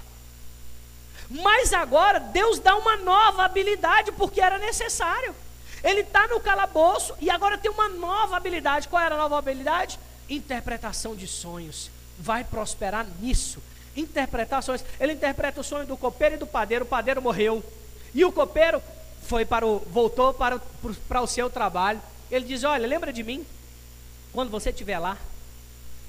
Mas 1.30 1.72
agora 1.72 2.18
Deus 2.18 2.58
dá 2.58 2.76
uma 2.76 2.96
nova 2.96 3.44
habilidade, 3.44 4.12
porque 4.12 4.40
era 4.40 4.58
necessário. 4.58 5.34
Ele 5.82 6.00
está 6.00 6.28
no 6.28 6.40
calabouço 6.40 7.14
e 7.20 7.28
agora 7.30 7.58
tem 7.58 7.70
uma 7.70 7.88
nova 7.88 8.36
habilidade. 8.36 8.88
Qual 8.88 9.02
era 9.02 9.14
a 9.14 9.18
nova 9.18 9.38
habilidade? 9.38 9.98
Interpretação 10.28 11.16
de 11.16 11.26
sonhos. 11.26 11.90
Vai 12.18 12.44
prosperar 12.44 13.06
nisso. 13.20 13.60
Interpretar 13.96 14.62
sonhos. 14.62 14.84
Ele 15.00 15.14
interpreta 15.14 15.60
o 15.60 15.64
sonho 15.64 15.86
do 15.86 15.96
copeiro 15.96 16.36
e 16.36 16.38
do 16.38 16.46
padeiro. 16.46 16.84
O 16.84 16.88
padeiro 16.88 17.20
morreu. 17.20 17.64
E 18.14 18.24
o 18.24 18.30
copeiro 18.30 18.80
foi 19.26 19.44
para 19.44 19.66
o, 19.66 19.78
voltou 19.90 20.32
para 20.34 20.60
para 21.08 21.20
o 21.20 21.26
seu 21.26 21.50
trabalho. 21.50 22.00
Ele 22.32 22.46
diz: 22.46 22.64
Olha, 22.64 22.86
lembra 22.86 23.12
de 23.12 23.22
mim? 23.22 23.46
Quando 24.32 24.50
você 24.50 24.70
estiver 24.70 24.98
lá. 24.98 25.18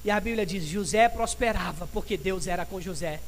E 0.06 0.10
a 0.10 0.20
Bíblia 0.20 0.46
diz: 0.46 0.64
José 0.64 1.10
prosperava, 1.10 1.86
porque 1.92 2.16
Deus 2.16 2.48
era 2.48 2.66
com 2.66 2.80
José. 2.80 3.20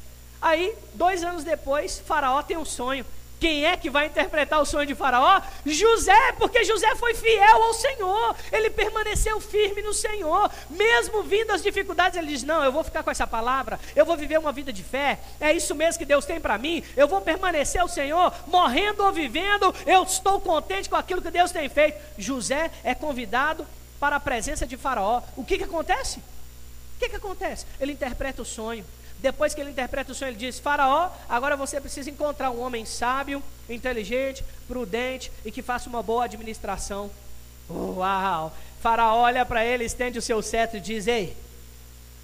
Aí, 0.41 0.73
dois 0.93 1.21
anos 1.21 1.43
depois, 1.43 1.99
Faraó 1.99 2.41
tem 2.41 2.55
um 2.55 2.63
sonho. 2.63 3.05
Quem 3.45 3.63
é 3.63 3.77
que 3.77 3.91
vai 3.91 4.07
interpretar 4.07 4.59
o 4.59 4.65
sonho 4.65 4.87
de 4.87 4.95
Faraó? 4.95 5.39
José, 5.63 6.31
porque 6.39 6.63
José 6.63 6.95
foi 6.95 7.13
fiel 7.13 7.61
ao 7.61 7.75
Senhor, 7.75 8.35
ele 8.51 8.71
permaneceu 8.71 9.39
firme 9.39 9.83
no 9.83 9.93
Senhor, 9.93 10.49
mesmo 10.67 11.21
vindo 11.21 11.51
as 11.51 11.61
dificuldades, 11.61 12.17
ele 12.17 12.29
diz: 12.29 12.41
Não, 12.41 12.63
eu 12.63 12.71
vou 12.71 12.83
ficar 12.83 13.03
com 13.03 13.11
essa 13.11 13.27
palavra, 13.27 13.79
eu 13.95 14.03
vou 14.03 14.17
viver 14.17 14.39
uma 14.39 14.51
vida 14.51 14.73
de 14.73 14.81
fé, 14.81 15.19
é 15.39 15.53
isso 15.53 15.75
mesmo 15.75 15.99
que 15.99 16.05
Deus 16.05 16.25
tem 16.25 16.41
para 16.41 16.57
mim, 16.57 16.83
eu 16.97 17.07
vou 17.07 17.21
permanecer 17.21 17.79
ao 17.79 17.87
Senhor, 17.87 18.33
morrendo 18.47 19.03
ou 19.03 19.11
vivendo, 19.11 19.71
eu 19.85 20.01
estou 20.01 20.41
contente 20.41 20.89
com 20.89 20.95
aquilo 20.95 21.21
que 21.21 21.29
Deus 21.29 21.51
tem 21.51 21.69
feito. 21.69 22.01
José 22.17 22.71
é 22.83 22.95
convidado 22.95 23.63
para 23.99 24.15
a 24.15 24.19
presença 24.19 24.65
de 24.65 24.75
Faraó, 24.75 25.21
o 25.35 25.45
que, 25.45 25.59
que 25.59 25.65
acontece? 25.65 26.17
O 26.17 26.99
que, 26.99 27.09
que 27.09 27.15
acontece? 27.15 27.67
Ele 27.79 27.91
interpreta 27.91 28.41
o 28.41 28.45
sonho, 28.45 28.83
depois 29.19 29.53
que 29.53 29.61
ele 29.61 29.71
interpreta 29.71 30.11
o 30.11 30.15
sonho, 30.15 30.29
ele 30.29 30.37
diz: 30.37 30.59
Faraó, 30.59 31.09
agora 31.27 31.55
você 31.55 31.79
precisa 31.81 32.09
encontrar 32.09 32.51
um 32.51 32.61
homem 32.61 32.85
sábio, 32.85 33.41
inteligente, 33.69 34.43
prudente 34.67 35.31
e 35.43 35.51
que 35.51 35.61
faça 35.61 35.89
uma 35.89 36.03
boa 36.03 36.25
administração. 36.25 37.09
Uau! 37.69 38.55
Faraó 38.81 39.21
olha 39.21 39.45
para 39.45 39.65
ele, 39.65 39.83
estende 39.83 40.19
o 40.19 40.21
seu 40.21 40.41
cetro 40.41 40.77
e 40.77 40.81
diz: 40.81 41.07
Ei, 41.07 41.35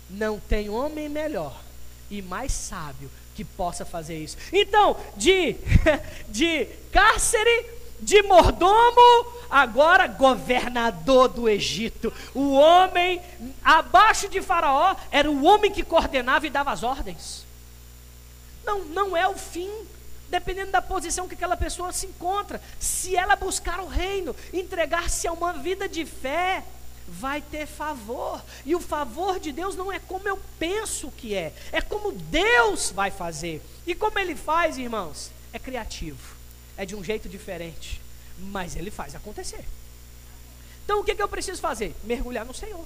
não 0.10 0.40
tem 0.40 0.70
homem 0.70 1.10
melhor 1.10 1.60
e 2.10 2.22
mais 2.22 2.52
sábio 2.52 3.10
que 3.34 3.44
possa 3.44 3.86
fazer 3.86 4.18
isso. 4.18 4.38
Então, 4.52 4.96
de, 5.16 5.56
de 6.28 6.66
cárcere 6.92 7.66
de 8.02 8.24
mordomo, 8.24 9.28
agora 9.50 10.08
governador 10.08 11.28
do 11.28 11.48
Egito. 11.48 12.12
O 12.34 12.54
homem 12.54 13.22
abaixo 13.64 14.28
de 14.28 14.42
Faraó 14.42 14.96
era 15.12 15.30
o 15.30 15.46
homem 15.46 15.72
que 15.72 15.84
coordenava 15.84 16.48
e 16.48 16.50
dava 16.50 16.72
as 16.72 16.82
ordens. 16.82 17.46
Não, 18.66 18.86
não 18.86 19.16
é 19.16 19.28
o 19.28 19.36
fim, 19.38 19.70
dependendo 20.30 20.72
da 20.72 20.82
posição 20.82 21.28
que 21.28 21.36
aquela 21.36 21.56
pessoa 21.56 21.92
se 21.92 22.08
encontra. 22.08 22.62
Se 22.80 23.16
ela 23.16 23.36
buscar 23.36 23.80
o 23.80 23.88
reino, 23.88 24.36
entregar-se 24.52 25.28
a 25.28 25.32
uma 25.32 25.54
vida 25.54 25.88
de 25.88 26.06
fé, 26.06 26.64
vai 27.08 27.42
ter 27.42 27.68
favor. 27.68 28.42
E 28.66 28.76
o 28.76 28.80
favor 28.80 29.40
de 29.40 29.52
Deus 29.52 29.76
não 29.76 29.92
é 29.92 30.00
como 30.00 30.28
eu 30.28 30.40
penso 30.58 31.12
que 31.12 31.36
é, 31.36 31.54
é 31.72 31.82
como 31.82 32.12
Deus 32.12 32.92
vai 32.92 33.12
fazer. 33.12 33.62
E 33.86 33.94
como 33.94 34.18
ele 34.18 34.36
faz, 34.36 34.78
irmãos? 34.78 35.30
É 35.54 35.60
criativo 35.60 36.31
é 36.78 36.86
de 36.86 36.96
um 36.96 37.04
jeito 37.04 37.30
diferente, 37.30 38.02
mas 38.38 38.76
ele 38.76 38.92
faz 38.92 39.16
acontecer. 39.16 39.64
Então 40.84 41.00
o 41.00 41.04
que, 41.04 41.16
que 41.16 41.22
eu 41.22 41.28
preciso 41.28 41.62
fazer? 41.62 41.96
Mergulhar 42.04 42.46
no 42.46 42.54
Senhor. 42.54 42.86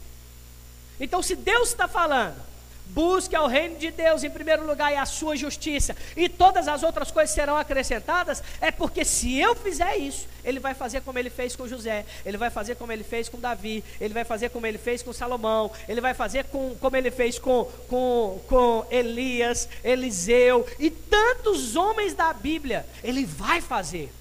Então, 0.99 1.21
se 1.21 1.35
Deus 1.35 1.69
está 1.69 1.87
falando, 1.87 2.41
busque 2.87 3.35
ao 3.35 3.47
reino 3.47 3.77
de 3.77 3.91
Deus 3.91 4.23
em 4.23 4.29
primeiro 4.29 4.65
lugar 4.65 4.91
e 4.91 4.95
a 4.95 5.05
sua 5.05 5.35
justiça, 5.35 5.95
e 6.15 6.29
todas 6.29 6.67
as 6.67 6.83
outras 6.83 7.11
coisas 7.11 7.33
serão 7.33 7.57
acrescentadas, 7.57 8.43
é 8.61 8.71
porque 8.71 9.03
se 9.03 9.37
eu 9.37 9.55
fizer 9.55 9.97
isso, 9.97 10.27
ele 10.43 10.59
vai 10.59 10.73
fazer 10.73 11.01
como 11.01 11.17
ele 11.19 11.29
fez 11.29 11.55
com 11.55 11.67
José, 11.67 12.05
ele 12.25 12.37
vai 12.37 12.49
fazer 12.49 12.75
como 12.75 12.91
ele 12.91 13.03
fez 13.03 13.27
com 13.27 13.39
Davi, 13.39 13.83
ele 13.99 14.13
vai 14.13 14.23
fazer 14.23 14.49
como 14.49 14.67
ele 14.67 14.77
fez 14.77 15.01
com 15.01 15.11
Salomão, 15.11 15.71
ele 15.87 16.01
vai 16.01 16.13
fazer 16.13 16.45
com, 16.45 16.75
como 16.75 16.95
ele 16.95 17.11
fez 17.11 17.39
com, 17.39 17.65
com, 17.89 18.39
com 18.47 18.85
Elias, 18.89 19.67
Eliseu 19.83 20.65
e 20.79 20.89
tantos 20.89 21.75
homens 21.75 22.13
da 22.13 22.31
Bíblia, 22.33 22.85
ele 23.03 23.25
vai 23.25 23.61
fazer. 23.61 24.11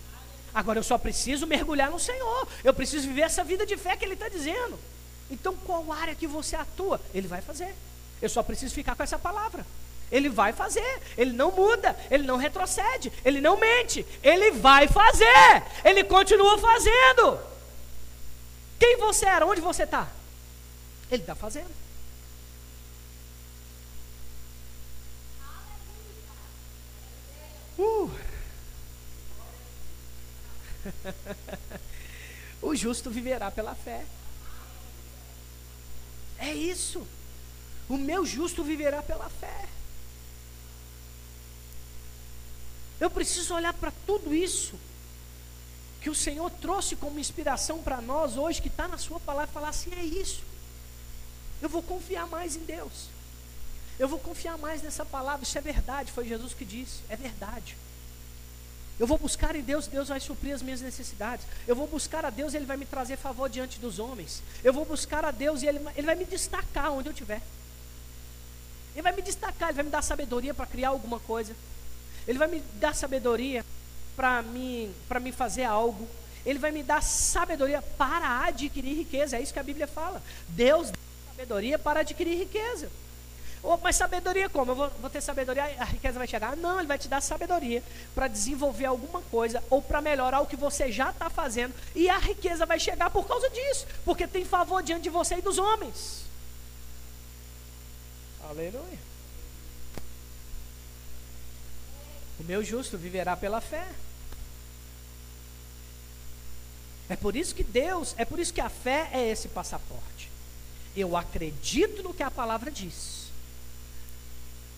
Agora 0.55 0.79
eu 0.79 0.85
só 0.85 0.97
preciso 0.97 1.47
mergulhar 1.47 1.91
no 1.91 1.99
Senhor, 1.99 2.49
eu 2.63 2.73
preciso 2.73 3.09
viver 3.09 3.23
essa 3.23 3.43
vida 3.43 3.67
de 3.67 3.77
fé 3.77 3.97
que 3.97 4.05
ele 4.05 4.15
está 4.15 4.29
dizendo. 4.29 4.79
Então, 5.31 5.55
qual 5.65 5.91
área 5.93 6.15
que 6.15 6.27
você 6.27 6.55
atua? 6.55 7.01
Ele 7.13 7.27
vai 7.27 7.41
fazer. 7.41 7.75
Eu 8.25 8.29
só 8.31 8.43
preciso 8.43 8.75
ficar 8.75 8.97
com 8.97 9.03
essa 9.03 9.19
palavra. 9.19 9.67
Ele 10.11 10.31
vai 10.31 10.51
fazer, 10.51 11.03
ele 11.15 11.33
não 11.35 11.53
muda, 11.53 11.95
ele 12.11 12.23
não 12.23 12.39
retrocede, 12.39 13.13
ele 13.23 13.39
não 13.39 13.59
mente, 13.59 14.07
ele 14.23 14.51
vai 14.53 14.89
fazer, 14.89 15.63
ele 15.85 16.03
continua 16.05 16.57
fazendo. 16.57 17.39
Quem 18.79 18.97
você 18.97 19.27
era? 19.27 19.45
Onde 19.45 19.61
você 19.61 19.83
está? 19.83 20.09
Ele 21.11 21.23
está 21.23 21.35
fazendo. 21.35 21.71
Uh. 27.79 28.11
o 32.63 32.75
justo 32.75 33.11
viverá 33.11 33.51
pela 33.51 33.75
fé. 33.75 34.03
É 36.39 36.55
isso. 36.55 37.07
O 37.89 37.97
meu 37.97 38.25
justo 38.25 38.63
viverá 38.63 39.03
pela 39.03 39.29
fé. 39.29 39.69
Eu 43.01 43.11
preciso 43.11 43.55
olhar 43.55 43.75
para 43.75 43.93
tudo 44.07 44.35
isso 44.35 44.79
que 46.01 46.11
o 46.11 46.15
Senhor 46.15 46.51
trouxe 46.51 46.97
como 46.97 47.19
inspiração 47.19 47.83
para 47.83 48.01
nós 48.01 48.37
hoje, 48.37 48.61
que 48.61 48.69
está 48.69 48.87
na 48.87 48.99
Sua 48.99 49.19
palavra, 49.19 49.51
e 49.51 49.55
falar 49.55 49.69
assim: 49.71 49.91
é 49.95 50.03
isso. 50.03 50.43
Eu 51.63 51.69
vou 51.69 51.83
confiar 51.83 52.27
mais 52.27 52.57
em 52.57 52.61
Deus. 52.61 53.09
Eu 53.99 54.09
vou 54.09 54.19
confiar 54.19 54.59
mais 54.59 54.83
nessa 54.83 55.05
palavra. 55.05 55.45
Isso 55.45 55.57
é 55.57 55.61
verdade, 55.61 56.13
foi 56.13 56.27
Jesus 56.27 56.53
que 56.53 56.65
disse. 56.65 57.01
É 57.09 57.17
verdade. 57.17 57.77
Eu 58.99 59.07
vou 59.07 59.19
buscar 59.19 59.57
em 59.57 59.63
Deus, 59.63 59.87
Deus 59.87 60.09
vai 60.09 60.21
suprir 60.21 60.55
as 60.55 60.63
minhas 60.63 60.81
necessidades. 60.81 61.47
Eu 61.67 61.75
vou 61.75 61.87
buscar 61.87 62.25
a 62.25 62.31
Deus, 62.31 62.55
Ele 62.55 62.65
vai 62.65 62.77
me 62.77 62.87
trazer 62.87 63.17
favor 63.17 63.49
diante 63.49 63.81
dos 63.81 63.99
homens. 63.99 64.43
Eu 64.63 64.73
vou 64.73 64.85
buscar 64.85 65.25
a 65.25 65.31
Deus 65.31 65.63
e 65.63 65.67
Ele, 65.67 65.81
Ele 65.97 66.07
vai 66.07 66.15
me 66.15 66.25
destacar 66.25 66.93
onde 66.93 67.09
eu 67.09 67.13
estiver. 67.13 67.43
Ele 68.95 69.03
vai 69.03 69.13
me 69.13 69.23
destacar, 69.23 69.69
Ele 69.69 69.77
vai 69.77 69.85
me 69.85 69.91
dar 69.91 70.03
sabedoria 70.03 70.55
para 70.55 70.67
criar 70.67 70.91
alguma 70.91 71.19
coisa. 71.21 71.55
Ele 72.27 72.39
vai 72.39 72.49
me 72.49 72.61
dar 72.75 72.95
sabedoria 72.95 73.65
para 74.17 74.43
mim, 74.43 74.95
para 75.09 75.21
me 75.21 75.33
fazer 75.33 75.65
algo. 75.65 76.09
Ele 76.47 76.59
vai 76.59 76.71
me 76.71 76.83
dar 76.83 77.03
sabedoria 77.03 77.83
para 77.83 78.47
adquirir 78.47 78.95
riqueza. 78.95 79.37
É 79.37 79.43
isso 79.43 79.53
que 79.53 79.59
a 79.59 79.65
Bíblia 79.65 79.87
fala. 79.87 80.23
Deus 80.49 80.91
dá 80.91 80.99
sabedoria 81.31 81.79
para 81.79 82.01
adquirir 82.01 82.39
riqueza. 82.39 82.91
Oh, 83.67 83.79
mas 83.79 83.97
sabedoria 83.97 84.47
como? 84.51 84.73
Eu 84.73 84.77
vou, 84.77 84.91
vou, 85.01 85.09
ter 85.09 85.23
sabedoria, 85.23 85.65
a 85.79 85.85
riqueza 85.85 86.19
vai 86.19 86.29
chegar? 86.29 86.55
Não, 86.55 86.79
ele 86.79 86.87
vai 86.87 86.99
te 86.99 87.09
dar 87.09 87.23
sabedoria 87.23 87.83
para 88.15 88.29
desenvolver 88.29 88.85
alguma 88.85 89.23
coisa 89.23 89.65
ou 89.71 89.81
para 89.81 90.03
melhorar 90.03 90.43
o 90.43 90.47
que 90.47 90.55
você 90.55 90.93
já 90.93 91.09
está 91.09 91.31
fazendo. 91.31 91.75
E 91.95 92.11
a 92.11 92.19
riqueza 92.19 92.67
vai 92.67 92.79
chegar 92.79 93.09
por 93.09 93.27
causa 93.27 93.49
disso, 93.49 93.87
porque 94.05 94.27
tem 94.27 94.45
favor 94.45 94.83
diante 94.83 95.05
de 95.05 95.09
você 95.09 95.37
e 95.37 95.41
dos 95.41 95.57
homens. 95.57 96.24
Aleluia. 98.49 98.99
O 102.39 102.45
meu 102.45 102.63
justo 102.63 102.99
viverá 102.99 103.37
pela 103.37 103.61
fé. 103.61 103.87
É 107.09 107.17
por 107.17 107.37
isso 107.37 107.55
que 107.55 107.63
Deus, 107.63 108.15
é 108.17 108.25
por 108.25 108.39
isso 108.39 108.53
que 108.53 108.61
a 108.61 108.69
fé 108.69 109.11
é 109.13 109.31
esse 109.31 109.49
passaporte. 109.49 110.31
Eu 110.97 111.17
acredito 111.17 112.03
no 112.03 112.15
que 112.15 112.23
a 112.23 112.31
palavra 112.31 112.71
diz. 112.71 113.25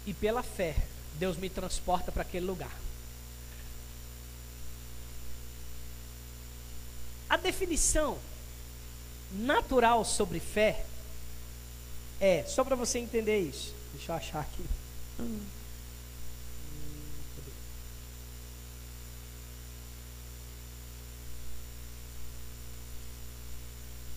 E 0.07 0.15
pela 0.15 0.43
fé, 0.43 0.77
Deus 1.15 1.37
me 1.37 1.49
transporta 1.49 2.13
para 2.13 2.23
aquele 2.23 2.47
lugar. 2.47 2.75
A 7.29 7.37
definição 7.37 8.19
natural 9.33 10.05
sobre 10.05 10.39
fé 10.39 10.87
é, 12.21 12.45
só 12.47 12.65
para 12.65 12.77
você 12.77 12.99
entender 12.99 13.39
isso. 13.41 13.75
Deixa 13.93 14.13
eu 14.13 14.17
achar 14.17 14.41
aqui. 14.41 14.65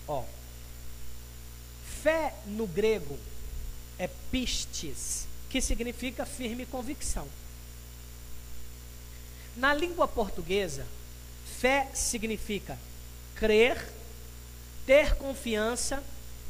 Ó, 0.08 0.24
fé 2.02 2.34
no 2.46 2.66
grego 2.66 3.18
é 3.98 4.08
pistes, 4.30 5.26
que 5.48 5.60
significa 5.60 6.24
firme 6.24 6.66
convicção. 6.66 7.28
Na 9.56 9.74
língua 9.74 10.08
portuguesa, 10.08 10.86
fé 11.58 11.88
significa 11.92 12.78
crer, 13.34 13.92
ter 14.86 15.14
confiança, 15.16 16.02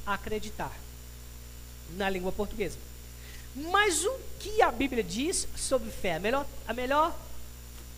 acreditar. 0.07 0.73
Na 1.97 2.09
língua 2.09 2.33
portuguesa. 2.33 2.79
Mas 3.55 4.05
o 4.05 4.19
que 4.39 4.63
a 4.63 4.71
Bíblia 4.71 5.03
diz 5.03 5.47
sobre 5.57 5.91
fé? 5.91 6.17
A 6.17 6.21
melhor, 6.21 6.47
a 6.67 6.73
melhor 6.73 7.19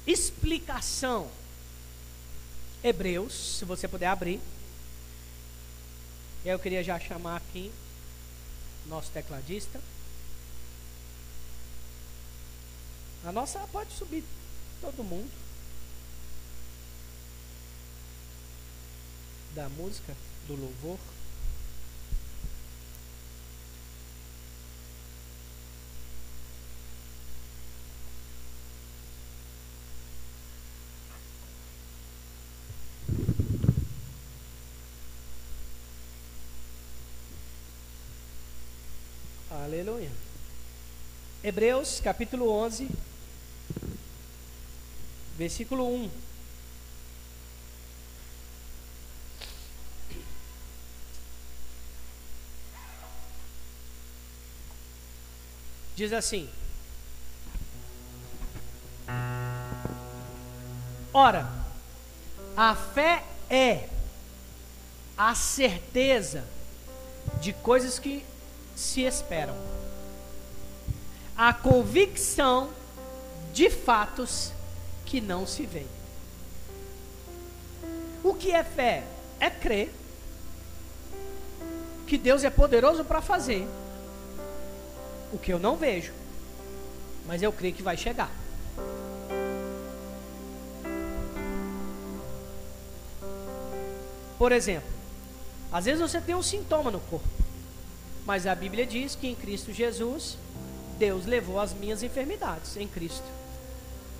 explicação. 0.07 1.31
Hebreus, 2.83 3.59
se 3.59 3.65
você 3.65 3.87
puder 3.87 4.07
abrir. 4.07 4.41
E 6.45 6.49
eu 6.49 6.59
queria 6.59 6.83
já 6.83 6.99
chamar 6.99 7.37
aqui 7.37 7.71
nosso 8.87 9.11
tecladista. 9.11 9.81
A 13.25 13.31
nossa 13.31 13.61
pode 13.71 13.93
subir 13.93 14.25
todo 14.81 15.05
mundo. 15.05 15.31
Da 19.55 19.69
música, 19.69 20.17
do 20.49 20.57
louvor. 20.57 20.99
Aleluia. 39.83 40.13
Hebreus 41.43 41.99
capítulo 41.99 42.49
11, 42.49 42.89
versículo 45.37 45.85
1. 45.89 46.11
Diz 55.97 56.13
assim: 56.13 56.49
Ora, 61.13 61.51
a 62.57 62.77
fé 62.77 63.25
é 63.51 63.89
a 65.19 65.35
certeza 65.35 66.45
de 67.41 67.53
coisas 67.53 67.99
que 67.99 68.25
se 68.75 69.03
esperam. 69.03 69.57
A 71.37 71.53
convicção 71.53 72.71
de 73.53 73.71
fatos 73.71 74.53
que 75.05 75.21
não 75.21 75.47
se 75.47 75.67
veem. 75.67 75.89
O 78.23 78.35
que 78.35 78.53
é 78.53 78.63
fé? 78.63 79.05
É 79.41 79.51
crer 79.51 79.93
que 82.07 82.17
Deus 82.19 82.45
é 82.45 82.51
poderoso 82.51 83.05
para 83.05 83.23
fazer 83.23 83.67
o 85.33 85.39
que 85.39 85.53
eu 85.53 85.59
não 85.59 85.77
vejo, 85.77 86.13
mas 87.27 87.43
eu 87.43 87.53
creio 87.53 87.75
que 87.75 87.83
vai 87.83 87.97
chegar. 87.97 88.31
Por 94.39 94.53
exemplo, 94.53 94.91
às 95.73 95.85
vezes 95.87 96.01
você 96.01 96.21
tem 96.21 96.35
um 96.35 96.43
sintoma 96.43 96.91
no 96.91 97.01
corpo. 97.01 97.42
Mas 98.25 98.47
a 98.47 98.55
Bíblia 98.55 98.87
diz 98.87 99.15
que 99.15 99.27
em 99.27 99.35
Cristo 99.35 99.73
Jesus, 99.73 100.37
Deus 100.99 101.27
levou 101.27 101.59
as 101.59 101.75
minhas 101.75 102.03
enfermidades 102.03 102.77
em 102.77 102.87
Cristo. 102.87 103.25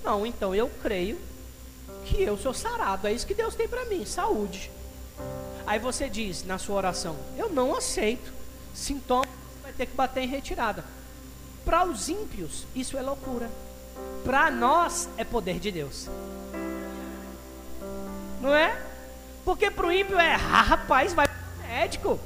Não, 0.03 0.25
então 0.25 0.53
eu 0.53 0.69
creio 0.81 1.19
que 2.05 2.21
eu 2.21 2.37
sou 2.37 2.53
sarado. 2.53 3.07
É 3.07 3.13
isso 3.13 3.25
que 3.25 3.33
Deus 3.33 3.55
tem 3.55 3.67
para 3.67 3.85
mim, 3.85 4.05
saúde. 4.05 4.69
Aí 5.65 5.79
você 5.79 6.09
diz 6.09 6.43
na 6.43 6.57
sua 6.57 6.75
oração: 6.75 7.15
Eu 7.37 7.49
não 7.49 7.75
aceito. 7.75 8.33
Sintoma 8.73 9.25
vai 9.61 9.71
ter 9.71 9.85
que 9.85 9.95
bater 9.95 10.23
em 10.23 10.27
retirada. 10.27 10.83
Para 11.63 11.85
os 11.85 12.09
ímpios, 12.09 12.65
isso 12.75 12.97
é 12.97 13.01
loucura. 13.01 13.49
Para 14.25 14.51
nós, 14.51 15.07
é 15.17 15.23
poder 15.23 15.59
de 15.59 15.71
Deus. 15.71 16.09
Não 18.41 18.53
é? 18.53 18.77
Porque 19.45 19.71
para 19.71 19.87
o 19.87 19.91
ímpio 19.91 20.19
é, 20.19 20.33
ah, 20.33 20.61
rapaz, 20.61 21.13
vai 21.13 21.27
para 21.27 21.67
médico 21.67 22.19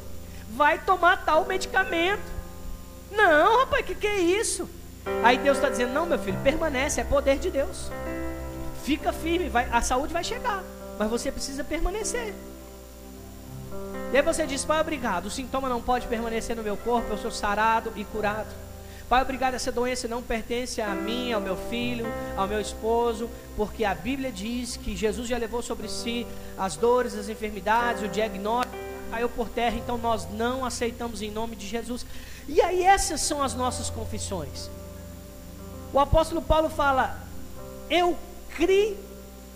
vai 0.50 0.80
tomar 0.80 1.24
tal 1.26 1.46
medicamento. 1.46 2.38
Não, 3.12 3.60
rapaz, 3.60 3.86
que 3.86 3.96
que 3.96 4.08
é 4.08 4.20
isso? 4.20 4.70
Aí 5.24 5.38
Deus 5.38 5.58
está 5.58 5.70
dizendo: 5.70 5.94
não, 5.94 6.06
meu 6.06 6.20
filho, 6.20 6.38
permanece, 6.44 7.02
é 7.02 7.04
poder 7.04 7.38
de 7.38 7.50
Deus. 7.50 7.92
Fica 8.84 9.12
firme, 9.12 9.50
vai, 9.50 9.68
a 9.72 9.82
saúde 9.82 10.14
vai 10.14 10.24
chegar, 10.24 10.64
mas 10.98 11.10
você 11.10 11.32
precisa 11.32 11.64
permanecer. 11.64 12.34
E 14.12 14.18
aí 14.18 14.22
você 14.22 14.46
diz: 14.46 14.64
Pai, 14.64 14.80
obrigado, 14.80 15.26
o 15.26 15.32
sintoma 15.32 15.68
não 15.68 15.82
pode 15.82 16.08
permanecer 16.08 16.56
no 16.56 16.64
meu 16.64 16.78
corpo, 16.78 17.12
eu 17.12 17.18
sou 17.18 17.32
sarado 17.32 17.92
e 17.96 18.04
curado. 18.06 18.68
Pai, 19.10 19.22
obrigado, 19.22 19.54
essa 19.54 19.72
doença 19.72 20.06
não 20.06 20.22
pertence 20.22 20.82
a 20.82 20.90
mim, 20.90 21.32
ao 21.32 21.40
meu 21.40 21.56
filho, 21.56 22.06
ao 22.36 22.46
meu 22.46 22.60
esposo, 22.60 23.30
porque 23.56 23.86
a 23.86 23.96
Bíblia 23.96 24.30
diz 24.30 24.76
que 24.76 24.98
Jesus 24.98 25.30
já 25.30 25.38
levou 25.38 25.62
sobre 25.62 25.88
si 25.88 26.28
as 26.58 26.76
dores, 26.76 27.16
as 27.16 27.30
enfermidades, 27.30 28.04
o 28.04 28.10
diagnóstico 28.10 28.67
caiu 29.18 29.30
por 29.30 29.50
terra, 29.50 29.76
então 29.76 29.98
nós 29.98 30.28
não 30.32 30.64
aceitamos 30.64 31.24
em 31.24 31.32
nome 31.32 31.56
de 31.56 31.66
Jesus. 31.68 32.06
E 32.48 32.62
aí, 32.62 32.84
essas 32.84 33.22
são 33.22 33.42
as 33.42 33.56
nossas 33.56 33.90
confissões. 33.90 34.70
O 35.92 36.00
apóstolo 36.00 36.42
Paulo 36.42 36.70
fala: 36.70 37.18
Eu 37.90 38.16
criei, 38.56 38.98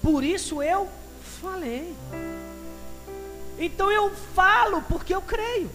por 0.01 0.23
isso 0.23 0.63
eu 0.63 0.89
falei. 1.39 1.95
Então 3.59 3.91
eu 3.91 4.09
falo 4.33 4.81
porque 4.89 5.13
eu 5.13 5.21
creio. 5.21 5.69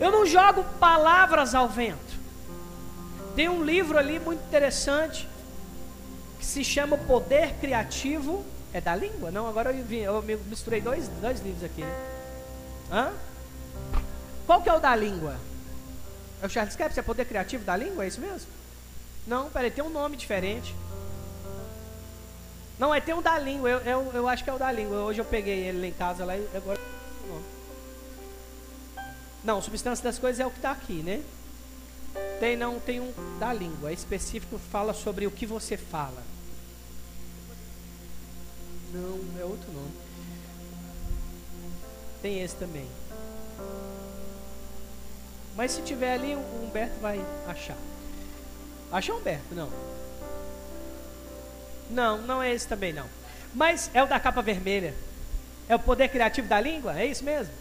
Eu 0.00 0.10
não 0.10 0.24
jogo 0.24 0.64
palavras 0.80 1.54
ao 1.54 1.68
vento. 1.68 2.14
Tem 3.36 3.48
um 3.48 3.62
livro 3.62 3.98
ali 3.98 4.18
muito 4.18 4.42
interessante 4.44 5.28
que 6.38 6.46
se 6.46 6.64
chama 6.64 6.96
Poder 6.96 7.54
Criativo 7.60 8.44
é 8.72 8.80
da 8.80 8.96
língua? 8.96 9.30
Não, 9.30 9.46
agora 9.46 9.72
eu, 9.72 9.84
eu 10.28 10.40
misturei 10.46 10.80
dois, 10.80 11.06
dois 11.20 11.40
livros 11.40 11.62
aqui. 11.62 11.82
Né? 11.82 12.13
Hã? 12.90 13.12
Qual 14.46 14.62
que 14.62 14.68
é 14.68 14.74
o 14.74 14.80
da 14.80 14.94
língua? 14.94 15.36
É 16.42 16.46
o 16.46 16.50
Charles 16.50 16.76
Capps? 16.76 16.98
É 16.98 17.02
poder 17.02 17.24
criativo 17.24 17.64
da 17.64 17.76
língua? 17.76 18.04
É 18.04 18.08
isso 18.08 18.20
mesmo? 18.20 18.48
Não, 19.26 19.48
peraí, 19.50 19.70
tem 19.70 19.82
um 19.82 19.90
nome 19.90 20.16
diferente. 20.16 20.74
Não, 22.78 22.94
é 22.94 23.00
tem 23.00 23.14
um 23.14 23.22
da 23.22 23.38
língua. 23.38 23.70
Eu, 23.70 23.78
eu, 23.80 24.12
eu 24.12 24.28
acho 24.28 24.44
que 24.44 24.50
é 24.50 24.52
o 24.52 24.58
da 24.58 24.70
língua. 24.70 24.98
Hoje 24.98 25.20
eu 25.20 25.24
peguei 25.24 25.68
ele 25.68 25.80
lá 25.80 25.86
em 25.86 25.92
casa 25.92 26.24
lá 26.24 26.36
e 26.36 26.48
agora. 26.54 26.78
Não, 29.42 29.60
substância 29.60 30.02
das 30.02 30.18
coisas 30.18 30.40
é 30.40 30.46
o 30.46 30.50
que 30.50 30.56
está 30.56 30.70
aqui, 30.70 31.02
né? 31.02 31.22
Tem 32.40 32.56
não, 32.56 32.80
tem 32.80 33.00
um 33.00 33.12
da 33.38 33.52
língua, 33.52 33.90
é 33.90 33.92
específico, 33.92 34.58
fala 34.70 34.94
sobre 34.94 35.26
o 35.26 35.30
que 35.30 35.44
você 35.44 35.76
fala. 35.76 36.22
Não, 38.92 39.40
é 39.40 39.44
outro 39.44 39.70
nome. 39.72 39.92
Tem 42.24 42.40
esse 42.40 42.56
também. 42.56 42.86
Mas 45.54 45.72
se 45.72 45.82
tiver 45.82 46.14
ali, 46.14 46.34
o 46.34 46.64
Humberto 46.64 46.98
vai 46.98 47.22
achar. 47.46 47.76
Achou 48.90 49.18
Humberto? 49.18 49.54
Não. 49.54 49.68
Não, 51.90 52.22
não 52.22 52.42
é 52.42 52.50
esse 52.50 52.66
também 52.66 52.94
não. 52.94 53.04
Mas 53.54 53.90
é 53.92 54.02
o 54.02 54.06
da 54.06 54.18
capa 54.18 54.40
vermelha. 54.40 54.94
É 55.68 55.76
o 55.76 55.78
poder 55.78 56.08
criativo 56.08 56.48
da 56.48 56.58
língua? 56.58 56.98
É 56.98 57.04
isso 57.04 57.22
mesmo? 57.22 57.52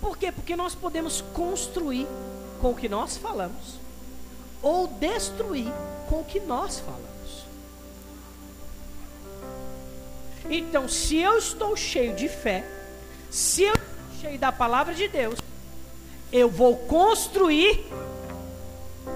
Por 0.00 0.16
quê? 0.16 0.30
Porque 0.30 0.54
nós 0.54 0.72
podemos 0.72 1.20
construir 1.34 2.06
com 2.60 2.70
o 2.70 2.76
que 2.76 2.88
nós 2.88 3.16
falamos 3.16 3.80
ou 4.62 4.86
destruir 4.86 5.72
com 6.08 6.20
o 6.20 6.24
que 6.24 6.38
nós 6.38 6.78
falamos. 6.78 7.44
Então, 10.48 10.88
se 10.88 11.16
eu 11.16 11.36
estou 11.36 11.74
cheio 11.74 12.14
de 12.14 12.28
fé, 12.28 12.64
se 13.30 13.62
eu 13.62 13.79
cheio 14.20 14.38
da 14.38 14.52
palavra 14.52 14.94
de 14.94 15.08
Deus, 15.08 15.38
eu 16.30 16.50
vou 16.50 16.76
construir 16.76 17.86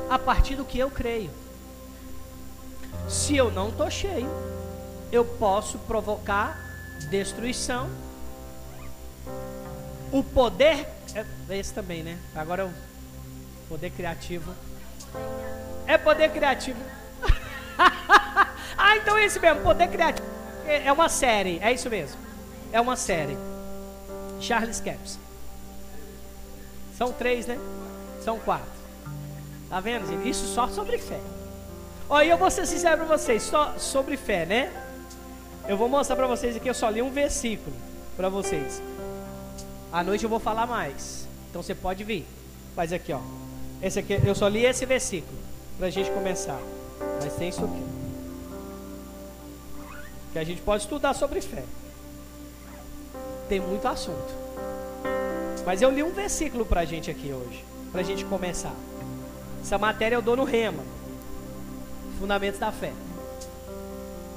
a 0.08 0.18
partir 0.18 0.56
do 0.56 0.64
que 0.64 0.78
eu 0.78 0.90
creio. 0.90 1.30
Se 3.08 3.36
eu 3.36 3.50
não 3.50 3.68
estou 3.68 3.90
cheio, 3.90 4.28
eu 5.12 5.24
posso 5.24 5.78
provocar 5.80 6.58
destruição. 7.10 7.88
O 10.10 10.22
poder, 10.22 10.88
é 11.14 11.58
esse 11.58 11.74
também, 11.74 12.02
né? 12.02 12.18
Agora 12.34 12.62
é 12.62 12.64
o 12.64 12.72
poder 13.68 13.90
criativo. 13.90 14.54
É 15.86 15.98
poder 15.98 16.30
criativo. 16.30 16.80
ah, 18.78 18.96
então 18.96 19.18
é 19.18 19.26
esse 19.26 19.38
mesmo, 19.38 19.60
poder 19.60 19.88
criativo. 19.88 20.26
É 20.66 20.90
uma 20.90 21.10
série, 21.10 21.58
é 21.60 21.72
isso 21.72 21.90
mesmo. 21.90 22.18
É 22.72 22.80
uma 22.80 22.96
série. 22.96 23.36
Charles 24.44 24.80
Caps. 24.80 25.18
São 26.96 27.12
três, 27.12 27.46
né? 27.46 27.58
São 28.22 28.38
quatro. 28.38 28.70
Tá 29.68 29.80
vendo, 29.80 30.06
gente? 30.06 30.28
Isso 30.28 30.46
só 30.54 30.68
sobre 30.68 30.98
fé. 30.98 31.20
Olha, 32.08 32.28
eu 32.28 32.38
vou 32.38 32.50
ser 32.50 32.66
sincero 32.66 32.98
para 32.98 33.16
vocês, 33.16 33.42
só 33.42 33.74
sobre 33.78 34.16
fé, 34.16 34.44
né? 34.44 34.72
Eu 35.66 35.76
vou 35.76 35.88
mostrar 35.88 36.14
para 36.14 36.26
vocês 36.26 36.54
aqui, 36.54 36.68
eu 36.68 36.74
só 36.74 36.90
li 36.90 37.00
um 37.00 37.10
versículo 37.10 37.74
para 38.16 38.28
vocês. 38.28 38.82
À 39.90 40.04
noite 40.04 40.24
eu 40.24 40.30
vou 40.30 40.38
falar 40.38 40.66
mais. 40.66 41.26
Então 41.48 41.62
você 41.62 41.74
pode 41.74 42.04
vir. 42.04 42.26
Mas 42.76 42.92
aqui, 42.92 43.12
ó. 43.12 43.20
Esse 43.82 43.98
aqui, 43.98 44.20
eu 44.24 44.34
só 44.34 44.46
li 44.46 44.64
esse 44.64 44.84
versículo 44.84 45.38
para 45.78 45.86
a 45.86 45.90
gente 45.90 46.10
começar. 46.10 46.60
Mas 47.22 47.34
tem 47.34 47.48
isso 47.48 47.64
aqui. 47.64 47.82
Que 50.32 50.38
a 50.38 50.44
gente 50.44 50.60
pode 50.60 50.82
estudar 50.82 51.14
sobre 51.14 51.40
fé. 51.40 51.64
Tem 53.48 53.60
muito 53.60 53.86
assunto. 53.86 54.34
Mas 55.64 55.80
eu 55.80 55.90
li 55.90 56.02
um 56.02 56.12
versículo 56.12 56.64
para 56.64 56.82
a 56.82 56.84
gente 56.84 57.10
aqui 57.10 57.32
hoje, 57.32 57.64
para 57.90 58.00
a 58.00 58.04
gente 58.04 58.24
começar. 58.24 58.74
Essa 59.62 59.78
matéria 59.78 60.16
eu 60.16 60.22
dou 60.22 60.36
no 60.36 60.44
Rema, 60.44 60.82
Fundamentos 62.18 62.60
da 62.60 62.70
Fé. 62.70 62.92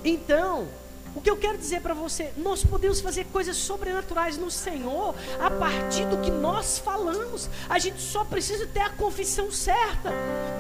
Então, 0.06 0.68
o 1.16 1.22
que 1.22 1.30
eu 1.30 1.36
quero 1.36 1.58
dizer 1.58 1.82
para 1.82 1.94
você, 1.94 2.32
nós 2.38 2.64
podemos 2.64 3.02
fazer 3.02 3.26
coisas 3.26 3.58
sobrenaturais 3.58 4.38
no 4.38 4.52
Senhor 4.52 5.16
a 5.42 5.50
partir 5.50 6.06
do 6.06 6.18
que 6.18 6.30
nós 6.30 6.78
falamos. 6.78 7.50
A 7.68 7.80
gente 7.80 8.00
só 8.00 8.24
precisa 8.24 8.68
ter 8.68 8.82
a 8.82 8.90
confissão 8.92 9.52
certa, 9.52 10.12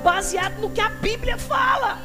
baseado 0.04 0.60
no 0.60 0.70
que 0.70 0.82
a 0.82 0.90
Bíblia 0.90 1.38
fala. 1.38 2.02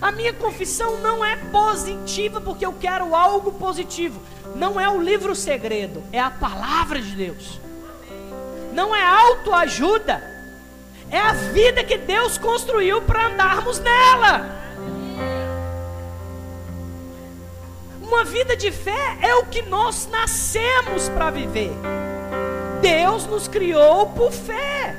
A 0.00 0.12
minha 0.12 0.32
confissão 0.32 0.98
não 0.98 1.24
é 1.24 1.36
positiva 1.36 2.40
porque 2.40 2.64
eu 2.64 2.72
quero 2.72 3.14
algo 3.14 3.52
positivo. 3.52 4.20
Não 4.54 4.80
é 4.80 4.88
o 4.88 5.00
livro 5.00 5.34
segredo, 5.34 6.02
é 6.12 6.20
a 6.20 6.30
palavra 6.30 7.00
de 7.00 7.14
Deus. 7.14 7.60
Não 8.72 8.94
é 8.94 9.04
autoajuda, 9.04 10.22
é 11.10 11.18
a 11.18 11.32
vida 11.32 11.82
que 11.82 11.98
Deus 11.98 12.38
construiu 12.38 13.02
para 13.02 13.26
andarmos 13.26 13.80
nela. 13.80 14.56
Uma 18.00 18.24
vida 18.24 18.56
de 18.56 18.70
fé 18.70 19.18
é 19.20 19.34
o 19.34 19.46
que 19.46 19.62
nós 19.62 20.08
nascemos 20.10 21.08
para 21.08 21.30
viver. 21.30 21.72
Deus 22.80 23.26
nos 23.26 23.48
criou 23.48 24.10
por 24.10 24.32
fé. 24.32 24.96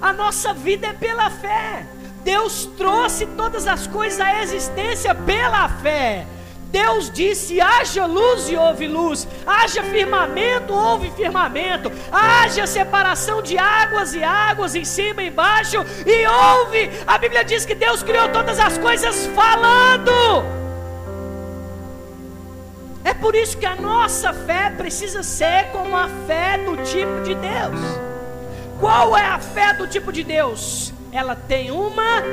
A 0.00 0.12
nossa 0.12 0.52
vida 0.52 0.88
é 0.88 0.92
pela 0.92 1.30
fé. 1.30 1.86
Deus 2.24 2.64
trouxe 2.78 3.26
todas 3.26 3.66
as 3.66 3.86
coisas 3.86 4.18
à 4.18 4.42
existência 4.42 5.14
pela 5.14 5.68
fé. 5.68 6.26
Deus 6.70 7.10
disse: 7.10 7.60
haja 7.60 8.06
luz 8.06 8.48
e 8.48 8.56
houve 8.56 8.88
luz, 8.88 9.28
haja 9.46 9.82
firmamento, 9.82 10.72
houve 10.72 11.10
firmamento, 11.10 11.92
haja 12.10 12.66
separação 12.66 13.42
de 13.42 13.58
águas 13.58 14.14
e 14.14 14.24
águas 14.24 14.74
em 14.74 14.84
cima 14.84 15.22
e 15.22 15.28
embaixo, 15.28 15.84
e 16.04 16.26
houve. 16.26 16.90
A 17.06 17.18
Bíblia 17.18 17.44
diz 17.44 17.66
que 17.66 17.74
Deus 17.74 18.02
criou 18.02 18.30
todas 18.30 18.58
as 18.58 18.78
coisas 18.78 19.26
falando. 19.26 20.10
É 23.04 23.12
por 23.12 23.34
isso 23.34 23.58
que 23.58 23.66
a 23.66 23.76
nossa 23.76 24.32
fé 24.32 24.70
precisa 24.70 25.22
ser 25.22 25.66
como 25.72 25.94
a 25.94 26.08
fé 26.26 26.56
do 26.56 26.78
tipo 26.78 27.20
de 27.20 27.34
Deus. 27.34 27.80
Qual 28.80 29.14
é 29.14 29.26
a 29.26 29.38
fé 29.38 29.74
do 29.74 29.86
tipo 29.86 30.10
de 30.10 30.24
Deus? 30.24 30.93
Ela 31.14 31.36
tem 31.36 31.70
uma 31.70 32.24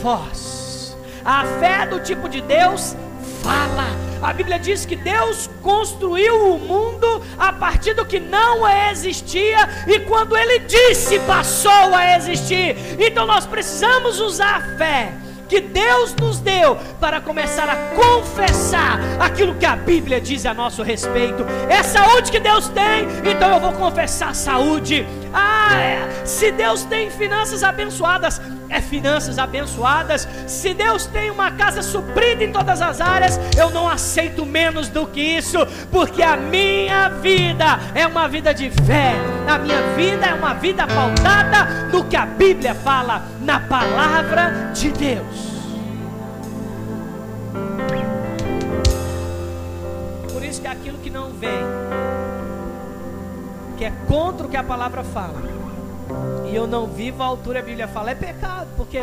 voz. 0.00 0.96
A 1.24 1.44
fé 1.58 1.84
do 1.86 1.98
tipo 1.98 2.28
de 2.28 2.40
Deus 2.40 2.94
fala. 3.42 3.88
A 4.22 4.32
Bíblia 4.32 4.60
diz 4.60 4.86
que 4.86 4.94
Deus 4.94 5.50
construiu 5.60 6.54
o 6.54 6.56
mundo 6.56 7.20
a 7.36 7.52
partir 7.52 7.94
do 7.94 8.06
que 8.06 8.20
não 8.20 8.64
existia 8.90 9.68
e 9.88 9.98
quando 10.00 10.36
ele 10.36 10.60
disse 10.60 11.18
passou 11.20 11.92
a 11.92 12.16
existir. 12.16 12.76
Então 13.00 13.26
nós 13.26 13.44
precisamos 13.44 14.20
usar 14.20 14.58
a 14.58 14.78
fé 14.78 15.12
que 15.48 15.60
Deus 15.60 16.14
nos 16.14 16.38
deu 16.40 16.76
para 17.00 17.20
começar 17.20 17.68
a 17.68 17.76
confessar 17.96 19.00
aquilo 19.18 19.54
que 19.54 19.66
a 19.66 19.74
Bíblia 19.74 20.20
diz 20.20 20.44
a 20.44 20.52
nosso 20.52 20.82
respeito. 20.82 21.44
É 21.68 21.82
saúde 21.82 22.30
que 22.30 22.38
Deus 22.38 22.68
tem, 22.68 23.06
então 23.30 23.54
eu 23.54 23.60
vou 23.60 23.72
confessar 23.72 24.34
saúde. 24.34 25.06
Ah, 25.32 25.74
é. 25.74 26.24
se 26.24 26.50
Deus 26.50 26.84
tem 26.84 27.10
finanças 27.10 27.62
abençoadas, 27.62 28.40
é 28.70 28.80
finanças 28.80 29.38
abençoadas. 29.38 30.28
Se 30.46 30.74
Deus 30.74 31.06
tem 31.06 31.30
uma 31.30 31.50
casa 31.50 31.82
suprida 31.82 32.44
em 32.44 32.52
todas 32.52 32.80
as 32.82 33.00
áreas, 33.00 33.38
eu 33.56 33.70
não 33.70 33.88
aceito 33.88 34.44
menos 34.44 34.88
do 34.88 35.06
que 35.06 35.20
isso, 35.20 35.58
porque 35.90 36.22
a 36.22 36.36
minha 36.36 37.08
vida 37.08 37.78
é 37.94 38.06
uma 38.06 38.28
vida 38.28 38.52
de 38.52 38.70
fé. 38.70 39.14
A 39.46 39.58
minha 39.58 39.80
vida 39.96 40.26
é 40.26 40.34
uma 40.34 40.54
vida 40.54 40.86
pautada 40.86 41.88
no 41.90 42.04
que 42.04 42.16
a 42.16 42.26
Bíblia 42.26 42.74
fala, 42.74 43.22
na 43.48 43.58
palavra 43.60 44.72
de 44.74 44.90
Deus. 44.90 45.56
Por 50.30 50.44
isso 50.44 50.60
que 50.60 50.66
aquilo 50.66 50.98
que 50.98 51.08
não 51.08 51.30
vem, 51.30 51.64
que 53.78 53.86
é 53.86 53.92
contra 54.06 54.46
o 54.46 54.50
que 54.50 54.56
a 54.58 54.62
palavra 54.62 55.02
fala, 55.02 55.40
e 56.46 56.54
eu 56.54 56.66
não 56.66 56.88
vivo 56.88 57.22
a 57.22 57.26
altura, 57.26 57.60
a 57.60 57.62
Bíblia 57.62 57.88
fala, 57.88 58.10
é 58.10 58.14
pecado, 58.14 58.68
porque 58.76 59.00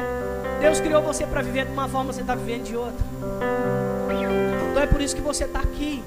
Deus 0.61 0.79
criou 0.79 1.01
você 1.01 1.25
para 1.25 1.41
viver 1.41 1.65
de 1.65 1.71
uma 1.71 1.89
forma, 1.89 2.13
você 2.13 2.21
está 2.21 2.35
vivendo 2.35 2.65
de 2.65 2.77
outra. 2.77 3.03
Então 4.69 4.83
é 4.83 4.85
por 4.85 5.01
isso 5.01 5.15
que 5.15 5.23
você 5.23 5.45
está 5.45 5.61
aqui. 5.61 6.03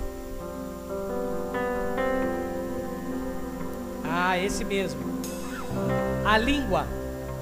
Ah, 4.05 4.39
esse 4.39 4.65
mesmo. 4.65 5.01
A 6.25 6.39
língua, 6.39 6.87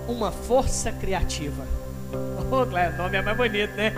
uma 0.08 0.30
força 0.30 0.92
criativa. 0.92 1.64
Oh, 2.48 2.64
Cléo, 2.64 2.92
o 2.92 2.96
nome 2.96 3.16
é 3.16 3.22
mais 3.22 3.36
bonito, 3.36 3.74
né? 3.74 3.92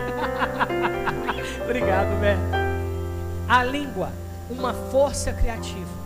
Obrigado, 1.63 2.19
velho. 2.19 2.39
A 3.47 3.63
língua, 3.63 4.11
uma 4.49 4.73
força 4.73 5.31
criativa. 5.31 5.99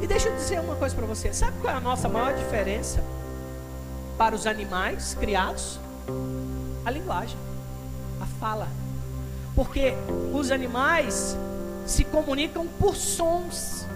E 0.00 0.06
deixa 0.06 0.28
eu 0.28 0.36
dizer 0.36 0.60
uma 0.60 0.76
coisa 0.76 0.94
para 0.94 1.06
você: 1.06 1.32
sabe 1.32 1.58
qual 1.60 1.74
é 1.74 1.76
a 1.76 1.80
nossa 1.80 2.08
maior 2.08 2.32
diferença 2.34 3.02
para 4.16 4.34
os 4.34 4.46
animais 4.46 5.16
criados? 5.18 5.80
A 6.84 6.90
linguagem, 6.90 7.36
a 8.20 8.26
fala. 8.38 8.68
Porque 9.54 9.94
os 10.32 10.52
animais 10.52 11.36
se 11.84 12.04
comunicam 12.04 12.66
por 12.78 12.94
sons, 12.94 13.86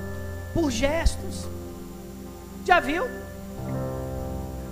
por 0.52 0.70
gestos. 0.70 1.46
Já 2.64 2.80
viu? 2.80 3.21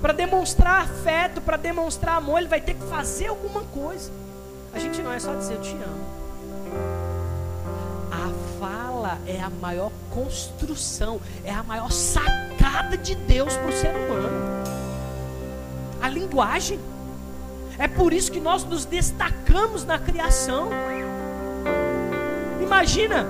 Para 0.00 0.12
demonstrar 0.12 0.82
afeto, 0.82 1.40
para 1.40 1.56
demonstrar 1.56 2.16
amor, 2.16 2.38
ele 2.38 2.48
vai 2.48 2.60
ter 2.60 2.74
que 2.74 2.86
fazer 2.86 3.26
alguma 3.26 3.62
coisa. 3.64 4.10
A 4.72 4.78
gente 4.78 5.02
não 5.02 5.12
é 5.12 5.18
só 5.18 5.34
dizer 5.34 5.54
eu 5.54 5.60
te 5.60 5.72
amo 5.72 6.20
fala 8.60 9.18
é 9.26 9.40
a 9.40 9.48
maior 9.48 9.90
construção, 10.10 11.18
é 11.42 11.52
a 11.52 11.62
maior 11.62 11.90
sacada 11.90 12.96
de 12.96 13.14
Deus 13.14 13.56
para 13.56 13.68
o 13.68 13.72
ser 13.72 13.96
humano. 13.96 14.28
linguagem. 16.08 16.78
É 17.78 17.88
por 17.88 18.12
isso 18.12 18.30
que 18.30 18.40
nós 18.40 18.62
nos 18.64 18.84
destacamos 18.84 19.84
na 19.84 19.98
criação. 19.98 20.68
Imagina 22.60 23.26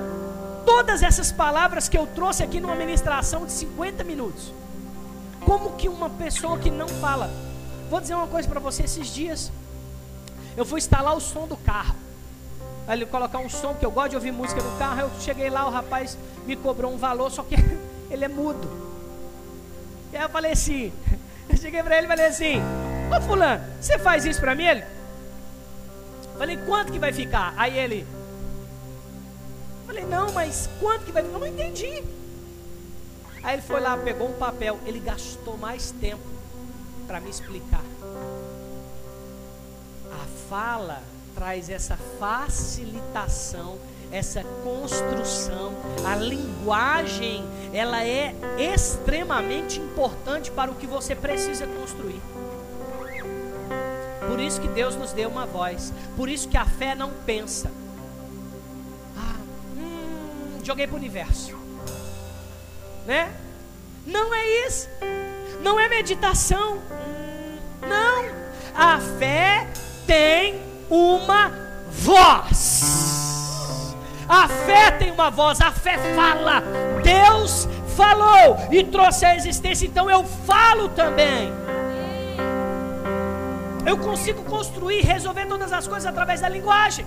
todas 0.66 1.02
essas 1.02 1.30
palavras 1.30 1.88
que 1.88 1.96
eu 1.96 2.06
trouxe 2.06 2.42
aqui 2.42 2.58
numa 2.58 2.74
ministração 2.74 3.46
de 3.46 3.52
50 3.52 4.02
minutos. 4.02 4.52
Como 5.50 5.72
que 5.72 5.88
uma 5.88 6.08
pessoa 6.08 6.56
que 6.56 6.70
não 6.70 6.86
fala. 6.86 7.28
Vou 7.90 8.00
dizer 8.00 8.14
uma 8.14 8.28
coisa 8.28 8.48
para 8.48 8.60
você 8.60 8.84
esses 8.84 9.08
dias. 9.08 9.50
Eu 10.56 10.64
fui 10.64 10.78
instalar 10.78 11.16
o 11.16 11.20
som 11.20 11.44
do 11.44 11.56
carro. 11.56 11.96
Aí 12.86 12.96
ele 12.96 13.04
colocar 13.04 13.40
um 13.40 13.48
som, 13.48 13.74
que 13.74 13.84
eu 13.84 13.90
gosto 13.90 14.10
de 14.10 14.14
ouvir 14.14 14.30
música 14.30 14.62
no 14.62 14.78
carro. 14.78 15.00
Eu 15.00 15.10
cheguei 15.18 15.50
lá, 15.50 15.66
o 15.66 15.70
rapaz 15.70 16.16
me 16.46 16.54
cobrou 16.54 16.92
um 16.92 16.96
valor, 16.96 17.32
só 17.32 17.42
que 17.42 17.56
ele 18.08 18.24
é 18.24 18.28
mudo. 18.28 18.70
E 20.12 20.16
aí 20.16 20.22
eu 20.22 20.28
falei 20.28 20.52
assim, 20.52 20.92
eu 21.50 21.56
cheguei 21.56 21.82
para 21.82 21.96
ele 21.96 22.06
e 22.06 22.08
falei 22.08 22.26
assim, 22.26 22.62
ô 23.10 23.20
fulano, 23.20 23.64
você 23.80 23.98
faz 23.98 24.24
isso 24.24 24.38
para 24.38 24.54
mim? 24.54 24.66
Ele, 24.66 24.84
falei, 26.38 26.58
quanto 26.58 26.92
que 26.92 26.98
vai 27.00 27.12
ficar? 27.12 27.54
Aí 27.56 27.76
ele, 27.76 28.06
falei, 29.84 30.04
não, 30.04 30.30
mas 30.30 30.70
quanto 30.78 31.06
que 31.06 31.10
vai 31.10 31.24
ficar? 31.24 31.34
Eu 31.34 31.40
não 31.40 31.46
entendi. 31.48 32.19
Aí 33.42 33.54
ele 33.54 33.62
foi 33.62 33.80
lá, 33.80 33.96
pegou 33.96 34.28
um 34.28 34.34
papel, 34.34 34.78
ele 34.86 34.98
gastou 34.98 35.56
mais 35.56 35.90
tempo 35.92 36.22
para 37.06 37.20
me 37.20 37.30
explicar. 37.30 37.84
A 40.12 40.48
fala 40.48 41.02
traz 41.34 41.70
essa 41.70 41.96
facilitação, 42.18 43.78
essa 44.12 44.44
construção. 44.62 45.72
A 46.06 46.16
linguagem, 46.16 47.44
ela 47.72 48.04
é 48.04 48.34
extremamente 48.58 49.80
importante 49.80 50.50
para 50.50 50.70
o 50.70 50.74
que 50.74 50.86
você 50.86 51.14
precisa 51.14 51.66
construir. 51.66 52.20
Por 54.28 54.38
isso 54.38 54.60
que 54.60 54.68
Deus 54.68 54.94
nos 54.94 55.12
deu 55.12 55.28
uma 55.28 55.46
voz. 55.46 55.92
Por 56.16 56.28
isso 56.28 56.48
que 56.48 56.56
a 56.56 56.64
fé 56.64 56.94
não 56.94 57.10
pensa. 57.26 57.70
Ah, 59.16 59.36
hum, 59.76 60.58
joguei 60.62 60.86
para 60.86 60.94
o 60.94 60.98
universo. 60.98 61.59
Né? 63.06 63.30
Não 64.06 64.34
é 64.34 64.66
isso. 64.66 64.88
Não 65.62 65.78
é 65.78 65.88
meditação. 65.88 66.78
Não. 67.82 68.24
A 68.74 68.98
fé 69.18 69.66
tem 70.06 70.62
uma 70.88 71.52
voz. 71.90 73.00
A 74.28 74.46
fé 74.46 74.92
tem 74.92 75.10
uma 75.10 75.28
voz, 75.30 75.60
a 75.60 75.72
fé 75.72 75.98
fala. 76.14 76.62
Deus 77.02 77.68
falou 77.96 78.56
e 78.70 78.84
trouxe 78.84 79.26
a 79.26 79.34
existência, 79.34 79.86
então 79.86 80.08
eu 80.08 80.24
falo 80.24 80.88
também. 80.88 81.52
Eu 83.84 83.98
consigo 83.98 84.44
construir, 84.44 85.00
resolver 85.00 85.46
todas 85.46 85.72
as 85.72 85.88
coisas 85.88 86.06
através 86.06 86.40
da 86.40 86.48
linguagem. 86.48 87.04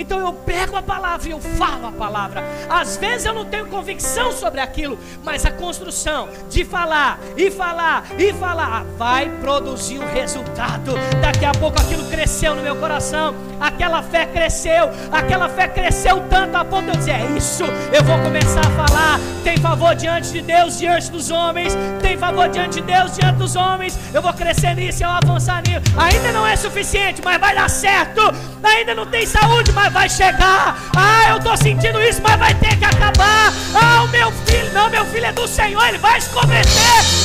Então 0.00 0.18
eu 0.18 0.32
pego 0.32 0.76
a 0.76 0.82
palavra 0.82 1.28
e 1.28 1.32
eu 1.32 1.40
falo 1.40 1.86
a 1.86 1.92
palavra. 1.92 2.42
Às 2.70 2.96
vezes 2.96 3.26
eu 3.26 3.34
não 3.34 3.44
tenho 3.44 3.66
convicção 3.66 4.32
sobre 4.32 4.58
aquilo, 4.58 4.98
mas 5.22 5.44
a 5.44 5.50
construção 5.50 6.26
de 6.48 6.64
falar 6.64 7.20
e 7.36 7.50
falar 7.50 8.06
e 8.18 8.32
falar 8.32 8.84
vai 8.96 9.28
produzir 9.40 9.98
um 9.98 10.10
resultado. 10.10 10.94
Daqui 11.20 11.44
a 11.44 11.52
pouco 11.52 11.78
aquilo 11.78 12.08
cresceu 12.08 12.54
no 12.54 12.62
meu 12.62 12.76
coração, 12.76 13.34
aquela 13.60 14.02
fé 14.02 14.24
cresceu, 14.24 14.88
aquela 15.12 15.50
fé 15.50 15.68
cresceu 15.68 16.22
tanto 16.30 16.56
a 16.56 16.64
ponto 16.64 16.84
de 16.84 16.90
eu 16.92 16.96
dizer: 16.96 17.12
é 17.12 17.36
isso, 17.36 17.64
eu 17.92 18.02
vou 18.02 18.18
começar 18.20 18.60
a 18.60 18.86
falar. 18.86 19.20
Tem 19.44 19.58
favor 19.58 19.94
diante 19.94 20.32
de 20.32 20.40
Deus, 20.40 20.78
diante 20.78 21.10
dos 21.10 21.30
homens, 21.30 21.76
tem 22.00 22.16
favor 22.16 22.48
diante 22.48 22.80
de 22.80 22.82
Deus, 22.82 23.16
diante 23.16 23.36
dos 23.36 23.54
homens. 23.54 23.98
Eu 24.14 24.22
vou 24.22 24.32
crescer 24.32 24.74
nisso, 24.74 25.02
eu 25.02 25.08
vou 25.08 25.18
avançar 25.18 25.62
nisso. 25.66 25.80
Ainda 25.98 26.32
não 26.32 26.46
é 26.46 26.56
suficiente, 26.56 27.20
mas 27.22 27.38
vai 27.38 27.54
dar 27.54 27.68
certo. 27.68 28.20
Ainda 28.62 28.94
não 28.94 29.06
tem 29.06 29.26
saúde, 29.26 29.72
mas 29.72 29.89
vai 29.90 30.08
chegar. 30.08 30.76
Ah, 30.96 31.30
eu 31.30 31.36
estou 31.36 31.56
sentindo 31.56 32.00
isso, 32.00 32.20
mas 32.22 32.38
vai 32.38 32.54
ter 32.54 32.76
que 32.76 32.84
acabar. 32.84 33.52
Ah, 33.74 34.02
o 34.04 34.08
meu 34.08 34.32
filho, 34.46 34.72
não, 34.72 34.88
meu 34.88 35.04
filho 35.06 35.26
é 35.26 35.32
do 35.32 35.46
Senhor, 35.46 35.86
ele 35.88 35.98
vai 35.98 36.20
se. 36.20 36.30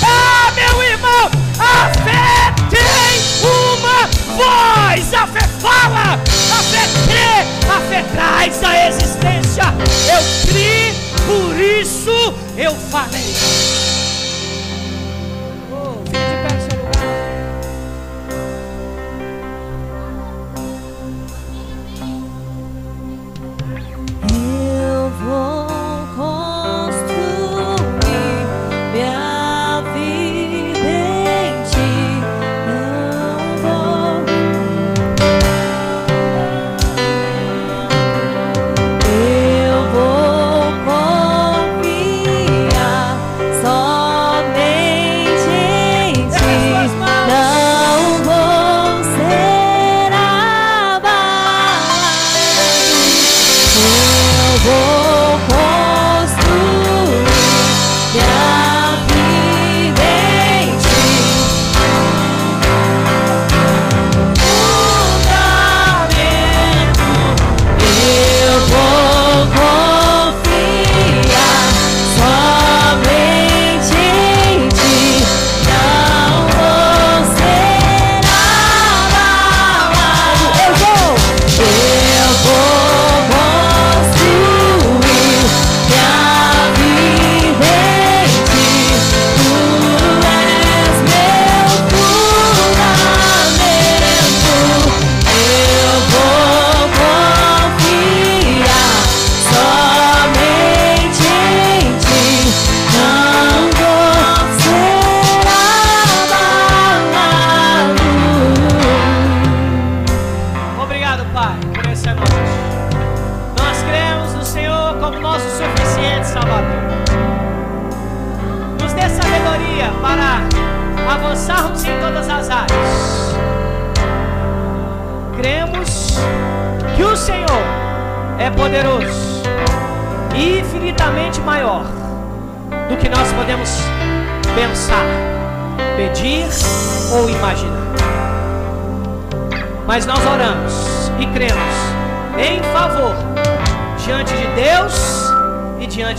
Ah, 0.04 0.52
meu 0.56 0.84
irmão, 0.84 1.32
a 1.60 1.90
fé 2.04 2.54
tem 2.70 3.50
uma 3.50 4.08
voz, 4.36 5.14
a 5.14 5.28
fé 5.28 5.48
fala, 5.62 6.14
a 6.14 6.64
fé 6.64 6.88
crê, 7.08 7.72
a 7.72 7.80
fé 7.90 8.04
traz 8.14 8.64
a 8.64 8.88
existência. 8.88 9.64
Eu 10.12 10.52
criei, 10.52 10.94
por 11.26 11.60
isso 11.60 12.34
eu 12.58 12.76
falei. 12.76 14.05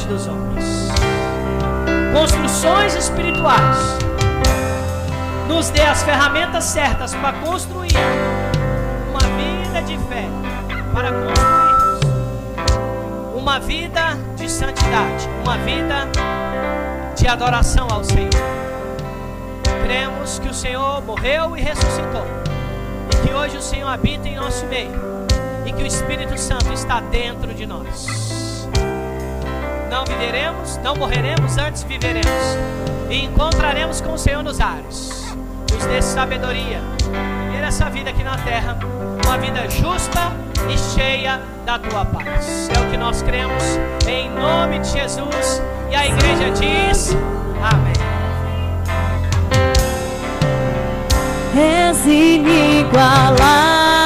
diante 0.07 0.09
dos 0.09 0.27
homens. 0.27 0.89
Construções 2.13 2.95
espirituais. 2.95 3.77
Nos 5.49 5.71
dê 5.71 5.83
as 5.83 6.03
ferramentas 6.03 6.65
certas 6.65 7.15
para 7.15 7.33
construir 7.39 7.97
uma 9.11 9.21
vida 9.21 9.83
de 9.83 9.99
fé, 10.09 10.29
para 10.93 11.11
construirmos 11.13 12.01
uma 13.35 13.59
vida 13.61 14.17
de 14.37 14.51
santidade, 14.51 15.29
uma 15.45 15.57
vida 15.59 16.09
de 17.17 17.29
adoração 17.29 17.87
ao 17.91 18.03
Senhor. 18.03 18.31
Cremos 19.85 20.39
que 20.41 20.49
o 20.49 20.55
Senhor 20.55 21.03
morreu 21.03 21.57
e 21.57 21.61
ressuscitou, 21.61 22.27
e 23.13 23.27
que 23.27 23.35
hoje 23.35 23.57
o 23.57 23.63
Senhor 23.63 23.89
habita 23.89 24.29
em 24.29 24.35
nosso 24.37 24.67
meio, 24.67 24.91
e 25.65 25.73
que 25.73 25.83
o 25.83 25.87
Espírito 25.87 26.37
Santo 26.37 26.73
está 26.73 27.01
dentro 27.01 27.55
de 27.55 27.67
nós. 27.67 28.46
Não 29.91 30.05
viveremos, 30.05 30.79
não 30.79 30.97
morreremos, 30.97 31.57
antes 31.59 31.83
viveremos, 31.83 32.27
e 33.09 33.25
encontraremos 33.25 34.01
com 34.01 34.15
o 34.15 34.19
Senhor 34.19 34.43
nos 34.43 34.61
ares. 34.61 35.35
Nos 35.73 35.85
dê 35.87 36.03
sabedoria, 36.03 36.81
viver 37.47 37.65
essa 37.65 37.89
vida 37.91 38.11
aqui 38.11 38.23
na 38.23 38.37
terra, 38.39 38.79
uma 39.25 39.39
vida 39.39 39.69
justa 39.71 40.33
e 40.69 40.79
cheia 40.79 41.41
da 41.65 41.79
tua 41.79 42.05
paz. 42.05 42.69
É 42.69 42.81
o 42.81 42.91
que 42.91 42.97
nós 42.97 43.23
cremos, 43.23 43.63
em 44.07 44.31
nome 44.31 44.81
de 44.81 44.89
Jesus. 44.89 45.63
E 45.91 45.95
a 45.95 46.07
igreja 46.07 46.51
diz: 46.51 47.17
Amém. 47.63 47.97
És 51.59 52.05
inigualável, 52.05 54.06